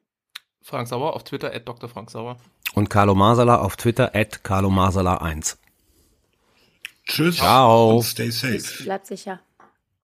Frank 0.63 0.89
Sauer 0.89 1.15
auf 1.15 1.25
Twitter, 1.25 1.53
at 1.53 1.67
Dr. 1.69 1.89
Frank 1.89 2.11
Sauer. 2.11 2.37
Und 2.75 2.89
Carlo 2.89 3.15
Masala 3.15 3.59
auf 3.59 3.77
Twitter, 3.77 4.15
at 4.15 4.43
Carlo 4.45 4.71
Masala 4.71 5.17
1. 5.17 5.59
Tschüss. 7.07 7.37
Ciao. 7.37 7.97
Und 7.97 8.05
stay 8.05 8.31
safe. 8.31 8.85
Bleibt 8.85 9.07
sicher. 9.07 9.41